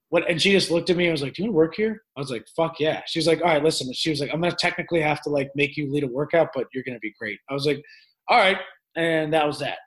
what? 0.09 0.29
And 0.29 0.41
she 0.41 0.51
just 0.51 0.71
looked 0.71 0.89
at 0.89 0.97
me 0.97 1.05
and 1.05 1.11
was 1.11 1.21
like, 1.21 1.33
"Do 1.33 1.43
you 1.43 1.49
to 1.49 1.53
work 1.53 1.75
here?" 1.75 2.01
I 2.17 2.19
was 2.19 2.31
like, 2.31 2.45
"Fuck 2.55 2.79
yeah." 2.79 3.01
She 3.07 3.19
was 3.19 3.27
like, 3.27 3.41
"All 3.41 3.47
right, 3.47 3.63
listen." 3.63 3.91
She 3.93 4.09
was 4.09 4.19
like, 4.19 4.29
"I'm 4.33 4.41
gonna 4.41 4.55
technically 4.59 5.01
have 5.01 5.21
to 5.21 5.29
like 5.29 5.49
make 5.55 5.77
you 5.77 5.91
lead 5.91 6.03
a 6.03 6.07
workout, 6.07 6.49
but 6.53 6.67
you're 6.73 6.83
gonna 6.83 6.99
be 6.99 7.13
great." 7.17 7.39
I 7.49 7.53
was 7.53 7.65
like, 7.65 7.81
"All 8.27 8.37
right," 8.37 8.57
and 8.95 9.33
that 9.33 9.47
was 9.47 9.59
that. 9.59 9.77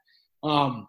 Um, 0.42 0.88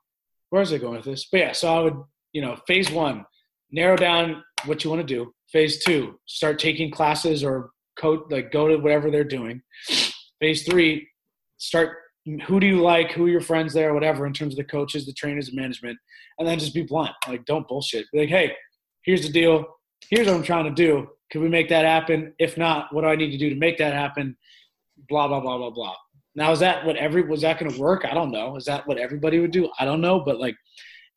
where 0.50 0.62
was 0.62 0.72
I 0.72 0.78
going 0.78 0.96
with 0.96 1.06
this? 1.06 1.28
But 1.30 1.40
yeah, 1.40 1.52
so 1.52 1.76
I 1.76 1.80
would, 1.82 2.04
you 2.36 2.42
know, 2.42 2.58
phase 2.68 2.92
one, 2.92 3.26
narrow 3.72 3.96
down 3.96 4.44
what 4.66 4.84
you 4.84 4.90
want 4.90 5.02
to 5.02 5.08
do. 5.08 5.34
Phase 5.54 5.82
two, 5.86 6.20
start 6.26 6.60
taking 6.60 6.92
classes 6.92 7.46
or 7.46 7.70
coach, 7.98 8.24
like 8.30 8.52
go 8.52 8.68
to 8.68 8.76
whatever 8.76 9.10
they're 9.10 9.24
doing. 9.24 9.62
Phase 10.42 10.64
three, 10.64 11.08
start 11.58 11.96
who 12.46 12.60
do 12.60 12.68
you 12.68 12.82
like, 12.82 13.12
who 13.12 13.26
are 13.26 13.30
your 13.30 13.40
friends 13.40 13.74
there, 13.74 13.94
whatever, 13.94 14.26
in 14.26 14.34
terms 14.34 14.54
of 14.54 14.58
the 14.58 14.66
coaches, 14.66 15.06
the 15.06 15.14
trainers, 15.14 15.50
the 15.50 15.56
management, 15.56 15.98
and 16.38 16.46
then 16.46 16.60
just 16.60 16.74
be 16.74 16.82
blunt. 16.82 17.14
Like, 17.26 17.46
don't 17.46 17.68
bullshit. 17.70 18.06
Be 18.12 18.22
like, 18.22 18.30
hey, 18.30 18.52
here's 19.04 19.22
the 19.22 19.32
deal. 19.32 19.64
Here's 20.10 20.28
what 20.28 20.36
I'm 20.36 20.44
trying 20.44 20.66
to 20.66 20.72
do. 20.72 21.08
Can 21.30 21.42
we 21.42 21.48
make 21.48 21.70
that 21.70 21.86
happen? 21.86 22.34
If 22.38 22.58
not, 22.58 22.94
what 22.94 23.02
do 23.02 23.08
I 23.08 23.16
need 23.16 23.32
to 23.32 23.38
do 23.38 23.50
to 23.50 23.56
make 23.56 23.78
that 23.78 23.94
happen? 23.94 24.36
Blah 25.08 25.30
blah 25.30 25.40
blah 25.40 25.58
blah 25.58 25.70
blah. 25.70 25.96
Now, 26.36 26.52
is 26.52 26.60
that 26.60 26.86
what 26.86 26.98
every 26.98 27.22
was 27.22 27.42
that 27.42 27.60
going 27.60 27.72
to 27.72 27.80
work? 27.80 28.04
I 28.04 28.14
don't 28.14 28.32
know. 28.32 28.58
Is 28.58 28.66
that 28.66 28.86
what 28.88 28.98
everybody 28.98 29.40
would 29.40 29.52
do? 29.52 29.70
I 29.80 29.86
don't 29.86 30.02
know. 30.02 30.20
But 30.20 30.38
like, 30.38 30.58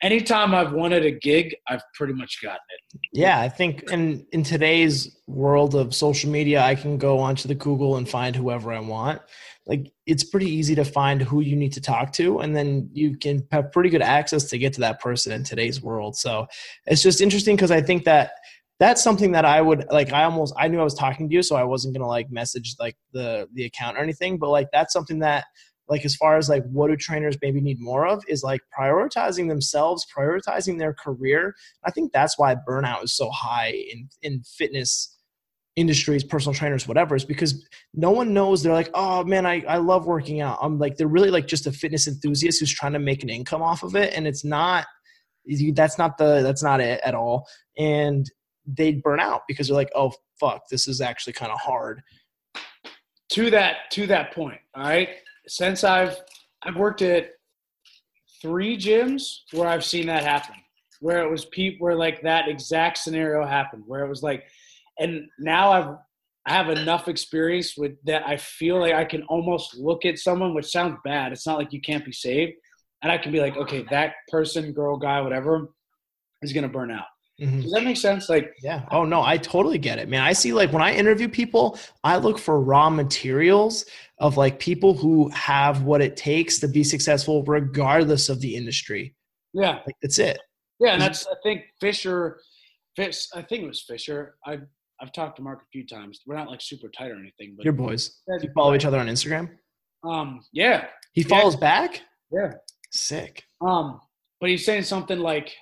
anytime 0.01 0.53
I've 0.53 0.71
wanted 0.71 1.05
a 1.05 1.11
gig, 1.11 1.55
I've 1.67 1.81
pretty 1.93 2.13
much 2.13 2.41
gotten 2.41 2.59
it. 2.69 2.99
Yeah, 3.13 3.39
I 3.39 3.49
think 3.49 3.83
in 3.91 4.25
in 4.31 4.43
today's 4.43 5.17
world 5.27 5.75
of 5.75 5.93
social 5.93 6.29
media, 6.29 6.61
I 6.61 6.75
can 6.75 6.97
go 6.97 7.19
onto 7.19 7.47
the 7.47 7.55
Google 7.55 7.97
and 7.97 8.07
find 8.07 8.35
whoever 8.35 8.71
I 8.71 8.79
want. 8.79 9.21
Like 9.65 9.91
it's 10.05 10.23
pretty 10.23 10.49
easy 10.49 10.75
to 10.75 10.85
find 10.85 11.21
who 11.21 11.41
you 11.41 11.55
need 11.55 11.73
to 11.73 11.81
talk 11.81 12.13
to, 12.13 12.39
and 12.39 12.55
then 12.55 12.89
you 12.93 13.17
can 13.17 13.47
have 13.51 13.71
pretty 13.71 13.89
good 13.89 14.01
access 14.01 14.45
to 14.45 14.57
get 14.57 14.73
to 14.73 14.81
that 14.81 14.99
person 14.99 15.31
in 15.31 15.43
today's 15.43 15.81
world. 15.81 16.15
So 16.15 16.47
it's 16.85 17.03
just 17.03 17.21
interesting 17.21 17.55
because 17.55 17.71
I 17.71 17.81
think 17.81 18.05
that 18.05 18.31
that's 18.79 19.03
something 19.03 19.33
that 19.33 19.45
I 19.45 19.61
would 19.61 19.85
like. 19.91 20.13
I 20.13 20.23
almost 20.23 20.55
I 20.57 20.69
knew 20.69 20.79
I 20.79 20.83
was 20.83 20.95
talking 20.95 21.29
to 21.29 21.35
you, 21.35 21.43
so 21.43 21.55
I 21.55 21.63
wasn't 21.63 21.93
gonna 21.93 22.07
like 22.07 22.31
message 22.31 22.75
like 22.79 22.95
the 23.11 23.47
the 23.53 23.65
account 23.65 23.97
or 23.97 24.01
anything. 24.01 24.39
But 24.39 24.49
like 24.49 24.69
that's 24.71 24.93
something 24.93 25.19
that 25.19 25.45
like 25.89 26.05
as 26.05 26.15
far 26.15 26.37
as 26.37 26.47
like 26.47 26.63
what 26.65 26.87
do 26.89 26.95
trainers 26.95 27.37
maybe 27.41 27.59
need 27.59 27.79
more 27.81 28.07
of 28.07 28.23
is 28.27 28.43
like 28.43 28.61
prioritizing 28.77 29.49
themselves 29.49 30.05
prioritizing 30.15 30.77
their 30.77 30.93
career. 30.93 31.55
I 31.83 31.91
think 31.91 32.13
that's 32.13 32.37
why 32.37 32.55
burnout 32.55 33.03
is 33.03 33.13
so 33.13 33.29
high 33.31 33.71
in 33.71 34.07
in 34.21 34.43
fitness 34.43 35.17
industries 35.75 36.23
personal 36.23 36.53
trainers 36.53 36.87
whatever 36.87 37.15
is 37.15 37.25
because 37.25 37.65
no 37.93 38.11
one 38.11 38.33
knows. 38.33 38.61
They're 38.61 38.73
like 38.73 38.91
oh 38.93 39.23
man 39.23 39.45
I, 39.45 39.63
I 39.67 39.77
love 39.77 40.05
working 40.05 40.41
out. 40.41 40.59
I'm 40.61 40.77
like 40.77 40.95
they're 40.95 41.07
really 41.07 41.31
like 41.31 41.47
just 41.47 41.67
a 41.67 41.71
fitness 41.71 42.07
enthusiast 42.07 42.59
who's 42.59 42.71
trying 42.71 42.93
to 42.93 42.99
make 42.99 43.23
an 43.23 43.29
income 43.29 43.63
off 43.63 43.83
of 43.83 43.95
it 43.95 44.13
and 44.15 44.27
it's 44.27 44.45
not 44.45 44.85
that's 45.73 45.97
not 45.97 46.17
the 46.19 46.41
that's 46.43 46.63
not 46.63 46.79
it 46.79 47.01
at 47.03 47.15
all. 47.15 47.47
And 47.77 48.29
they'd 48.67 49.01
burn 49.01 49.19
out 49.19 49.41
because 49.47 49.67
they're 49.67 49.75
like 49.75 49.91
oh 49.95 50.13
fuck 50.39 50.61
this 50.69 50.87
is 50.87 51.01
actually 51.01 51.33
kind 51.33 51.51
of 51.51 51.59
hard. 51.59 52.01
To 53.33 53.49
that 53.51 53.91
to 53.91 54.05
that 54.07 54.33
point 54.33 54.59
all 54.75 54.83
right 54.83 55.09
since 55.49 55.83
I've 55.83 56.17
I've 56.63 56.75
worked 56.75 57.01
at 57.01 57.31
three 58.41 58.77
gyms 58.77 59.39
where 59.51 59.67
I've 59.67 59.83
seen 59.83 60.07
that 60.07 60.23
happen, 60.23 60.55
where 60.99 61.23
it 61.23 61.29
was 61.29 61.45
people 61.45 61.85
where 61.85 61.95
like 61.95 62.21
that 62.21 62.47
exact 62.47 62.97
scenario 62.97 63.45
happened, 63.45 63.83
where 63.85 64.05
it 64.05 64.09
was 64.09 64.23
like, 64.23 64.45
and 64.99 65.27
now 65.39 65.71
I've 65.71 65.95
I 66.45 66.53
have 66.53 66.69
enough 66.69 67.07
experience 67.07 67.77
with 67.77 67.93
that 68.05 68.25
I 68.25 68.37
feel 68.37 68.79
like 68.79 68.93
I 68.93 69.05
can 69.05 69.23
almost 69.23 69.75
look 69.75 70.05
at 70.05 70.17
someone, 70.17 70.53
which 70.53 70.65
sounds 70.65 70.97
bad. 71.03 71.31
It's 71.31 71.45
not 71.45 71.57
like 71.57 71.73
you 71.73 71.81
can't 71.81 72.05
be 72.05 72.13
saved, 72.13 72.53
and 73.01 73.11
I 73.11 73.17
can 73.17 73.31
be 73.31 73.39
like, 73.39 73.57
okay, 73.57 73.85
that 73.89 74.13
person, 74.29 74.73
girl, 74.73 74.97
guy, 74.97 75.21
whatever, 75.21 75.69
is 76.41 76.53
gonna 76.53 76.69
burn 76.69 76.91
out. 76.91 77.05
Mm-hmm. 77.39 77.61
Does 77.61 77.71
that 77.71 77.83
make 77.83 77.97
sense? 77.97 78.27
Like, 78.27 78.53
yeah. 78.61 78.85
Oh 78.91 79.05
no, 79.05 79.21
I 79.21 79.37
totally 79.37 79.77
get 79.77 79.97
it, 79.97 80.09
man. 80.09 80.21
I 80.21 80.33
see 80.33 80.53
like 80.53 80.73
when 80.73 80.81
I 80.81 80.93
interview 80.93 81.29
people, 81.29 81.79
I 82.03 82.17
look 82.17 82.37
for 82.37 82.59
raw 82.59 82.89
materials 82.89 83.85
of 84.19 84.35
like 84.35 84.59
people 84.59 84.93
who 84.93 85.29
have 85.29 85.83
what 85.83 86.01
it 86.01 86.17
takes 86.17 86.59
to 86.59 86.67
be 86.67 86.83
successful, 86.83 87.43
regardless 87.43 88.29
of 88.29 88.41
the 88.41 88.55
industry. 88.55 89.15
Yeah, 89.53 89.79
like 89.85 89.95
that's 90.01 90.19
it. 90.19 90.39
Yeah, 90.79 90.93
and 90.93 91.01
that's 91.01 91.27
I 91.27 91.35
think 91.43 91.61
Fisher, 91.79 92.39
Fish. 92.95 93.27
I 93.33 93.41
think 93.41 93.63
it 93.63 93.67
was 93.67 93.81
Fisher. 93.81 94.35
I've 94.45 94.63
I've 95.01 95.13
talked 95.13 95.37
to 95.37 95.41
Mark 95.41 95.61
a 95.61 95.69
few 95.71 95.85
times. 95.85 96.21
We're 96.25 96.35
not 96.35 96.49
like 96.49 96.61
super 96.61 96.89
tight 96.89 97.11
or 97.11 97.15
anything, 97.15 97.53
but 97.55 97.63
your 97.63 97.73
boys. 97.73 98.19
You 98.27 98.49
follow 98.53 98.75
each 98.75 98.85
other 98.85 98.99
on 98.99 99.07
Instagram. 99.07 99.49
Um. 100.03 100.41
Yeah. 100.51 100.87
He 101.13 101.23
follows 101.23 101.55
yeah. 101.55 101.59
back. 101.59 102.01
Yeah. 102.31 102.51
Sick. 102.91 103.43
Um. 103.61 104.01
But 104.41 104.49
he's 104.49 104.65
saying 104.65 104.83
something 104.83 105.19
like 105.19 105.53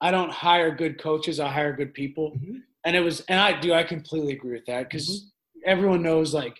I 0.00 0.10
don't 0.10 0.30
hire 0.30 0.74
good 0.74 1.00
coaches. 1.00 1.40
I 1.40 1.50
hire 1.50 1.72
good 1.72 1.94
people. 1.94 2.32
Mm-hmm. 2.32 2.56
And 2.84 2.96
it 2.96 3.00
was, 3.00 3.20
and 3.28 3.38
I 3.38 3.58
do, 3.60 3.74
I 3.74 3.82
completely 3.82 4.32
agree 4.32 4.52
with 4.52 4.66
that 4.66 4.88
because 4.88 5.08
mm-hmm. 5.08 5.70
everyone 5.70 6.02
knows 6.02 6.32
like, 6.32 6.58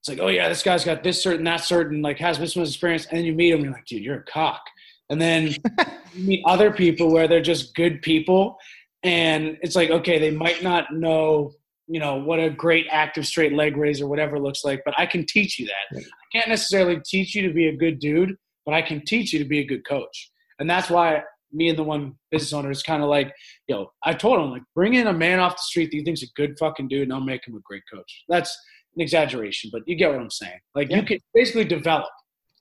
it's 0.00 0.08
like, 0.08 0.18
oh 0.20 0.28
yeah, 0.28 0.48
this 0.48 0.62
guy's 0.62 0.84
got 0.84 1.02
this 1.02 1.22
certain, 1.22 1.44
that 1.44 1.64
certain, 1.64 2.02
like 2.02 2.18
has 2.18 2.38
this 2.38 2.56
much 2.56 2.68
experience. 2.68 3.06
And 3.06 3.18
then 3.18 3.24
you 3.24 3.32
meet 3.32 3.50
him 3.50 3.56
and 3.56 3.64
you're 3.66 3.74
like, 3.74 3.86
dude, 3.86 4.02
you're 4.02 4.18
a 4.18 4.24
cock. 4.24 4.62
And 5.08 5.20
then 5.20 5.54
you 6.14 6.24
meet 6.24 6.42
other 6.46 6.70
people 6.72 7.12
where 7.12 7.28
they're 7.28 7.40
just 7.40 7.74
good 7.74 8.02
people. 8.02 8.58
And 9.02 9.58
it's 9.62 9.76
like, 9.76 9.90
okay, 9.90 10.18
they 10.18 10.30
might 10.30 10.62
not 10.62 10.92
know, 10.92 11.52
you 11.86 12.00
know, 12.00 12.16
what 12.16 12.40
a 12.40 12.50
great 12.50 12.86
active 12.90 13.26
straight 13.26 13.52
leg 13.52 13.76
raise 13.76 14.00
or 14.00 14.08
whatever 14.08 14.38
looks 14.38 14.64
like, 14.64 14.82
but 14.84 14.94
I 14.98 15.06
can 15.06 15.24
teach 15.26 15.58
you 15.58 15.66
that. 15.66 15.98
I 15.98 16.02
can't 16.32 16.48
necessarily 16.48 17.00
teach 17.04 17.34
you 17.34 17.46
to 17.46 17.54
be 17.54 17.68
a 17.68 17.76
good 17.76 17.98
dude, 17.98 18.36
but 18.66 18.74
I 18.74 18.82
can 18.82 19.04
teach 19.04 19.32
you 19.32 19.38
to 19.38 19.44
be 19.44 19.60
a 19.60 19.64
good 19.64 19.86
coach. 19.86 20.30
And 20.58 20.68
that's 20.68 20.90
why 20.90 21.22
me 21.54 21.68
and 21.68 21.78
the 21.78 21.82
one 21.82 22.14
business 22.30 22.52
owner 22.52 22.70
is 22.70 22.82
kind 22.82 23.02
of 23.02 23.08
like, 23.08 23.32
yo, 23.68 23.90
I 24.02 24.12
told 24.14 24.40
him 24.40 24.50
like, 24.50 24.62
bring 24.74 24.94
in 24.94 25.06
a 25.06 25.12
man 25.12 25.38
off 25.38 25.56
the 25.56 25.62
street 25.62 25.90
that 25.90 25.96
you 25.96 26.02
think's 26.02 26.22
a 26.22 26.26
good 26.36 26.58
fucking 26.58 26.88
dude, 26.88 27.04
and 27.04 27.12
I'll 27.12 27.20
make 27.20 27.46
him 27.46 27.54
a 27.54 27.60
great 27.60 27.82
coach. 27.92 28.24
That's 28.28 28.56
an 28.96 29.02
exaggeration, 29.02 29.70
but 29.72 29.82
you 29.86 29.96
get 29.96 30.10
what 30.10 30.20
I'm 30.20 30.30
saying. 30.30 30.58
Like 30.74 30.90
yeah. 30.90 30.98
you 30.98 31.02
can 31.04 31.18
basically 31.32 31.64
develop, 31.64 32.10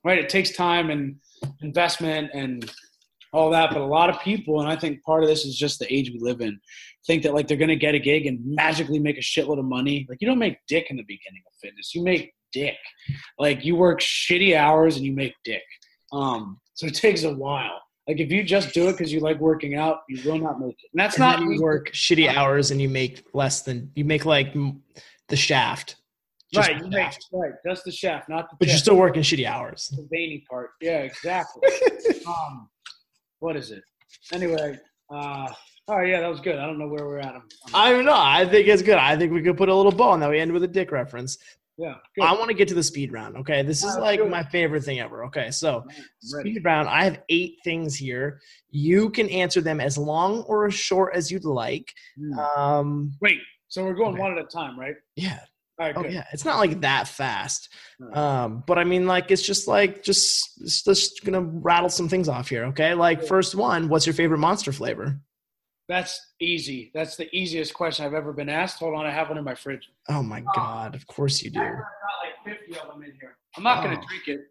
right? 0.03 0.19
It 0.19 0.29
takes 0.29 0.51
time 0.51 0.89
and 0.89 1.15
investment 1.61 2.31
and 2.33 2.71
all 3.33 3.49
that, 3.49 3.71
but 3.71 3.81
a 3.81 3.85
lot 3.85 4.09
of 4.09 4.19
people, 4.21 4.61
and 4.61 4.69
I 4.69 4.75
think 4.75 5.03
part 5.03 5.23
of 5.23 5.29
this 5.29 5.43
is 5.43 5.57
just 5.57 5.79
the 5.79 5.91
age 5.91 6.11
we 6.11 6.19
live 6.19 6.41
in, 6.41 6.59
think 7.07 7.23
that 7.23 7.33
like 7.33 7.47
they're 7.47 7.57
gonna 7.57 7.75
get 7.75 7.95
a 7.95 7.99
gig 7.99 8.27
and 8.27 8.39
magically 8.43 8.99
make 8.99 9.17
a 9.17 9.21
shitload 9.21 9.59
of 9.59 9.65
money. 9.65 10.05
Like 10.07 10.19
you 10.21 10.27
don't 10.27 10.39
make 10.39 10.57
dick 10.67 10.87
in 10.89 10.97
the 10.97 11.03
beginning 11.03 11.41
of 11.47 11.53
fitness. 11.61 11.95
You 11.95 12.03
make 12.03 12.33
dick. 12.53 12.77
Like 13.39 13.65
you 13.65 13.75
work 13.75 13.99
shitty 13.99 14.55
hours 14.55 14.97
and 14.97 15.05
you 15.05 15.13
make 15.13 15.33
dick. 15.43 15.63
Um, 16.11 16.59
so 16.75 16.85
it 16.85 16.93
takes 16.93 17.23
a 17.23 17.33
while. 17.33 17.81
Like 18.07 18.19
if 18.19 18.31
you 18.31 18.43
just 18.43 18.73
do 18.73 18.89
it 18.89 18.93
because 18.93 19.13
you 19.13 19.21
like 19.21 19.39
working 19.39 19.75
out, 19.75 19.99
you 20.09 20.29
will 20.29 20.37
not 20.37 20.59
make 20.59 20.75
it. 20.83 20.89
And 20.91 20.99
that's 20.99 21.15
and 21.15 21.21
not 21.21 21.41
you 21.41 21.61
work 21.61 21.91
shitty 21.91 22.33
hours 22.33 22.71
and 22.71 22.81
you 22.81 22.89
make 22.89 23.25
less 23.33 23.61
than 23.61 23.91
you 23.95 24.03
make 24.03 24.25
like 24.25 24.53
the 24.53 25.35
shaft. 25.35 25.95
Just 26.53 26.69
right, 26.69 26.83
you 26.83 26.87
make 26.89 27.13
right, 27.31 27.53
just 27.65 27.83
the 27.83 27.91
shaft, 27.91 28.29
not 28.29 28.49
the. 28.49 28.57
But 28.59 28.67
you're 28.67 28.77
still 28.77 28.97
working 28.97 29.23
shitty 29.23 29.47
hours. 29.47 29.91
The 29.95 30.07
veiny 30.11 30.43
part, 30.47 30.71
yeah, 30.81 30.99
exactly. 30.99 31.67
um, 32.27 32.69
what 33.39 33.55
is 33.55 33.71
it? 33.71 33.81
Anyway, 34.31 34.77
uh, 35.09 35.47
oh 35.87 36.01
yeah, 36.01 36.19
that 36.19 36.29
was 36.29 36.41
good. 36.41 36.59
I 36.59 36.67
don't 36.67 36.77
know 36.77 36.87
where 36.87 37.07
we're 37.07 37.19
at. 37.19 37.33
I'm, 37.33 37.43
I'm 37.67 37.75
I 37.75 37.89
do 37.89 38.03
not 38.03 38.05
know. 38.05 38.21
I 38.21 38.45
think 38.47 38.67
it's 38.67 38.83
good. 38.83 38.97
I 38.97 39.17
think 39.17 39.31
we 39.31 39.41
could 39.41 39.57
put 39.57 39.69
a 39.69 39.75
little 39.75 39.91
bow 39.91 40.09
on 40.09 40.19
that. 40.19 40.29
We 40.29 40.39
end 40.39 40.51
with 40.51 40.63
a 40.63 40.67
dick 40.67 40.91
reference. 40.91 41.39
Yeah. 41.83 41.95
Good. 42.15 42.23
I 42.23 42.31
want 42.31 42.47
to 42.47 42.53
get 42.53 42.69
to 42.69 42.75
the 42.75 42.83
speed 42.83 43.11
round. 43.11 43.35
Okay. 43.35 43.61
This 43.61 43.83
is 43.83 43.97
like 43.97 44.25
my 44.29 44.41
favorite 44.41 44.85
thing 44.85 45.01
ever. 45.01 45.25
Okay. 45.25 45.51
So, 45.51 45.83
speed 46.21 46.63
round, 46.63 46.87
I 46.87 47.03
have 47.03 47.19
eight 47.27 47.57
things 47.65 47.93
here. 47.93 48.39
You 48.69 49.09
can 49.09 49.27
answer 49.29 49.59
them 49.59 49.81
as 49.81 49.97
long 49.97 50.43
or 50.43 50.65
as 50.65 50.73
short 50.73 51.13
as 51.13 51.29
you'd 51.29 51.43
like. 51.43 51.93
Mm. 52.17 52.57
Um, 52.57 53.11
Wait. 53.19 53.39
So, 53.67 53.83
we're 53.83 53.95
going 53.95 54.13
okay. 54.13 54.21
one 54.21 54.37
at 54.37 54.45
a 54.45 54.47
time, 54.47 54.79
right? 54.79 54.95
Yeah. 55.17 55.41
oh, 55.77 56.05
yeah. 56.05 56.23
It's 56.31 56.45
not 56.45 56.59
like 56.59 56.79
that 56.81 57.09
fast. 57.09 57.67
Um, 58.13 58.63
but 58.65 58.77
I 58.77 58.85
mean, 58.85 59.05
like, 59.05 59.29
it's 59.29 59.45
just 59.45 59.67
like, 59.67 60.03
just, 60.03 60.61
it's 60.61 60.83
just 60.83 61.17
to 61.25 61.41
rattle 61.41 61.89
some 61.89 62.07
things 62.07 62.29
off 62.29 62.47
here. 62.47 62.63
Okay. 62.67 62.93
Like, 62.93 63.27
first 63.27 63.55
one, 63.55 63.89
what's 63.89 64.05
your 64.05 64.13
favorite 64.13 64.37
monster 64.37 64.71
flavor? 64.71 65.19
That's 65.89 66.33
easy. 66.39 66.91
That's 66.93 67.15
the 67.17 67.33
easiest 67.35 67.73
question 67.73 68.05
I've 68.05 68.13
ever 68.13 68.31
been 68.31 68.49
asked. 68.49 68.79
Hold 68.79 68.95
on, 68.95 69.05
I 69.05 69.11
have 69.11 69.29
one 69.29 69.37
in 69.37 69.43
my 69.43 69.55
fridge. 69.55 69.89
Oh 70.09 70.23
my 70.23 70.43
god! 70.55 70.95
Of 70.95 71.05
course 71.07 71.41
you 71.43 71.49
do. 71.51 71.59
I've 71.59 71.71
got 71.71 72.45
like 72.45 72.57
50 72.59 72.79
of 72.79 72.87
them 72.87 73.03
in 73.03 73.11
here. 73.19 73.37
I'm 73.57 73.63
not 73.63 73.79
oh. 73.79 73.83
gonna 73.83 74.01
drink 74.07 74.27
it. 74.27 74.47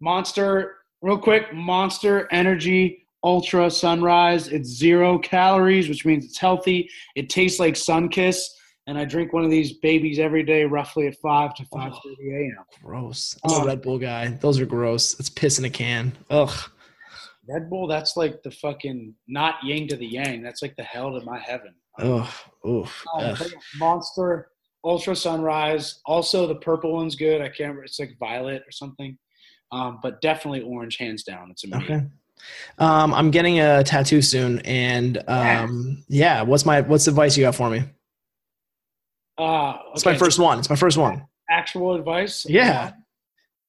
Monster, 0.00 0.76
real 1.02 1.18
quick. 1.18 1.52
Monster 1.52 2.28
Energy 2.32 3.06
Ultra 3.22 3.70
Sunrise. 3.70 4.48
It's 4.48 4.68
zero 4.68 5.18
calories, 5.18 5.88
which 5.88 6.06
means 6.06 6.24
it's 6.24 6.38
healthy. 6.38 6.88
It 7.14 7.28
tastes 7.28 7.60
like 7.60 7.74
Sunkist, 7.74 8.46
and 8.86 8.96
I 8.96 9.04
drink 9.04 9.34
one 9.34 9.44
of 9.44 9.50
these 9.50 9.74
babies 9.74 10.18
every 10.18 10.42
day, 10.42 10.64
roughly 10.64 11.06
at 11.06 11.16
five 11.16 11.54
to 11.56 11.64
five 11.66 11.92
thirty 12.02 12.30
a.m. 12.34 12.64
Gross. 12.82 13.38
I'm 13.44 13.50
a 13.50 13.54
Um, 13.58 13.66
Red 13.66 13.82
Bull 13.82 13.98
guy. 13.98 14.28
Those 14.28 14.58
are 14.60 14.66
gross. 14.66 15.18
It's 15.20 15.28
piss 15.28 15.58
in 15.58 15.66
a 15.66 15.70
can. 15.70 16.16
Ugh. 16.30 16.70
Red 17.52 17.68
Bull, 17.70 17.86
that's 17.86 18.16
like 18.16 18.42
the 18.42 18.50
fucking 18.50 19.14
not 19.28 19.56
yin 19.64 19.88
to 19.88 19.96
the 19.96 20.06
yang. 20.06 20.42
That's 20.42 20.62
like 20.62 20.76
the 20.76 20.82
hell 20.84 21.18
to 21.18 21.24
my 21.24 21.38
heaven. 21.38 21.74
Ugh. 21.98 22.26
Oof. 22.66 23.04
Um, 23.14 23.20
yeah, 23.22 23.36
Monster, 23.78 24.48
Ultra 24.84 25.16
Sunrise. 25.16 26.00
Also, 26.06 26.46
the 26.46 26.54
purple 26.56 26.92
one's 26.94 27.16
good. 27.16 27.40
I 27.40 27.46
can't 27.48 27.58
remember. 27.60 27.84
It's 27.84 27.98
like 27.98 28.16
violet 28.20 28.62
or 28.66 28.70
something. 28.70 29.18
Um, 29.72 29.98
but 30.02 30.20
definitely 30.20 30.62
orange, 30.62 30.96
hands 30.96 31.22
down. 31.24 31.50
It's 31.50 31.64
amazing. 31.64 31.84
Okay. 31.94 32.04
Um, 32.78 33.12
I'm 33.14 33.30
getting 33.30 33.60
a 33.60 33.84
tattoo 33.84 34.22
soon, 34.22 34.60
and 34.60 35.22
um, 35.28 36.04
yeah. 36.08 36.42
What's 36.42 36.64
my 36.64 36.80
what's 36.80 37.04
the 37.04 37.10
advice 37.10 37.36
you 37.36 37.44
got 37.44 37.54
for 37.54 37.68
me? 37.68 37.82
Uh, 39.38 39.76
It's 39.94 40.04
my 40.04 40.16
first 40.16 40.38
one. 40.38 40.58
It's 40.58 40.70
my 40.70 40.76
first 40.76 40.96
one. 40.98 41.26
actual 41.50 41.94
advice. 41.94 42.46
Yeah. 42.48 42.92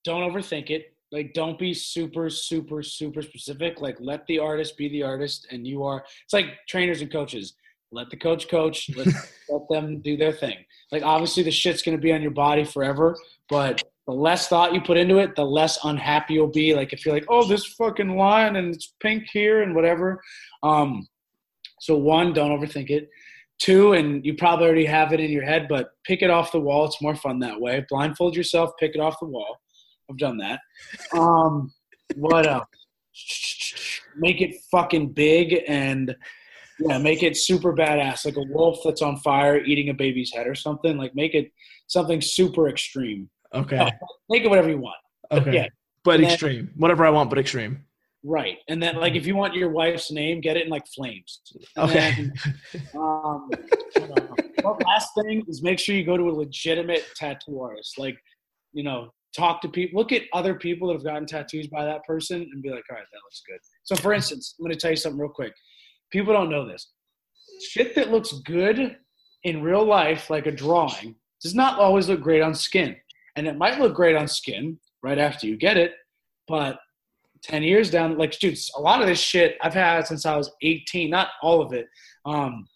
Don't 0.03 0.21
overthink 0.31 0.69
it. 0.69 0.90
Like, 1.11 1.33
don't 1.33 1.59
be 1.59 1.73
super, 1.73 2.29
super, 2.29 2.81
super 2.81 3.21
specific. 3.21 3.81
Like, 3.81 3.97
let 3.99 4.25
the 4.27 4.39
artist 4.39 4.77
be 4.77 4.87
the 4.89 5.03
artist, 5.03 5.47
and 5.51 5.67
you 5.67 5.83
are. 5.83 6.05
It's 6.23 6.33
like 6.33 6.57
trainers 6.67 7.01
and 7.01 7.11
coaches. 7.11 7.53
Let 7.91 8.09
the 8.09 8.17
coach 8.17 8.47
coach. 8.47 8.89
Let, 8.95 9.07
let 9.49 9.61
them 9.69 9.99
do 9.99 10.15
their 10.15 10.31
thing. 10.31 10.55
Like, 10.91 11.03
obviously, 11.03 11.43
the 11.43 11.51
shit's 11.51 11.81
gonna 11.81 11.97
be 11.97 12.13
on 12.13 12.21
your 12.21 12.31
body 12.31 12.63
forever, 12.63 13.17
but 13.49 13.83
the 14.07 14.13
less 14.13 14.47
thought 14.47 14.73
you 14.73 14.81
put 14.81 14.97
into 14.97 15.19
it, 15.19 15.35
the 15.35 15.45
less 15.45 15.77
unhappy 15.83 16.35
you'll 16.35 16.47
be. 16.47 16.73
Like, 16.73 16.93
if 16.93 17.05
you're 17.05 17.13
like, 17.13 17.25
oh, 17.29 17.47
this 17.47 17.65
fucking 17.77 18.15
line 18.15 18.55
and 18.55 18.73
it's 18.73 18.93
pink 19.01 19.25
here 19.31 19.61
and 19.61 19.75
whatever. 19.75 20.21
Um, 20.63 21.07
so 21.79 21.97
one, 21.97 22.33
don't 22.33 22.51
overthink 22.51 22.89
it. 22.89 23.09
Two, 23.59 23.93
and 23.93 24.25
you 24.25 24.35
probably 24.35 24.65
already 24.65 24.85
have 24.85 25.13
it 25.13 25.19
in 25.19 25.29
your 25.29 25.43
head, 25.43 25.67
but 25.69 25.91
pick 26.03 26.23
it 26.23 26.31
off 26.31 26.51
the 26.51 26.59
wall. 26.59 26.85
It's 26.85 27.01
more 27.01 27.15
fun 27.15 27.39
that 27.39 27.59
way. 27.59 27.85
Blindfold 27.89 28.35
yourself, 28.35 28.71
pick 28.79 28.95
it 28.95 28.99
off 28.99 29.19
the 29.19 29.27
wall. 29.27 29.59
I've 30.11 30.17
done 30.17 30.37
that. 30.37 30.59
Um, 31.17 31.71
what 32.15 32.45
else? 32.47 32.65
Make 34.17 34.41
it 34.41 34.55
fucking 34.71 35.13
big 35.13 35.63
and 35.67 36.15
yeah, 36.79 36.97
make 36.97 37.23
it 37.23 37.37
super 37.37 37.73
badass, 37.73 38.25
like 38.25 38.35
a 38.37 38.43
wolf 38.43 38.79
that's 38.83 39.01
on 39.01 39.17
fire 39.17 39.57
eating 39.63 39.89
a 39.89 39.93
baby's 39.93 40.31
head 40.33 40.47
or 40.47 40.55
something. 40.55 40.97
Like 40.97 41.15
make 41.15 41.33
it 41.33 41.51
something 41.87 42.19
super 42.21 42.67
extreme. 42.67 43.29
Okay. 43.53 43.77
No, 43.77 43.89
make 44.29 44.43
it 44.43 44.49
whatever 44.49 44.69
you 44.69 44.79
want. 44.79 44.95
Okay. 45.31 45.53
yeah. 45.53 45.67
But 46.03 46.15
And 46.15 46.23
then- 46.25 46.31
extreme. 46.31 46.71
Whatever 46.75 47.05
I 47.05 47.09
want, 47.09 47.29
but 47.29 47.39
extreme. 47.39 47.85
Right. 48.23 48.57
And 48.67 48.81
then 48.81 48.95
like 48.97 49.15
if 49.15 49.25
you 49.25 49.35
want 49.35 49.55
your 49.55 49.69
wife's 49.69 50.11
name, 50.11 50.41
get 50.41 50.55
it 50.57 50.65
in 50.65 50.69
like 50.69 50.85
flames. 50.87 51.41
And 51.75 51.89
Okay. 51.89 52.29
then, 52.73 52.81
um, 52.95 53.49
last 54.85 55.09
thing 55.15 55.43
is 55.47 55.63
make 55.63 55.79
sure 55.79 55.95
you 55.95 56.03
go 56.05 56.17
to 56.17 56.29
a 56.29 56.31
legitimate 56.31 57.03
tattoo 57.15 57.59
artist. 57.61 57.97
Like, 57.97 58.17
you 58.73 58.83
know, 58.83 59.11
talk 59.35 59.61
to 59.61 59.69
people, 59.69 59.99
look 59.99 60.11
at 60.11 60.23
other 60.33 60.55
people 60.55 60.87
that 60.87 60.95
have 60.95 61.03
gotten 61.03 61.25
tattoos 61.25 61.67
by 61.67 61.85
that 61.85 62.03
person 62.05 62.41
and 62.41 62.61
be 62.61 62.69
like, 62.69 62.83
all 62.89 62.97
right, 62.97 63.05
that 63.11 63.19
looks 63.23 63.41
good. 63.47 63.59
So, 63.83 63.95
for 63.95 64.13
instance, 64.13 64.55
I'm 64.59 64.63
going 64.63 64.73
to 64.73 64.79
tell 64.79 64.91
you 64.91 64.97
something 64.97 65.19
real 65.19 65.29
quick. 65.29 65.53
People 66.11 66.33
don't 66.33 66.49
know 66.49 66.67
this. 66.67 66.91
Shit 67.69 67.95
that 67.95 68.11
looks 68.11 68.33
good 68.45 68.97
in 69.43 69.61
real 69.61 69.85
life, 69.85 70.29
like 70.29 70.47
a 70.47 70.51
drawing, 70.51 71.15
does 71.41 71.55
not 71.55 71.79
always 71.79 72.09
look 72.09 72.21
great 72.21 72.41
on 72.41 72.53
skin. 72.53 72.95
And 73.35 73.47
it 73.47 73.57
might 73.57 73.79
look 73.79 73.95
great 73.95 74.15
on 74.15 74.27
skin 74.27 74.77
right 75.03 75.17
after 75.17 75.47
you 75.47 75.57
get 75.57 75.77
it, 75.77 75.93
but 76.47 76.79
10 77.43 77.63
years 77.63 77.89
down, 77.89 78.17
like, 78.17 78.37
dude, 78.37 78.57
a 78.75 78.81
lot 78.81 79.01
of 79.01 79.07
this 79.07 79.19
shit 79.19 79.57
I've 79.61 79.73
had 79.73 80.05
since 80.05 80.25
I 80.25 80.35
was 80.35 80.51
18, 80.61 81.09
not 81.09 81.29
all 81.41 81.61
of 81.61 81.73
it, 81.73 81.87
um, 82.25 82.67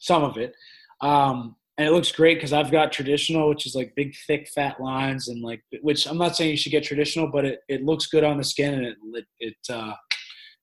some 0.00 0.24
of 0.24 0.36
it. 0.36 0.54
Um, 1.00 1.56
and 1.80 1.88
it 1.88 1.92
looks 1.92 2.12
great 2.12 2.34
because 2.34 2.52
I've 2.52 2.70
got 2.70 2.92
traditional, 2.92 3.48
which 3.48 3.64
is 3.64 3.74
like 3.74 3.94
big, 3.96 4.14
thick, 4.26 4.46
fat 4.54 4.78
lines, 4.80 5.28
and 5.28 5.40
like, 5.40 5.62
which 5.80 6.06
I'm 6.06 6.18
not 6.18 6.36
saying 6.36 6.50
you 6.50 6.56
should 6.58 6.72
get 6.72 6.84
traditional, 6.84 7.26
but 7.32 7.46
it, 7.46 7.60
it 7.70 7.82
looks 7.82 8.06
good 8.08 8.22
on 8.22 8.36
the 8.36 8.44
skin 8.44 8.74
and 8.74 8.84
it 8.84 8.96
it 9.14 9.24
it, 9.38 9.74
uh, 9.74 9.94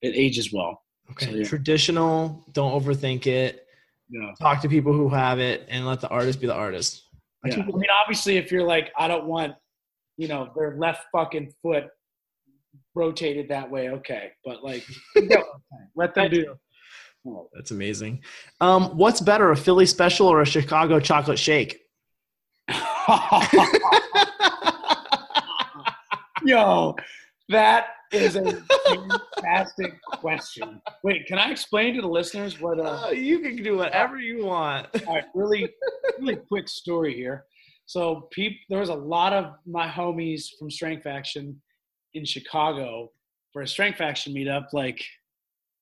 it 0.03 0.09
ages 0.09 0.53
well. 0.53 0.79
Okay. 1.09 1.25
So, 1.25 1.31
yeah. 1.31 1.43
Traditional. 1.43 2.45
Don't 2.51 2.71
overthink 2.71 3.25
it. 3.25 3.65
Yeah. 4.11 4.29
Talk 4.39 4.61
to 4.61 4.69
people 4.69 4.93
who 4.93 5.09
have 5.09 5.39
it, 5.39 5.65
and 5.69 5.87
let 5.87 6.01
the 6.01 6.09
artist 6.09 6.39
be 6.39 6.45
the 6.45 6.53
artist. 6.53 7.01
I 7.43 7.49
yeah. 7.49 7.63
I 7.63 7.65
mean, 7.65 7.89
obviously, 7.99 8.37
if 8.37 8.51
you're 8.51 8.67
like, 8.67 8.91
I 8.95 9.07
don't 9.07 9.25
want, 9.25 9.55
you 10.17 10.27
know, 10.27 10.51
their 10.55 10.77
left 10.77 11.05
fucking 11.11 11.51
foot 11.63 11.85
rotated 12.93 13.49
that 13.49 13.71
way, 13.71 13.89
okay, 13.89 14.33
but 14.45 14.63
like, 14.63 14.85
let 15.95 16.13
them 16.13 16.29
do. 16.29 16.55
Oh. 17.27 17.49
That's 17.53 17.71
amazing. 17.71 18.21
Um, 18.61 18.95
what's 18.97 19.19
better, 19.21 19.51
a 19.51 19.57
Philly 19.57 19.85
special 19.85 20.27
or 20.27 20.41
a 20.41 20.45
Chicago 20.45 20.99
chocolate 20.99 21.37
shake? 21.39 21.81
Yo, 26.45 26.95
that 27.49 27.87
is 28.13 28.35
a 28.35 28.61
fantastic 28.87 29.99
question. 30.13 30.81
Wait, 31.03 31.25
can 31.27 31.37
I 31.39 31.51
explain 31.51 31.95
to 31.95 32.01
the 32.01 32.07
listeners 32.07 32.59
what? 32.61 32.79
Uh, 32.79 33.07
Uh, 33.07 33.09
you 33.09 33.39
can 33.39 33.61
do 33.61 33.75
whatever 33.77 34.17
you 34.19 34.45
want. 34.45 34.87
all 35.07 35.15
right, 35.15 35.25
really, 35.33 35.67
really 36.19 36.35
quick 36.35 36.69
story 36.69 37.13
here. 37.15 37.45
So, 37.85 38.27
peop, 38.31 38.53
there 38.69 38.79
was 38.79 38.89
a 38.89 38.93
lot 38.95 39.33
of 39.33 39.53
my 39.65 39.87
homies 39.87 40.45
from 40.57 40.69
Strength 40.69 41.03
Faction 41.03 41.61
in 42.13 42.23
Chicago 42.25 43.11
for 43.51 43.61
a 43.63 43.67
Strength 43.67 43.97
Faction 43.97 44.33
meetup. 44.33 44.67
Like, 44.73 45.03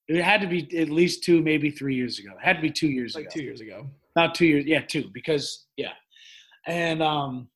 it 0.08 0.24
had 0.24 0.42
to 0.42 0.48
be 0.48 0.78
at 0.78 0.90
least 0.90 1.24
two, 1.24 1.42
maybe 1.42 1.72
three 1.72 1.96
years 1.96 2.20
ago. 2.20 2.32
It 2.32 2.46
had 2.46 2.58
to 2.58 2.62
be 2.62 2.70
two 2.70 2.88
years 2.88 3.16
like 3.16 3.26
ago. 3.26 3.34
two 3.34 3.44
years 3.44 3.62
ago. 3.62 3.88
Not 4.16 4.36
two 4.36 4.46
years, 4.46 4.66
yeah, 4.66 4.82
two, 4.82 5.10
because 5.14 5.66
yeah. 5.78 5.94
And 6.68 7.02
um, 7.02 7.50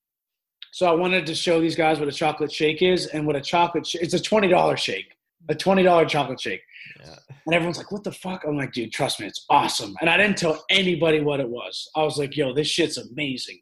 so 0.72 0.88
I 0.88 0.92
wanted 0.92 1.26
to 1.28 1.36
show 1.36 1.62
these 1.62 1.76
guys 1.76 2.00
what 2.00 2.08
a 2.08 2.12
chocolate 2.12 2.52
shake 2.52 2.82
is 2.82 3.08
and 3.08 3.26
what 3.26 3.36
a 3.36 3.42
chocolate 3.42 3.88
sh- 3.88 3.96
it's 3.96 4.14
a 4.14 4.20
twenty 4.20 4.48
dollar 4.48 4.78
shake, 4.78 5.16
a 5.48 5.56
twenty 5.56 5.84
dollar 5.84 6.06
chocolate 6.06 6.40
shake. 6.42 6.62
Yeah. 7.00 7.16
And 7.46 7.56
everyone's 7.56 7.78
like, 7.78 7.92
"What 7.92 8.04
the 8.04 8.12
fuck?" 8.12 8.44
I'm 8.46 8.58
like, 8.58 8.74
"Dude, 8.74 8.92
trust 8.92 9.20
me, 9.20 9.28
it's 9.28 9.46
awesome." 9.50 9.96
And 10.02 10.10
I 10.10 10.18
didn't 10.18 10.38
tell 10.38 10.64
anybody 10.70 11.22
what 11.22 11.40
it 11.40 11.50
was. 11.50 11.90
I 11.96 12.04
was 12.04 12.18
like, 12.18 12.36
"Yo, 12.36 12.54
this 12.54 12.68
shit's 12.68 12.98
amazing." 12.98 13.60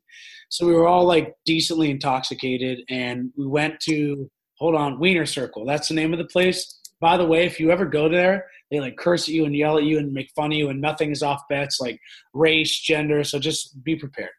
So 0.50 0.66
we 0.66 0.74
were 0.74 0.88
all 0.88 1.06
like 1.06 1.34
decently 1.46 1.92
intoxicated, 1.92 2.80
and 2.90 3.32
we 3.38 3.46
went 3.46 3.80
to 3.82 4.30
hold 4.58 4.76
on 4.76 5.00
Wiener 5.00 5.26
Circle. 5.26 5.66
That's 5.66 5.88
the 5.88 5.94
name 5.94 6.14
of 6.14 6.20
the 6.20 6.26
place. 6.26 6.80
By 7.00 7.18
the 7.18 7.26
way, 7.26 7.46
if 7.46 7.60
you 7.60 7.72
ever 7.72 7.86
go 7.86 8.10
there, 8.10 8.46
they 8.72 8.80
like 8.80 8.98
curse 8.98 9.28
at 9.28 9.34
you 9.34 9.46
and 9.46 9.56
yell 9.56 9.78
at 9.78 9.84
you 9.84 10.00
and 10.00 10.12
make 10.12 10.32
fun 10.36 10.52
of 10.52 10.58
you, 10.58 10.70
and 10.70 10.82
nothing 10.82 11.12
is 11.12 11.24
off 11.24 11.42
bets 11.50 11.80
like 11.80 12.00
race, 12.34 12.80
gender. 12.80 13.24
So 13.24 13.40
just 13.40 13.84
be 13.84 13.96
prepared. 13.96 14.32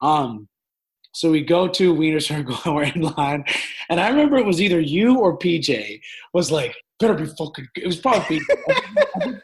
Um, 0.00 0.48
so 1.12 1.30
we 1.30 1.42
go 1.42 1.66
to 1.66 1.94
Wiener 1.94 2.20
Circle 2.20 2.58
and 2.64 2.74
we're 2.74 2.84
in 2.84 3.00
line, 3.00 3.44
and 3.88 4.00
I 4.00 4.08
remember 4.08 4.36
it 4.36 4.46
was 4.46 4.60
either 4.60 4.80
you 4.80 5.18
or 5.18 5.38
PJ 5.38 6.00
was 6.32 6.50
like, 6.50 6.74
"Better 7.00 7.14
be 7.14 7.26
fucking." 7.26 7.68
Good. 7.74 7.84
It 7.84 7.86
was 7.86 7.98
probably 7.98 8.38
PJ. 8.38 9.34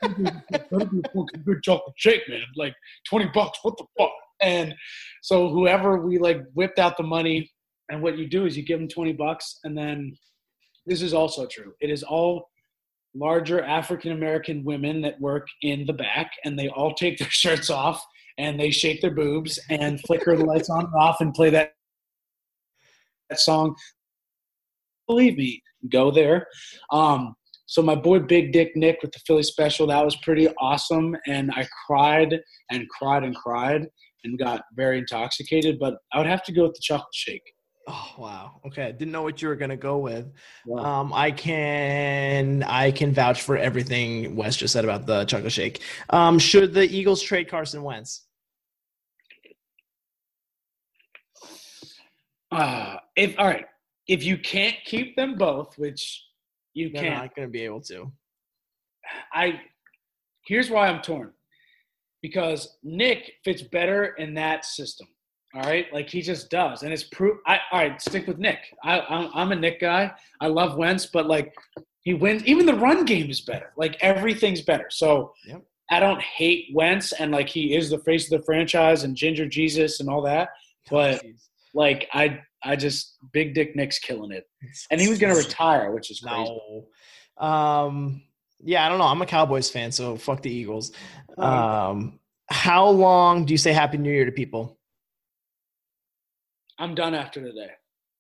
Better 0.71 0.87
be 0.87 1.01
fucking 1.15 1.43
good 1.45 1.63
chocolate 1.63 1.95
shake, 1.97 2.29
man. 2.29 2.43
Like 2.57 2.75
twenty 3.09 3.31
bucks. 3.33 3.59
What 3.63 3.77
the 3.79 3.85
fuck? 3.99 4.13
And 4.41 4.75
so 5.23 5.49
whoever 5.49 5.99
we 6.05 6.19
like 6.19 6.43
whipped 6.53 6.79
out 6.79 6.97
the 6.97 7.05
money, 7.05 7.51
and 7.91 8.03
what 8.03 8.19
you 8.19 8.29
do 8.29 8.45
is 8.45 8.57
you 8.57 8.65
give 8.65 8.79
them 8.79 8.89
twenty 8.89 9.13
bucks, 9.13 9.59
and 9.65 9.77
then 9.77 10.15
this 10.85 11.01
is 11.01 11.15
also 11.15 11.47
true. 11.47 11.73
It 11.81 11.91
is 11.91 12.03
all 12.03 12.51
larger 13.15 13.63
African 13.63 14.13
American 14.13 14.65
women 14.65 15.03
that 15.03 15.21
work 15.21 15.47
in 15.63 15.87
the 15.87 15.93
back, 15.93 16.33
and 16.45 16.59
they 16.59 16.69
all 16.69 16.95
take 16.95 17.19
their 17.19 17.29
shirts 17.31 17.71
off 17.71 18.05
and 18.39 18.59
they 18.59 18.71
shake 18.71 19.01
their 19.01 19.11
boobs 19.11 19.59
and 19.69 20.01
flicker 20.01 20.37
the 20.37 20.45
lights 20.45 20.71
on 20.71 20.85
and 20.87 20.95
off 20.95 21.21
and 21.21 21.35
play 21.35 21.51
that 21.51 21.73
that 23.29 23.39
song. 23.39 23.75
Believe 25.07 25.37
me, 25.37 25.63
go 25.91 26.11
there. 26.11 26.47
Um, 26.91 27.35
so 27.67 27.83
my 27.83 27.95
boy 27.95 28.21
Big 28.21 28.53
Dick 28.53 28.73
Nick 28.77 28.99
with 29.03 29.13
the 29.13 29.21
Philly 29.27 29.43
special 29.43 29.87
that 29.87 30.05
was 30.05 30.17
pretty 30.17 30.49
awesome, 30.61 31.17
and 31.27 31.51
I 31.53 31.67
cried 31.87 32.39
and 32.71 32.89
cried 32.89 33.25
and 33.25 33.35
cried 33.35 33.87
and 34.25 34.39
got 34.39 34.63
very 34.75 34.99
intoxicated. 34.99 35.79
But 35.79 35.95
I 36.13 36.19
would 36.19 36.27
have 36.27 36.45
to 36.45 36.53
go 36.53 36.65
with 36.65 36.75
the 36.75 36.83
chocolate 36.83 37.15
shake. 37.15 37.43
Oh 37.89 38.13
wow. 38.17 38.61
Okay. 38.67 38.85
I 38.85 38.93
didn't 38.93 39.11
know 39.13 39.23
what 39.23 39.43
you 39.43 39.49
were 39.49 39.57
gonna 39.57 39.77
go 39.77 39.99
with. 39.99 40.33
Wow. 40.67 40.85
Um, 40.85 41.13
I 41.13 41.31
can 41.33 42.63
I 42.63 42.93
can 42.93 43.13
vouch 43.13 43.43
for 43.43 43.57
everything 43.57 44.37
Wes 44.37 44.57
just 44.57 44.73
said 44.73 44.85
about 44.85 45.07
the 45.07 45.25
chocolate 45.25 45.53
shake. 45.53 45.83
Um, 46.11 46.39
should 46.39 46.75
the 46.75 46.85
Eagles 46.85 47.23
trade 47.23 47.49
Carson 47.49 47.83
Wentz? 47.83 48.27
Uh, 52.53 52.97
if 53.17 53.35
all 53.39 53.47
right, 53.47 53.67
if 54.07 54.23
you 54.23 54.39
can't 54.39 54.77
keep 54.85 55.17
them 55.17 55.37
both, 55.37 55.77
which 55.79 56.25
you 56.75 56.91
They're 56.93 57.03
can't, 57.03 57.15
not 57.17 57.35
gonna 57.35 57.49
be 57.49 57.63
able 57.63 57.81
to. 57.83 58.13
I 59.33 59.61
here's 60.47 60.71
why 60.71 60.89
I'm 60.89 61.03
torn. 61.03 61.33
Because 62.21 62.77
Nick 62.85 63.33
fits 63.45 63.63
better 63.63 64.05
in 64.05 64.35
that 64.35 64.65
system. 64.65 65.09
All 65.55 65.63
right, 65.63 65.87
like 65.93 66.09
he 66.09 66.23
just 66.23 66.49
does, 66.51 66.83
and 66.83 66.93
it's 66.93 67.05
proof. 67.05 67.39
I 67.47 67.59
all 67.71 67.81
right, 67.81 68.01
stick 68.01 68.27
with 68.27 68.39
Nick. 68.39 68.59
I 68.83 69.01
I'm, 69.01 69.31
I'm 69.35 69.53
a 69.53 69.57
Nick 69.57 69.81
guy. 69.81 70.11
I 70.41 70.47
love 70.47 70.77
Wentz, 70.79 71.07
but 71.07 71.27
like 71.27 71.55
He 72.03 72.15
wins. 72.15 72.43
Even 72.47 72.65
the 72.67 72.75
run 72.75 73.05
game 73.05 73.31
is 73.31 73.43
better. 73.43 73.73
Like 73.77 73.97
everything's 74.01 74.63
better. 74.63 74.87
So 74.91 75.33
Yep. 75.47 75.63
I 75.91 76.01
don't 76.01 76.23
hate 76.23 76.69
Wentz, 76.73 77.13
and 77.13 77.33
like 77.33 77.51
he 77.51 77.75
is 77.75 77.91
the 77.91 77.99
face 77.99 78.33
of 78.33 78.39
the 78.41 78.45
franchise 78.47 79.05
and 79.05 79.15
Ginger 79.15 79.47
Jesus 79.47 80.01
and 80.01 80.09
all 80.09 80.23
that. 80.23 80.49
But 80.91 81.23
Jeez. 81.23 81.43
like 81.75 82.09
I, 82.13 82.41
I 82.65 82.75
just 82.75 83.17
Big 83.33 83.55
Dick 83.55 83.77
Nick's 83.77 83.99
killing 84.01 84.33
it, 84.33 84.45
and 84.91 85.01
he 85.01 85.09
was 85.09 85.19
gonna 85.21 85.37
retire, 85.37 85.93
which 85.93 86.11
is 86.11 86.19
crazy. 86.21 86.59
No. 87.41 87.47
Um. 87.47 88.23
Yeah, 88.65 88.85
I 88.85 88.89
don't 88.89 88.99
know. 88.99 89.05
I'm 89.05 89.23
a 89.23 89.27
Cowboys 89.27 89.71
fan, 89.71 89.93
so 89.93 90.17
fuck 90.17 90.43
the 90.43 90.51
Eagles. 90.51 90.93
Um. 91.39 92.19
How 92.51 92.89
long 92.89 93.45
do 93.45 93.53
you 93.55 93.59
say 93.59 93.73
Happy 93.73 93.97
New 93.99 94.11
Year 94.13 94.25
to 94.25 94.33
people? 94.33 94.77
I'm 96.83 96.97
done 96.97 97.15
after 97.15 97.41
today. 97.41 97.71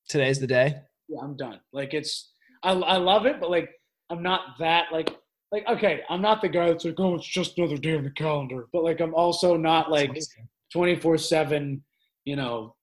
Today's 0.08 0.38
the 0.38 0.46
day. 0.46 0.76
Yeah, 1.08 1.18
I'm 1.20 1.36
done. 1.36 1.58
Like 1.72 1.94
it's, 1.94 2.32
I, 2.62 2.70
I 2.70 2.96
love 2.96 3.26
it, 3.26 3.40
but 3.40 3.50
like 3.50 3.68
I'm 4.08 4.22
not 4.22 4.56
that 4.60 4.86
like 4.92 5.10
like 5.50 5.66
okay, 5.68 6.02
I'm 6.08 6.22
not 6.22 6.40
the 6.40 6.48
guy 6.48 6.68
that's 6.68 6.84
like 6.84 6.94
oh 6.98 7.16
it's 7.16 7.26
just 7.26 7.58
another 7.58 7.76
day 7.76 7.96
on 7.96 8.04
the 8.04 8.10
calendar, 8.10 8.68
but 8.72 8.84
like 8.84 9.00
I'm 9.00 9.16
also 9.16 9.56
not 9.56 9.90
like 9.90 10.16
24 10.72 11.18
seven. 11.18 11.82
You 12.24 12.36
know, 12.36 12.76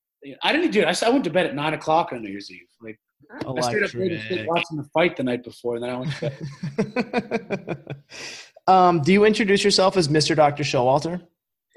I 0.44 0.52
didn't 0.52 0.72
do 0.72 0.82
it. 0.82 1.04
I 1.04 1.10
went 1.10 1.24
to 1.24 1.30
bed 1.30 1.46
at 1.46 1.56
nine 1.56 1.74
o'clock 1.74 2.12
on 2.12 2.24
New 2.24 2.30
Year's 2.30 2.52
Eve. 2.52 2.68
Like 2.82 3.00
I 3.32 3.62
stayed 3.62 3.84
up 3.84 3.94
late 3.94 4.12
and 4.12 4.22
stayed 4.22 4.48
watching 4.48 4.76
the 4.78 4.90
fight 4.94 5.16
the 5.16 5.24
night 5.24 5.46
before, 5.46 5.76
and 5.76 5.84
then 5.86 5.92
I 5.92 5.98
went 5.98 6.12
to 6.12 6.88
bed. 6.90 8.04
um, 8.68 9.00
do 9.02 9.14
you 9.14 9.24
introduce 9.24 9.64
yourself 9.64 9.96
as 9.96 10.10
Mr. 10.10 10.36
Dr. 10.36 10.64
Showalter? 10.64 11.26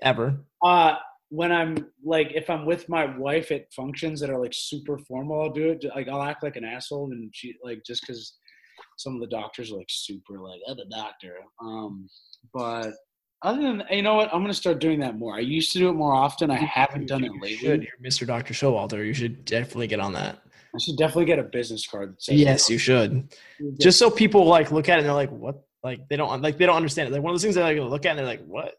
Ever? 0.03 0.41
Uh, 0.61 0.97
when 1.33 1.51
I'm 1.51 1.75
like, 2.05 2.33
if 2.35 2.51
I'm 2.51 2.67
with 2.67 2.91
my 2.91 3.07
wife 3.17 3.51
at 3.53 3.73
functions 3.73 4.21
that 4.21 4.29
are 4.29 4.39
like 4.39 4.53
super 4.55 4.99
formal, 4.99 5.41
I'll 5.41 5.51
do 5.51 5.71
it. 5.71 5.83
Like, 5.97 6.07
I'll 6.07 6.23
act 6.23 6.43
like 6.43 6.57
an 6.57 6.65
asshole, 6.65 7.11
and 7.11 7.31
she 7.35 7.55
like 7.65 7.81
just 7.87 8.03
because 8.03 8.37
some 8.99 9.15
of 9.15 9.21
the 9.23 9.27
doctors 9.29 9.73
are 9.73 9.77
like 9.79 9.89
super 9.89 10.39
like, 10.39 10.61
I'm 10.69 10.79
a 10.79 10.85
doctor. 10.95 11.37
Um, 11.59 12.07
but 12.53 12.91
other 13.41 13.63
than 13.63 13.83
you 13.91 14.03
know 14.03 14.15
what, 14.17 14.29
I'm 14.33 14.43
gonna 14.43 14.53
start 14.53 14.79
doing 14.79 15.01
that 15.01 15.17
more. 15.17 15.35
I 15.35 15.41
used 15.41 15.73
to 15.73 15.79
do 15.79 15.89
it 15.89 15.95
more 15.95 16.13
often. 16.13 16.51
I 16.51 16.57
haven't 16.59 17.07
done 17.07 17.25
it 17.25 17.33
You 17.33 17.41
lately. 17.41 17.57
should. 17.57 17.83
You're 17.83 18.11
Mr. 18.11 18.27
Dr. 18.27 18.53
Showalter. 18.53 19.05
You 19.07 19.15
should 19.15 19.47
definitely 19.47 19.87
get 19.87 20.01
on 20.01 20.13
that. 20.13 20.39
I 20.75 20.79
should 20.85 20.99
definitely 20.99 21.25
get 21.25 21.39
a 21.39 21.45
business 21.45 21.87
card. 21.87 22.13
That 22.13 22.23
says 22.23 22.35
Yes, 22.39 22.69
you 22.69 22.77
should. 22.77 23.35
Just 23.81 23.99
so 23.99 24.11
people 24.11 24.45
like 24.45 24.71
look 24.71 24.91
at 24.91 24.97
it 24.97 24.99
and 24.99 25.07
they're 25.07 25.15
like, 25.15 25.31
"What?" 25.31 25.65
Like 25.83 26.07
they 26.11 26.17
don't 26.17 26.43
like 26.43 26.59
they 26.59 26.67
don't 26.67 26.77
understand 26.77 27.09
it. 27.09 27.13
Like 27.13 27.23
one 27.23 27.31
of 27.31 27.35
those 27.37 27.43
things 27.43 27.55
they 27.55 27.63
like 27.63 27.79
look 27.79 28.05
at 28.05 28.11
and 28.11 28.19
they're 28.19 28.27
like, 28.27 28.45
"What?" 28.45 28.75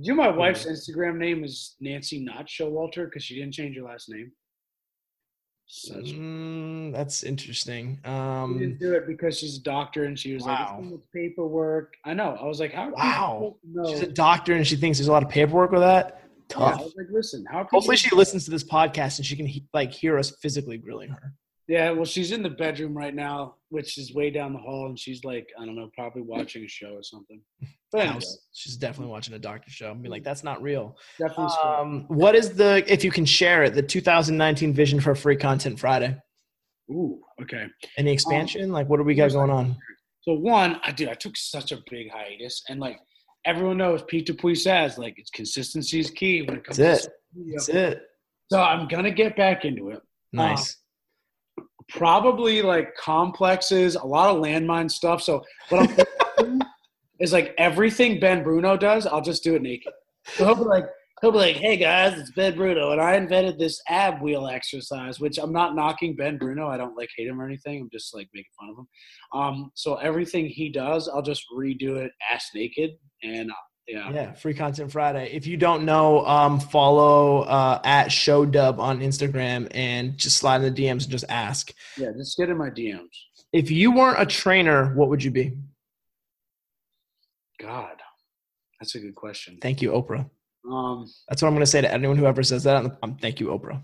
You 0.00 0.14
know, 0.14 0.22
my 0.22 0.28
wife's 0.30 0.64
Instagram 0.66 1.16
name 1.16 1.44
is 1.44 1.76
Nancy 1.80 2.20
Not 2.20 2.46
Showalter 2.46 3.04
because 3.06 3.22
she 3.24 3.34
didn't 3.36 3.52
change 3.54 3.76
her 3.76 3.82
last 3.82 4.08
name. 4.08 4.32
Such 5.70 6.12
Mm, 6.14 6.92
that's 6.92 7.24
interesting. 7.24 7.98
She 8.02 8.10
Um, 8.10 8.58
didn't 8.58 8.78
do 8.78 8.94
it 8.94 9.06
because 9.06 9.38
she's 9.38 9.58
a 9.58 9.62
doctor 9.62 10.04
and 10.04 10.18
she 10.18 10.32
was 10.32 10.44
like, 10.46 10.58
Wow. 10.58 10.80
it's 10.94 11.06
paperwork. 11.12 11.94
I 12.06 12.14
know. 12.14 12.38
I 12.40 12.46
was 12.46 12.58
like, 12.58 12.72
how? 12.72 12.90
Wow. 12.92 13.56
she's 13.88 14.00
a 14.00 14.06
doctor 14.10 14.54
and 14.54 14.66
she 14.66 14.76
thinks 14.76 14.96
there's 14.96 15.08
a 15.08 15.12
lot 15.12 15.22
of 15.22 15.28
paperwork 15.28 15.70
with 15.70 15.80
that. 15.82 16.22
Yeah, 16.50 16.56
I 16.56 16.70
Tough. 16.70 16.80
was 16.84 16.94
like, 16.96 17.06
listen, 17.10 17.44
how? 17.50 17.64
Hopefully, 17.70 17.96
she 17.98 18.14
listens 18.16 18.46
to 18.46 18.50
this 18.50 18.64
podcast 18.64 19.18
and 19.18 19.26
she 19.26 19.36
can 19.36 19.44
he- 19.44 19.66
like 19.74 19.92
hear 19.92 20.16
us 20.16 20.30
physically 20.40 20.78
grilling 20.78 21.10
her. 21.10 21.34
Yeah, 21.66 21.90
well, 21.90 22.06
she's 22.06 22.32
in 22.32 22.42
the 22.42 22.48
bedroom 22.48 22.96
right 22.96 23.14
now, 23.14 23.56
which 23.68 23.98
is 23.98 24.14
way 24.14 24.30
down 24.30 24.54
the 24.54 24.58
hall, 24.58 24.86
and 24.86 24.98
she's 24.98 25.22
like, 25.24 25.46
I 25.60 25.66
don't 25.66 25.76
know, 25.76 25.90
probably 25.94 26.22
watching 26.22 26.64
a 26.64 26.68
show 26.68 26.94
or 26.94 27.02
something. 27.02 27.42
But 27.90 28.06
House. 28.06 28.38
She's 28.52 28.76
definitely 28.76 29.10
watching 29.10 29.34
a 29.34 29.38
doctor 29.38 29.70
show 29.70 29.90
and 29.90 30.02
be 30.02 30.08
like, 30.08 30.22
"That's 30.22 30.44
not 30.44 30.60
real." 30.60 30.96
definitely. 31.18 31.54
Um, 31.64 32.04
what 32.08 32.34
is 32.34 32.54
the 32.54 32.84
if 32.86 33.02
you 33.02 33.10
can 33.10 33.24
share 33.24 33.64
it 33.64 33.74
the 33.74 33.82
2019 33.82 34.74
vision 34.74 35.00
for 35.00 35.14
Free 35.14 35.36
Content 35.36 35.80
Friday? 35.80 36.16
Ooh, 36.90 37.20
okay. 37.42 37.66
Any 37.96 38.12
expansion? 38.12 38.70
like, 38.72 38.88
what 38.88 38.98
do 38.98 39.04
we 39.04 39.14
got 39.14 39.32
going 39.32 39.50
on? 39.50 39.76
So 40.22 40.34
one, 40.34 40.80
I 40.82 40.92
did. 40.92 41.08
I 41.08 41.14
took 41.14 41.36
such 41.36 41.72
a 41.72 41.78
big 41.90 42.10
hiatus, 42.10 42.62
and 42.68 42.78
like 42.78 42.98
everyone 43.46 43.78
knows, 43.78 44.02
Pete 44.02 44.26
Dupuis 44.26 44.64
says, 44.64 44.98
like 44.98 45.14
it's 45.16 45.30
consistency 45.30 46.00
is 46.00 46.10
key 46.10 46.42
when 46.42 46.58
it 46.58 46.64
comes. 46.64 46.76
That's 46.76 47.04
to 47.04 47.10
it. 47.10 47.16
media. 47.34 47.52
That's 47.56 47.68
it. 47.68 48.02
So 48.50 48.60
I'm 48.60 48.88
gonna 48.88 49.10
get 49.10 49.36
back 49.36 49.64
into 49.64 49.90
it. 49.90 50.00
Nice. 50.32 50.76
probably 51.88 52.60
like 52.60 52.94
complexes, 52.96 53.94
a 53.94 54.04
lot 54.04 54.28
of 54.28 54.42
landmine 54.42 54.90
stuff. 54.90 55.22
So 55.22 55.42
what 55.70 55.88
I'm 55.88 55.96
is 57.20 57.32
like 57.32 57.54
everything 57.58 58.20
Ben 58.20 58.42
Bruno 58.42 58.76
does, 58.76 59.06
I'll 59.06 59.20
just 59.20 59.42
do 59.44 59.54
it 59.54 59.62
naked. 59.62 59.92
So 60.34 60.44
he'll 60.44 60.54
be 60.54 60.62
like, 60.62 60.84
he'll 61.20 61.32
be 61.32 61.38
like, 61.38 61.56
"Hey 61.56 61.76
guys, 61.76 62.18
it's 62.18 62.30
Ben 62.32 62.54
Bruno, 62.56 62.92
and 62.92 63.00
I 63.00 63.16
invented 63.16 63.58
this 63.58 63.80
ab 63.88 64.20
wheel 64.20 64.46
exercise." 64.46 65.20
Which 65.20 65.38
I'm 65.38 65.52
not 65.52 65.74
knocking 65.74 66.14
Ben 66.16 66.38
Bruno. 66.38 66.68
I 66.68 66.76
don't 66.76 66.96
like 66.96 67.08
hate 67.16 67.28
him 67.28 67.40
or 67.40 67.46
anything. 67.46 67.80
I'm 67.82 67.90
just 67.90 68.14
like 68.14 68.28
making 68.34 68.50
fun 68.58 68.70
of 68.70 68.78
him. 68.78 68.88
Um, 69.32 69.70
so 69.74 69.96
everything 69.96 70.46
he 70.46 70.70
does, 70.70 71.08
I'll 71.08 71.22
just 71.22 71.44
redo 71.56 71.96
it 71.96 72.12
ass 72.32 72.50
naked, 72.54 72.90
and 73.22 73.50
uh, 73.50 73.54
yeah, 73.88 74.12
Yeah, 74.12 74.32
Free 74.32 74.54
Content 74.54 74.92
Friday. 74.92 75.30
If 75.32 75.46
you 75.46 75.56
don't 75.56 75.84
know, 75.84 76.24
um, 76.26 76.60
follow 76.60 77.40
uh, 77.42 77.80
at 77.84 78.08
ShowDub 78.08 78.78
on 78.78 79.00
Instagram 79.00 79.66
and 79.70 80.16
just 80.18 80.36
slide 80.36 80.62
in 80.62 80.74
the 80.74 80.82
DMs 80.82 81.04
and 81.04 81.10
just 81.10 81.24
ask. 81.28 81.72
yeah, 81.96 82.10
just 82.16 82.36
get 82.36 82.50
in 82.50 82.58
my 82.58 82.68
DMs. 82.68 83.08
If 83.52 83.70
you 83.70 83.92
weren't 83.92 84.20
a 84.20 84.26
trainer, 84.26 84.94
what 84.94 85.08
would 85.08 85.24
you 85.24 85.30
be? 85.30 85.56
God, 87.60 87.96
that's 88.80 88.94
a 88.94 89.00
good 89.00 89.14
question. 89.14 89.58
Thank 89.60 89.82
you, 89.82 89.90
Oprah. 89.90 90.28
Um, 90.70 91.10
That's 91.28 91.42
what 91.42 91.48
I'm 91.48 91.54
going 91.54 91.64
to 91.64 91.70
say 91.70 91.80
to 91.80 91.92
anyone 91.92 92.16
who 92.16 92.26
ever 92.26 92.42
says 92.42 92.64
that. 92.64 92.98
Um, 93.02 93.16
thank 93.20 93.40
you, 93.40 93.48
Oprah. 93.48 93.82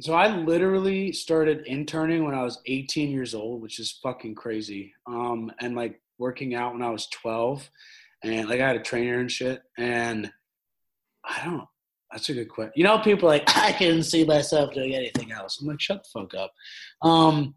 So 0.00 0.14
I 0.14 0.34
literally 0.36 1.12
started 1.12 1.66
interning 1.66 2.24
when 2.24 2.34
I 2.34 2.42
was 2.42 2.60
18 2.66 3.10
years 3.10 3.34
old, 3.34 3.62
which 3.62 3.78
is 3.78 3.98
fucking 4.02 4.34
crazy. 4.34 4.92
Um, 5.06 5.52
and 5.60 5.76
like 5.76 6.00
working 6.18 6.54
out 6.54 6.72
when 6.72 6.82
I 6.82 6.90
was 6.90 7.06
12, 7.08 7.68
and 8.24 8.48
like 8.48 8.60
I 8.60 8.66
had 8.66 8.76
a 8.76 8.82
trainer 8.82 9.20
and 9.20 9.30
shit. 9.30 9.62
And 9.78 10.32
I 11.24 11.44
don't. 11.44 11.68
That's 12.10 12.28
a 12.28 12.34
good 12.34 12.48
question. 12.48 12.72
You 12.76 12.84
know, 12.84 12.98
people 12.98 13.28
are 13.28 13.32
like 13.32 13.44
I 13.56 13.72
can't 13.72 14.04
see 14.04 14.24
myself 14.24 14.74
doing 14.74 14.94
anything 14.94 15.30
else. 15.30 15.60
I'm 15.60 15.68
like, 15.68 15.80
shut 15.80 16.02
the 16.02 16.20
fuck 16.20 16.34
up. 16.34 16.52
Um, 17.02 17.54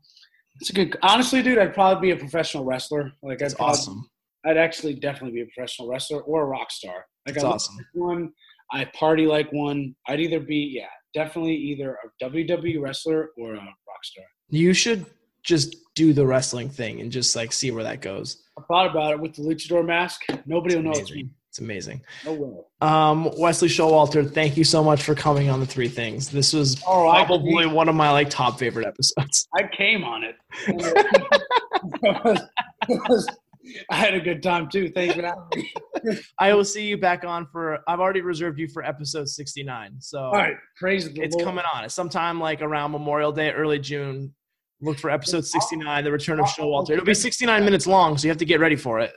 it's 0.59 0.69
a 0.69 0.73
good. 0.73 0.95
Honestly, 1.01 1.41
dude, 1.41 1.57
I'd 1.57 1.73
probably 1.73 2.09
be 2.09 2.11
a 2.11 2.19
professional 2.19 2.65
wrestler. 2.65 3.11
Like 3.23 3.41
I'd 3.41 3.45
That's 3.45 3.53
probably, 3.55 3.71
awesome. 3.71 4.09
I'd 4.47 4.57
actually 4.57 4.93
definitely 4.95 5.31
be 5.33 5.41
a 5.41 5.45
professional 5.53 5.89
wrestler 5.89 6.21
or 6.21 6.43
a 6.43 6.45
rock 6.45 6.71
star. 6.71 7.05
Like 7.25 7.35
That's 7.35 7.43
I 7.43 7.49
awesome. 7.49 7.75
like 7.75 7.85
one. 7.93 8.31
I 8.71 8.85
party 8.97 9.25
like 9.27 9.51
one. 9.51 9.95
I'd 10.07 10.19
either 10.19 10.39
be 10.39 10.73
yeah, 10.75 10.87
definitely 11.13 11.55
either 11.55 11.97
a 12.21 12.23
WWE 12.25 12.81
wrestler 12.81 13.29
or 13.37 13.53
a 13.53 13.57
rock 13.57 14.03
star. 14.03 14.25
You 14.49 14.73
should 14.73 15.05
just 15.43 15.75
do 15.95 16.13
the 16.13 16.25
wrestling 16.25 16.69
thing 16.69 17.01
and 17.01 17.11
just 17.11 17.35
like 17.35 17.51
see 17.51 17.71
where 17.71 17.83
that 17.83 18.01
goes. 18.01 18.43
I 18.57 18.61
thought 18.67 18.89
about 18.89 19.11
it 19.13 19.19
with 19.19 19.33
the 19.35 19.41
luchador 19.43 19.85
mask. 19.85 20.21
Nobody 20.45 20.75
will 20.75 20.83
know 20.83 20.91
it's 20.91 21.11
me. 21.11 21.21
Amazing. 21.21 21.33
It's 21.49 21.59
amazing. 21.59 22.01
No 22.25 22.33
way. 22.33 22.57
Um, 22.81 23.31
Wesley 23.37 23.67
Showalter, 23.69 24.29
thank 24.31 24.57
you 24.57 24.63
so 24.63 24.83
much 24.83 25.01
for 25.03 25.15
coming 25.15 25.49
on 25.49 25.59
the 25.59 25.65
three 25.65 25.87
things. 25.87 26.29
This 26.29 26.53
was 26.53 26.81
Oh, 26.85 27.09
probably 27.09 27.65
one 27.65 27.89
of 27.89 27.95
my 27.95 28.11
like 28.11 28.29
top 28.29 28.59
favorite 28.59 28.85
episodes. 28.85 29.47
I 29.55 29.63
came 29.75 30.03
on 30.03 30.23
it. 30.23 30.35
I 33.91 33.95
had 33.95 34.13
a 34.13 34.19
good 34.19 34.41
time 34.43 34.69
too. 34.69 34.89
Thanks 34.89 35.15
for 35.15 35.21
having 35.23 35.43
me. 35.55 36.19
I 36.39 36.53
will 36.53 36.63
see 36.65 36.85
you 36.85 36.97
back 36.97 37.23
on 37.25 37.47
for. 37.51 37.79
I've 37.87 37.99
already 37.99 38.21
reserved 38.21 38.59
you 38.59 38.67
for 38.67 38.83
episode 38.83 39.27
69. 39.29 39.95
So 39.99 40.19
All 40.19 40.33
right, 40.33 40.55
praise 40.75 41.11
the 41.11 41.21
it's 41.21 41.35
Lord. 41.35 41.45
coming 41.45 41.63
on. 41.73 41.83
It's 41.83 41.93
sometime 41.93 42.39
like 42.39 42.61
around 42.61 42.91
Memorial 42.91 43.31
Day, 43.31 43.51
early 43.51 43.79
June. 43.79 44.33
Look 44.81 44.99
for 44.99 45.09
episode 45.09 45.43
69, 45.43 46.03
the 46.03 46.11
return 46.11 46.39
of 46.39 46.45
Showalter. 46.45 46.91
It'll 46.91 47.03
be 47.03 47.15
69 47.15 47.65
minutes 47.65 47.87
long, 47.87 48.15
so 48.15 48.25
you 48.25 48.29
have 48.29 48.37
to 48.37 48.45
get 48.45 48.59
ready 48.59 48.75
for 48.75 48.99
it. 48.99 49.11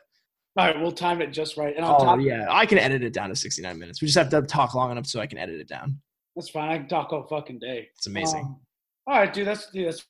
All 0.56 0.66
right, 0.66 0.80
we'll 0.80 0.90
time 0.90 1.20
it 1.20 1.32
just 1.32 1.56
right. 1.58 1.76
And 1.76 1.84
on 1.84 1.96
Oh 2.00 2.04
top, 2.04 2.20
yeah, 2.20 2.46
I 2.50 2.64
can 2.64 2.78
edit 2.78 3.04
it 3.04 3.12
down 3.12 3.28
to 3.28 3.36
69 3.36 3.78
minutes. 3.78 4.00
We 4.00 4.06
just 4.06 4.16
have 4.16 4.30
to 4.30 4.40
talk 4.42 4.74
long 4.74 4.90
enough 4.90 5.06
so 5.06 5.20
I 5.20 5.26
can 5.26 5.36
edit 5.38 5.60
it 5.60 5.68
down. 5.68 6.00
that's 6.34 6.48
fine. 6.48 6.70
I 6.70 6.78
can 6.78 6.88
talk 6.88 7.12
all 7.12 7.26
fucking 7.28 7.58
day. 7.58 7.88
It's 7.94 8.06
amazing. 8.06 8.40
Um, 8.40 8.60
all 9.06 9.18
right, 9.18 9.32
dude. 9.32 9.46
That's 9.46 9.70
dude, 9.70 9.86
that's 9.88 10.04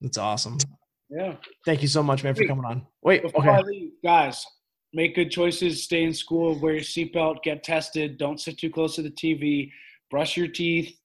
That's 0.00 0.18
awesome. 0.18 0.56
Yeah. 1.12 1.34
Thank 1.64 1.82
you 1.82 1.88
so 1.88 2.02
much, 2.02 2.24
man, 2.24 2.34
for 2.34 2.46
coming 2.46 2.64
on. 2.64 2.86
Wait, 3.02 3.22
Before 3.22 3.48
okay. 3.48 3.62
leave, 3.62 3.90
guys, 4.02 4.46
make 4.94 5.14
good 5.14 5.30
choices. 5.30 5.82
Stay 5.82 6.04
in 6.04 6.14
school. 6.14 6.58
Wear 6.58 6.74
your 6.74 6.82
seatbelt. 6.82 7.42
Get 7.42 7.62
tested. 7.62 8.16
Don't 8.16 8.40
sit 8.40 8.58
too 8.58 8.70
close 8.70 8.96
to 8.96 9.02
the 9.02 9.10
TV. 9.10 9.70
Brush 10.10 10.36
your 10.36 10.48
teeth. 10.48 10.96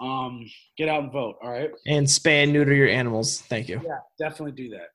Um, 0.00 0.44
get 0.76 0.88
out 0.88 1.04
and 1.04 1.12
vote. 1.12 1.36
All 1.42 1.50
right. 1.50 1.70
And 1.86 2.06
spay 2.06 2.42
and 2.42 2.52
neuter 2.52 2.74
your 2.74 2.88
animals. 2.88 3.40
Thank 3.40 3.68
you. 3.68 3.80
Yeah, 3.84 3.98
definitely 4.18 4.52
do 4.52 4.70
that. 4.70 4.88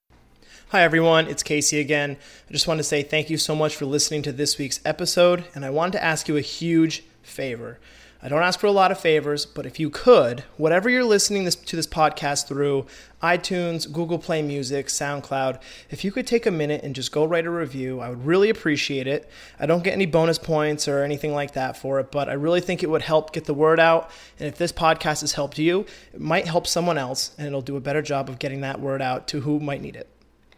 Hi, 0.69 0.83
everyone. 0.83 1.27
It's 1.27 1.41
Casey 1.41 1.79
again. 1.79 2.17
I 2.47 2.53
just 2.53 2.67
want 2.67 2.77
to 2.77 2.83
say 2.83 3.01
thank 3.01 3.29
you 3.31 3.37
so 3.37 3.55
much 3.55 3.75
for 3.75 3.85
listening 3.85 4.21
to 4.23 4.31
this 4.31 4.59
week's 4.59 4.79
episode, 4.85 5.45
and 5.55 5.65
I 5.65 5.71
wanted 5.71 5.93
to 5.93 6.03
ask 6.03 6.27
you 6.27 6.37
a 6.37 6.41
huge 6.41 7.03
favor. 7.23 7.79
I 8.21 8.27
don't 8.27 8.43
ask 8.43 8.59
for 8.59 8.67
a 8.67 8.71
lot 8.71 8.91
of 8.91 8.99
favors, 8.99 9.45
but 9.45 9.65
if 9.65 9.79
you 9.79 9.89
could, 9.89 10.43
whatever 10.57 10.89
you're 10.89 11.05
listening 11.05 11.45
this, 11.45 11.55
to 11.55 11.77
this 11.77 11.87
podcast 11.87 12.47
through 12.47 12.85
iTunes, 13.23 13.89
Google 13.89 14.19
Play 14.19 14.41
Music, 14.41 14.87
SoundCloud, 14.87 15.61
if 15.89 16.03
you 16.03 16.11
could 16.11 16.27
take 16.27 16.45
a 16.45 16.51
minute 16.51 16.83
and 16.83 16.93
just 16.93 17.13
go 17.13 17.23
write 17.23 17.45
a 17.45 17.49
review, 17.49 18.01
I 18.01 18.09
would 18.09 18.25
really 18.25 18.49
appreciate 18.49 19.07
it. 19.07 19.29
I 19.57 19.65
don't 19.65 19.85
get 19.85 19.93
any 19.93 20.05
bonus 20.05 20.37
points 20.37 20.85
or 20.85 21.01
anything 21.01 21.33
like 21.33 21.53
that 21.53 21.77
for 21.77 22.01
it, 22.01 22.11
but 22.11 22.27
I 22.27 22.33
really 22.33 22.59
think 22.59 22.83
it 22.83 22.89
would 22.89 23.03
help 23.03 23.31
get 23.31 23.45
the 23.45 23.53
word 23.53 23.79
out. 23.79 24.11
And 24.37 24.49
if 24.49 24.57
this 24.57 24.73
podcast 24.73 25.21
has 25.21 25.31
helped 25.31 25.57
you, 25.57 25.85
it 26.13 26.19
might 26.19 26.45
help 26.45 26.67
someone 26.67 26.97
else, 26.97 27.33
and 27.37 27.47
it'll 27.47 27.61
do 27.61 27.77
a 27.77 27.81
better 27.81 28.01
job 28.01 28.27
of 28.27 28.37
getting 28.37 28.59
that 28.61 28.81
word 28.81 29.01
out 29.01 29.29
to 29.29 29.39
who 29.39 29.61
might 29.61 29.81
need 29.81 29.95
it. 29.95 30.09